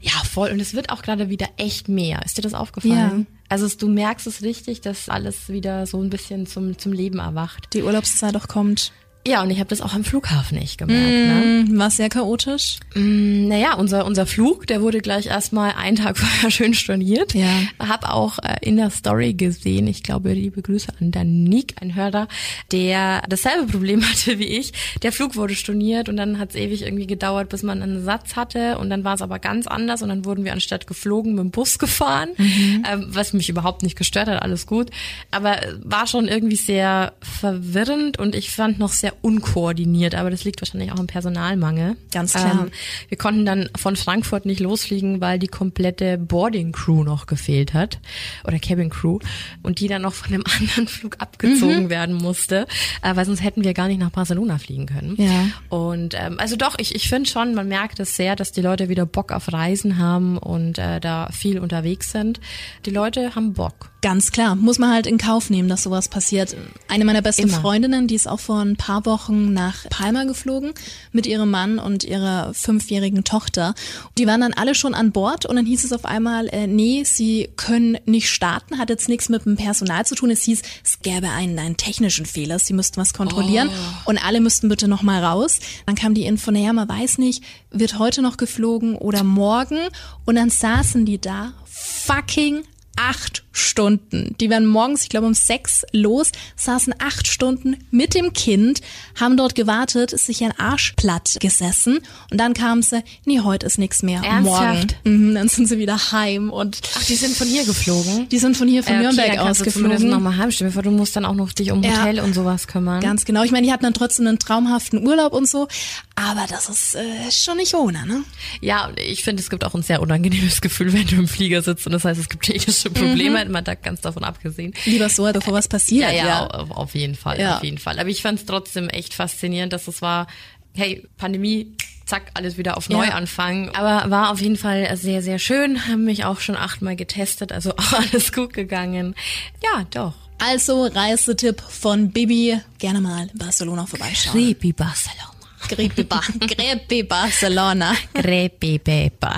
Ja, 0.00 0.12
voll. 0.24 0.50
Und 0.50 0.60
es 0.60 0.74
wird 0.74 0.90
auch 0.90 1.02
gerade 1.02 1.30
wieder 1.30 1.48
echt 1.56 1.88
mehr. 1.88 2.22
Ist 2.24 2.36
dir 2.36 2.42
das 2.42 2.54
aufgefallen? 2.54 3.26
Ja. 3.28 3.36
Also 3.48 3.68
du 3.68 3.88
merkst 3.88 4.26
es 4.26 4.42
richtig, 4.42 4.80
dass 4.80 5.08
alles 5.08 5.48
wieder 5.48 5.86
so 5.86 6.02
ein 6.02 6.10
bisschen 6.10 6.46
zum, 6.46 6.76
zum 6.76 6.92
Leben 6.92 7.20
erwacht. 7.20 7.68
Die 7.72 7.82
Urlaubszeit 7.82 8.34
auch 8.34 8.48
kommt. 8.48 8.92
Ja, 9.26 9.42
und 9.42 9.50
ich 9.50 9.58
habe 9.60 9.68
das 9.68 9.80
auch 9.80 9.94
am 9.94 10.02
Flughafen 10.02 10.58
echt 10.58 10.78
gemerkt. 10.78 11.00
Ne? 11.08 11.64
Hm, 11.68 11.78
War 11.78 11.90
sehr 11.90 12.08
chaotisch. 12.08 12.78
Mm, 12.96 13.46
Naja, 13.46 13.74
unser, 13.74 14.04
unser 14.04 14.26
Flug, 14.26 14.66
der 14.66 14.82
wurde 14.82 14.98
gleich 15.00 15.26
erstmal 15.26 15.72
einen 15.76 15.96
Tag 15.96 16.18
vorher 16.18 16.50
schön 16.50 16.74
storniert. 16.74 17.32
Ja. 17.32 17.46
Hab 17.78 18.08
auch 18.10 18.38
äh, 18.40 18.56
in 18.62 18.76
der 18.76 18.90
Story 18.90 19.34
gesehen, 19.34 19.86
ich 19.86 20.02
glaube, 20.02 20.32
liebe 20.32 20.60
Grüße 20.60 20.92
an 21.00 21.12
Danik, 21.12 21.76
ein 21.80 21.94
Hörer, 21.94 22.26
der 22.72 23.22
dasselbe 23.28 23.70
Problem 23.70 24.02
hatte 24.08 24.40
wie 24.40 24.46
ich. 24.46 24.72
Der 25.02 25.12
Flug 25.12 25.36
wurde 25.36 25.54
storniert 25.54 26.08
und 26.08 26.16
dann 26.16 26.40
hat 26.40 26.50
es 26.50 26.56
ewig 26.56 26.82
irgendwie 26.82 27.06
gedauert, 27.06 27.48
bis 27.48 27.62
man 27.62 27.80
einen 27.80 28.04
Satz 28.04 28.34
hatte 28.34 28.78
und 28.78 28.90
dann 28.90 29.04
war 29.04 29.14
es 29.14 29.22
aber 29.22 29.38
ganz 29.38 29.68
anders 29.68 30.02
und 30.02 30.08
dann 30.08 30.24
wurden 30.24 30.44
wir 30.44 30.52
anstatt 30.52 30.88
geflogen 30.88 31.34
mit 31.36 31.44
dem 31.44 31.50
Bus 31.52 31.78
gefahren, 31.78 32.30
ähm, 32.38 33.06
was 33.08 33.32
mich 33.34 33.48
überhaupt 33.48 33.84
nicht 33.84 33.96
gestört 33.96 34.26
hat, 34.28 34.42
alles 34.42 34.66
gut. 34.66 34.90
Aber 35.30 35.62
äh, 35.62 35.74
war 35.84 36.08
schon 36.08 36.26
irgendwie 36.26 36.56
sehr 36.56 37.12
verwirrend 37.20 38.18
und 38.18 38.34
ich 38.34 38.50
fand 38.50 38.80
noch 38.80 38.90
sehr 38.92 39.11
unkoordiniert, 39.20 40.14
aber 40.14 40.30
das 40.30 40.44
liegt 40.44 40.60
wahrscheinlich 40.60 40.92
auch 40.92 40.98
am 40.98 41.06
Personalmangel. 41.06 41.96
Ganz 42.12 42.32
klar. 42.32 42.64
Ähm, 42.64 42.70
wir 43.08 43.18
konnten 43.18 43.44
dann 43.44 43.68
von 43.76 43.96
Frankfurt 43.96 44.46
nicht 44.46 44.60
losfliegen, 44.60 45.20
weil 45.20 45.38
die 45.38 45.48
komplette 45.48 46.18
Boarding 46.18 46.72
Crew 46.72 47.04
noch 47.04 47.26
gefehlt 47.26 47.74
hat 47.74 48.00
oder 48.44 48.58
Cabin 48.58 48.90
Crew 48.90 49.18
und 49.62 49.80
die 49.80 49.88
dann 49.88 50.02
noch 50.02 50.14
von 50.14 50.32
einem 50.32 50.44
anderen 50.58 50.88
Flug 50.88 51.16
abgezogen 51.18 51.90
werden 51.90 52.14
musste, 52.14 52.66
äh, 53.02 53.14
weil 53.14 53.24
sonst 53.24 53.42
hätten 53.42 53.64
wir 53.64 53.74
gar 53.74 53.88
nicht 53.88 54.00
nach 54.00 54.10
Barcelona 54.10 54.58
fliegen 54.58 54.86
können. 54.86 55.16
Ja. 55.18 55.48
Und 55.68 56.14
ähm, 56.14 56.36
also 56.38 56.56
doch, 56.56 56.78
ich, 56.78 56.94
ich 56.94 57.08
finde 57.08 57.28
schon, 57.28 57.54
man 57.54 57.68
merkt 57.68 58.00
es 58.00 58.16
sehr, 58.16 58.36
dass 58.36 58.52
die 58.52 58.62
Leute 58.62 58.88
wieder 58.88 59.06
Bock 59.06 59.32
auf 59.32 59.52
Reisen 59.52 59.98
haben 59.98 60.38
und 60.38 60.78
äh, 60.78 61.00
da 61.00 61.28
viel 61.32 61.58
unterwegs 61.58 62.12
sind. 62.12 62.40
Die 62.86 62.90
Leute 62.90 63.34
haben 63.34 63.52
Bock. 63.52 63.91
Ganz 64.02 64.32
klar, 64.32 64.56
muss 64.56 64.80
man 64.80 64.90
halt 64.90 65.06
in 65.06 65.16
Kauf 65.16 65.48
nehmen, 65.48 65.68
dass 65.68 65.84
sowas 65.84 66.08
passiert. 66.08 66.56
Eine 66.88 67.04
meiner 67.04 67.22
besten 67.22 67.44
Immer. 67.44 67.60
Freundinnen, 67.60 68.08
die 68.08 68.16
ist 68.16 68.26
auch 68.26 68.40
vor 68.40 68.58
ein 68.58 68.74
paar 68.74 69.06
Wochen 69.06 69.52
nach 69.52 69.88
Palma 69.90 70.24
geflogen 70.24 70.72
mit 71.12 71.24
ihrem 71.24 71.50
Mann 71.52 71.78
und 71.78 72.02
ihrer 72.02 72.52
fünfjährigen 72.52 73.22
Tochter. 73.22 73.76
Die 74.18 74.26
waren 74.26 74.40
dann 74.40 74.54
alle 74.54 74.74
schon 74.74 74.94
an 74.94 75.12
Bord 75.12 75.46
und 75.46 75.54
dann 75.54 75.66
hieß 75.66 75.84
es 75.84 75.92
auf 75.92 76.04
einmal, 76.04 76.48
äh, 76.48 76.66
nee, 76.66 77.04
sie 77.04 77.50
können 77.56 77.96
nicht 78.04 78.28
starten, 78.28 78.78
hat 78.78 78.90
jetzt 78.90 79.08
nichts 79.08 79.28
mit 79.28 79.44
dem 79.44 79.54
Personal 79.54 80.04
zu 80.04 80.16
tun. 80.16 80.32
Es 80.32 80.42
hieß, 80.42 80.62
es 80.82 80.98
gäbe 81.02 81.30
einen, 81.30 81.56
einen 81.60 81.76
technischen 81.76 82.26
Fehler, 82.26 82.58
sie 82.58 82.72
müssten 82.72 83.00
was 83.00 83.14
kontrollieren 83.14 83.70
und 84.04 84.18
alle 84.18 84.40
müssten 84.40 84.68
bitte 84.68 84.88
noch 84.88 85.02
mal 85.02 85.22
raus. 85.24 85.60
Dann 85.86 85.94
kam 85.94 86.14
die 86.14 86.24
Info, 86.24 86.50
naja, 86.50 86.72
man 86.72 86.88
weiß 86.88 87.18
nicht, 87.18 87.44
wird 87.70 88.00
heute 88.00 88.20
noch 88.20 88.36
geflogen 88.36 88.96
oder 88.96 89.22
morgen 89.22 89.78
und 90.24 90.34
dann 90.34 90.50
saßen 90.50 91.06
die 91.06 91.20
da 91.20 91.52
fucking 91.66 92.64
acht 92.96 93.44
Stunden. 93.52 94.34
Die 94.40 94.50
werden 94.50 94.66
morgens, 94.66 95.02
ich 95.02 95.08
glaube 95.08 95.26
um 95.26 95.34
sechs 95.34 95.84
los, 95.92 96.32
saßen 96.56 96.94
acht 96.98 97.26
Stunden 97.28 97.76
mit 97.90 98.14
dem 98.14 98.32
Kind, 98.32 98.80
haben 99.20 99.36
dort 99.36 99.54
gewartet, 99.54 100.12
ist 100.12 100.26
sich 100.26 100.42
ein 100.42 100.52
Arsch 100.58 100.94
platt 100.96 101.36
gesessen 101.40 102.00
und 102.30 102.38
dann 102.38 102.54
kam 102.54 102.82
sie, 102.82 103.02
nee, 103.24 103.40
heute 103.40 103.66
ist 103.66 103.78
nichts 103.78 104.02
mehr. 104.02 104.22
Ernsthaft? 104.22 104.96
Morgen. 105.04 105.26
Mhm, 105.30 105.34
dann 105.34 105.48
sind 105.48 105.68
sie 105.68 105.78
wieder 105.78 106.12
heim 106.12 106.50
und 106.50 106.80
Ach, 106.96 107.04
die 107.04 107.14
sind 107.14 107.36
von 107.36 107.46
hier 107.46 107.64
geflogen? 107.64 108.28
die 108.28 108.38
sind 108.38 108.56
von 108.56 108.68
hier 108.68 108.82
von 108.82 108.94
Äh, 108.94 108.96
okay, 108.98 109.02
Nürnberg 109.06 109.36
kannst 109.36 109.60
du 109.60 109.70
zumindest 109.70 110.02
ausgeflogen. 110.04 110.10
noch 110.10 110.20
mal 110.20 110.36
heim. 110.36 110.50
Stell 110.50 110.68
dir 110.68 110.72
vor, 110.72 110.82
du 110.82 110.90
musst 110.90 111.14
dann 111.16 111.24
auch 111.24 111.34
noch 111.34 111.52
dich 111.52 111.70
um 111.72 111.82
Ja. 111.82 111.98
Hotel 112.00 112.20
und 112.20 112.34
sowas 112.34 112.66
kümmern. 112.66 113.00
Ganz 113.00 113.24
genau. 113.24 113.42
Ich 113.44 113.50
meine, 113.52 113.66
die 113.66 113.72
hatten 113.72 113.84
dann 113.84 113.94
trotzdem 113.94 114.26
einen 114.26 114.38
traumhaften 114.38 115.06
Urlaub 115.06 115.32
und 115.32 115.48
so, 115.48 115.68
aber 116.14 116.46
das 116.48 116.68
ist 116.68 116.94
äh, 116.94 117.02
schon 117.30 117.56
nicht 117.58 117.74
ohne, 117.74 118.06
ne? 118.06 118.24
Ja, 118.60 118.90
ich 118.96 119.24
finde, 119.24 119.42
es 119.42 119.50
gibt 119.50 119.64
auch 119.64 119.74
ein 119.74 119.82
sehr 119.82 120.00
unangenehmes 120.02 120.60
Gefühl, 120.60 120.92
wenn 120.92 121.06
du 121.06 121.16
im 121.16 121.28
Flieger 121.28 121.62
sitzt 121.62 121.86
und 121.86 121.92
das 121.92 122.04
heißt, 122.04 122.20
es 122.20 122.28
gibt 122.28 122.44
technische 122.46 122.90
Probleme, 122.90 123.41
man 123.50 123.64
da 123.64 123.74
ganz 123.74 124.00
davon 124.00 124.24
abgesehen. 124.24 124.72
Lieber 124.84 125.08
so, 125.08 125.30
bevor 125.32 125.54
was 125.54 125.68
passiert. 125.68 126.10
Ja, 126.12 126.24
ja, 126.26 126.46
Auf, 126.46 126.70
auf 126.70 126.94
jeden 126.94 127.14
Fall, 127.14 127.40
Ja. 127.40 127.56
auf 127.56 127.64
jeden 127.64 127.78
Fall. 127.78 127.98
Aber 127.98 128.08
ich 128.08 128.22
fand 128.22 128.38
es 128.40 128.46
trotzdem 128.46 128.88
echt 128.88 129.14
faszinierend, 129.14 129.72
dass 129.72 129.88
es 129.88 130.02
war, 130.02 130.26
hey, 130.74 131.06
Pandemie, 131.16 131.76
zack, 132.06 132.30
alles 132.34 132.56
wieder 132.58 132.76
auf 132.76 132.88
Ja. 132.88 132.98
Neuanfang. 132.98 133.70
Aber 133.74 134.10
war 134.10 134.30
auf 134.30 134.40
jeden 134.40 134.56
Fall 134.56 134.94
sehr, 134.96 135.22
sehr 135.22 135.38
schön. 135.38 135.86
Haben 135.88 136.04
mich 136.04 136.24
auch 136.24 136.40
schon 136.40 136.56
achtmal 136.56 136.96
getestet, 136.96 137.52
also 137.52 137.72
auch 137.76 137.92
alles 137.92 138.32
gut 138.32 138.52
gegangen. 138.52 139.14
Ja, 139.62 139.84
doch. 139.90 140.14
Also 140.38 140.86
Reisetipp 140.86 141.60
von 141.60 142.10
Bibi, 142.10 142.58
gerne 142.78 143.00
mal 143.00 143.28
in 143.32 143.38
Barcelona 143.38 143.86
vorbeischauen. 143.86 144.32
Creepy 144.34 144.72
Barcelona. 144.72 145.28
Grepi, 145.68 146.02
ba 146.02 146.20
Grepi 146.40 147.02
Barcelona. 147.08 147.94
Creepy 148.14 148.80
Paper. 148.80 149.36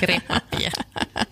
Crepapier. 0.00 0.70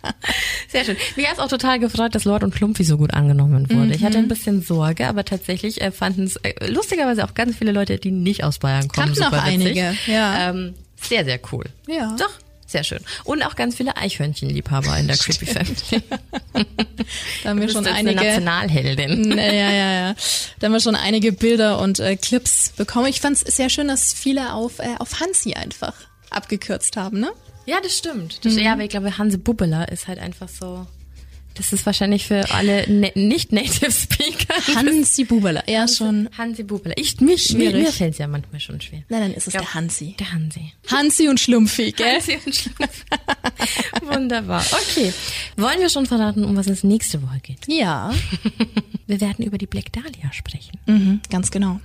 Sehr 0.69 0.85
schön. 0.85 0.97
Mich 1.17 1.27
hat 1.27 1.35
es 1.35 1.39
auch 1.41 1.49
total 1.49 1.79
gefreut, 1.79 2.15
dass 2.15 2.25
Lord 2.25 2.45
und 2.45 2.55
Klumpy 2.55 2.85
so 2.85 2.99
gut 2.99 3.15
angenommen 3.15 3.69
wurde. 3.71 3.95
Ich 3.95 4.05
hatte 4.05 4.19
ein 4.19 4.29
bisschen 4.29 4.63
Sorge, 4.63 5.07
aber 5.09 5.25
tatsächlich 5.25 5.81
äh, 5.81 5.91
fanden 5.91 6.25
es 6.25 6.37
äh, 6.37 6.69
lustigerweise 6.69 7.25
auch 7.25 7.33
ganz 7.35 7.57
viele 7.57 7.73
Leute, 7.73 7.99
die 7.99 8.11
nicht 8.11 8.45
aus 8.45 8.59
Bayern 8.59 8.87
kommen. 8.89 9.13
Auch 9.13 9.17
super 9.17 9.45
witzig. 9.47 9.83
einige, 9.83 9.97
ja. 10.07 10.51
Ähm, 10.51 10.75
sehr, 11.01 11.25
sehr 11.25 11.41
cool. 11.53 11.65
Ja. 11.87 12.15
Doch, 12.19 12.31
sehr 12.67 12.85
schön. 12.85 13.01
Und 13.25 13.43
auch 13.43 13.57
ganz 13.57 13.77
viele 13.77 13.97
Eichhörnchenliebhaber 13.97 14.99
in 14.99 15.07
der 15.09 15.17
Creepy 15.17 15.47
Family. 15.47 16.03
Da 17.43 17.51
haben 17.51 17.61
wir 17.61 17.69
schon 17.71 17.87
einige. 17.87 18.21
eine 18.21 18.29
Nationalheldin. 18.29 19.31
Ja, 19.39 19.53
ja, 19.53 19.71
ja, 19.71 19.93
ja. 19.93 20.15
Da 20.59 20.67
haben 20.67 20.73
wir 20.73 20.81
schon 20.81 20.97
einige 20.97 21.33
Bilder 21.33 21.79
und 21.81 22.01
äh, 22.01 22.17
Clips 22.17 22.71
bekommen. 22.77 23.07
Ich 23.07 23.21
fand 23.21 23.37
es 23.41 23.57
sehr 23.57 23.71
schön, 23.71 23.89
dass 23.89 24.13
viele 24.13 24.53
auf, 24.53 24.81
äh, 24.81 24.97
auf 24.99 25.21
Hansi 25.21 25.55
einfach 25.55 25.95
abgekürzt 26.31 26.97
haben, 26.97 27.21
ne? 27.21 27.31
Ja, 27.69 27.77
das 27.83 27.97
stimmt. 27.99 28.45
Das, 28.45 28.57
Ja, 28.57 28.73
aber 28.73 28.85
ich 28.85 28.89
glaube, 28.91 29.19
Hanse 29.19 29.37
Bubbeler 29.39 29.91
ist 29.93 30.09
halt 30.09 30.19
einfach 30.19 30.49
so. 30.49 30.87
Das 31.55 31.73
ist 31.73 31.85
wahrscheinlich 31.87 32.25
für 32.25 32.49
alle 32.55 32.89
ne 32.89 33.11
nicht-Native 33.17 33.91
Speaker. 33.91 34.55
Hansi 34.77 35.25
Bubala, 35.25 35.65
er 35.67 35.89
schon. 35.89 36.29
Hansi 36.39 36.63
Bubbeler. 36.63 36.95
Ich, 36.97 37.21
mich, 37.21 37.53
mir, 37.53 37.71
Schwierig. 37.71 37.83
mir 37.87 37.93
fällt 37.93 38.13
es 38.13 38.19
ja 38.19 38.29
manchmal 38.29 38.61
schon 38.61 38.81
schwer. 38.81 39.03
Nein, 39.09 39.23
dann 39.23 39.35
ist 39.35 39.49
es 39.49 39.55
glaub- 39.55 39.65
der 39.65 39.75
Hansi. 39.75 40.15
Der 40.21 40.33
Hansi. 40.33 40.73
Hansi 40.89 41.29
und 41.29 41.41
Schlumpfi, 41.41 41.91
gell? 41.91 42.15
Hansi 42.15 42.39
und 42.47 42.55
Schlumpf. 42.55 43.05
Wunderbar. 44.03 44.65
Okay. 44.71 45.13
Wollen 45.57 45.81
wir 45.81 45.89
schon 45.91 46.07
verraten, 46.07 46.45
um 46.45 46.57
was 46.57 46.69
es 46.69 46.85
nächste 46.85 47.23
Woche 47.23 47.41
geht? 47.43 47.59
Ja, 47.67 48.15
Wir 49.09 49.21
werden 49.21 49.45
über 49.45 49.59
die 49.59 49.67
Black 49.67 49.93
Dahlia 49.93 50.33
sprechen. 50.33 50.79
mhm, 50.87 51.21
ganz 51.31 51.51
genau. 51.51 51.81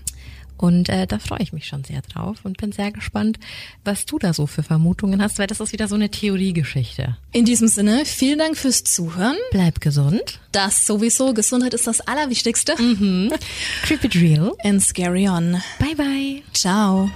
Und 0.58 0.89
äh, 0.89 1.08
da 1.08 1.20
freue 1.20 1.41
ich 1.41 1.54
mich 1.54 1.66
schon 1.66 1.84
sehr 1.84 2.01
drauf 2.01 2.38
und 2.43 2.58
bin 2.58 2.72
sehr 2.72 2.91
gespannt, 2.91 3.39
was 3.84 4.06
du 4.06 4.20
da 4.20 4.34
so 4.34 4.47
für 4.47 4.64
Vermutungen 4.64 5.22
hast, 5.22 5.39
weil 5.39 5.47
das 5.47 5.60
ist 5.60 5.74
wieder 5.74 5.88
so 5.88 5.95
eine 5.95 6.10
Theoriegeschichte. 6.10 7.18
In 7.32 7.45
diesem 7.45 7.68
Sinne, 7.68 8.04
vielen 8.06 8.39
Dank 8.39 8.58
fürs 8.58 8.84
Zuhören. 8.84 9.38
Bleib 9.51 9.82
gesund. 9.82 10.39
Das 10.51 10.86
sowieso, 10.86 11.34
Gesundheit 11.34 11.74
ist 11.74 11.88
das 11.88 12.01
Allerwichtigste. 12.01 12.76
Creepy 13.84 14.10
Drill. 14.10 14.54
And 14.64 14.82
scary 14.82 15.28
on. 15.28 15.62
Bye 15.80 15.95
bye. 15.95 16.41
Ciao. 16.54 17.10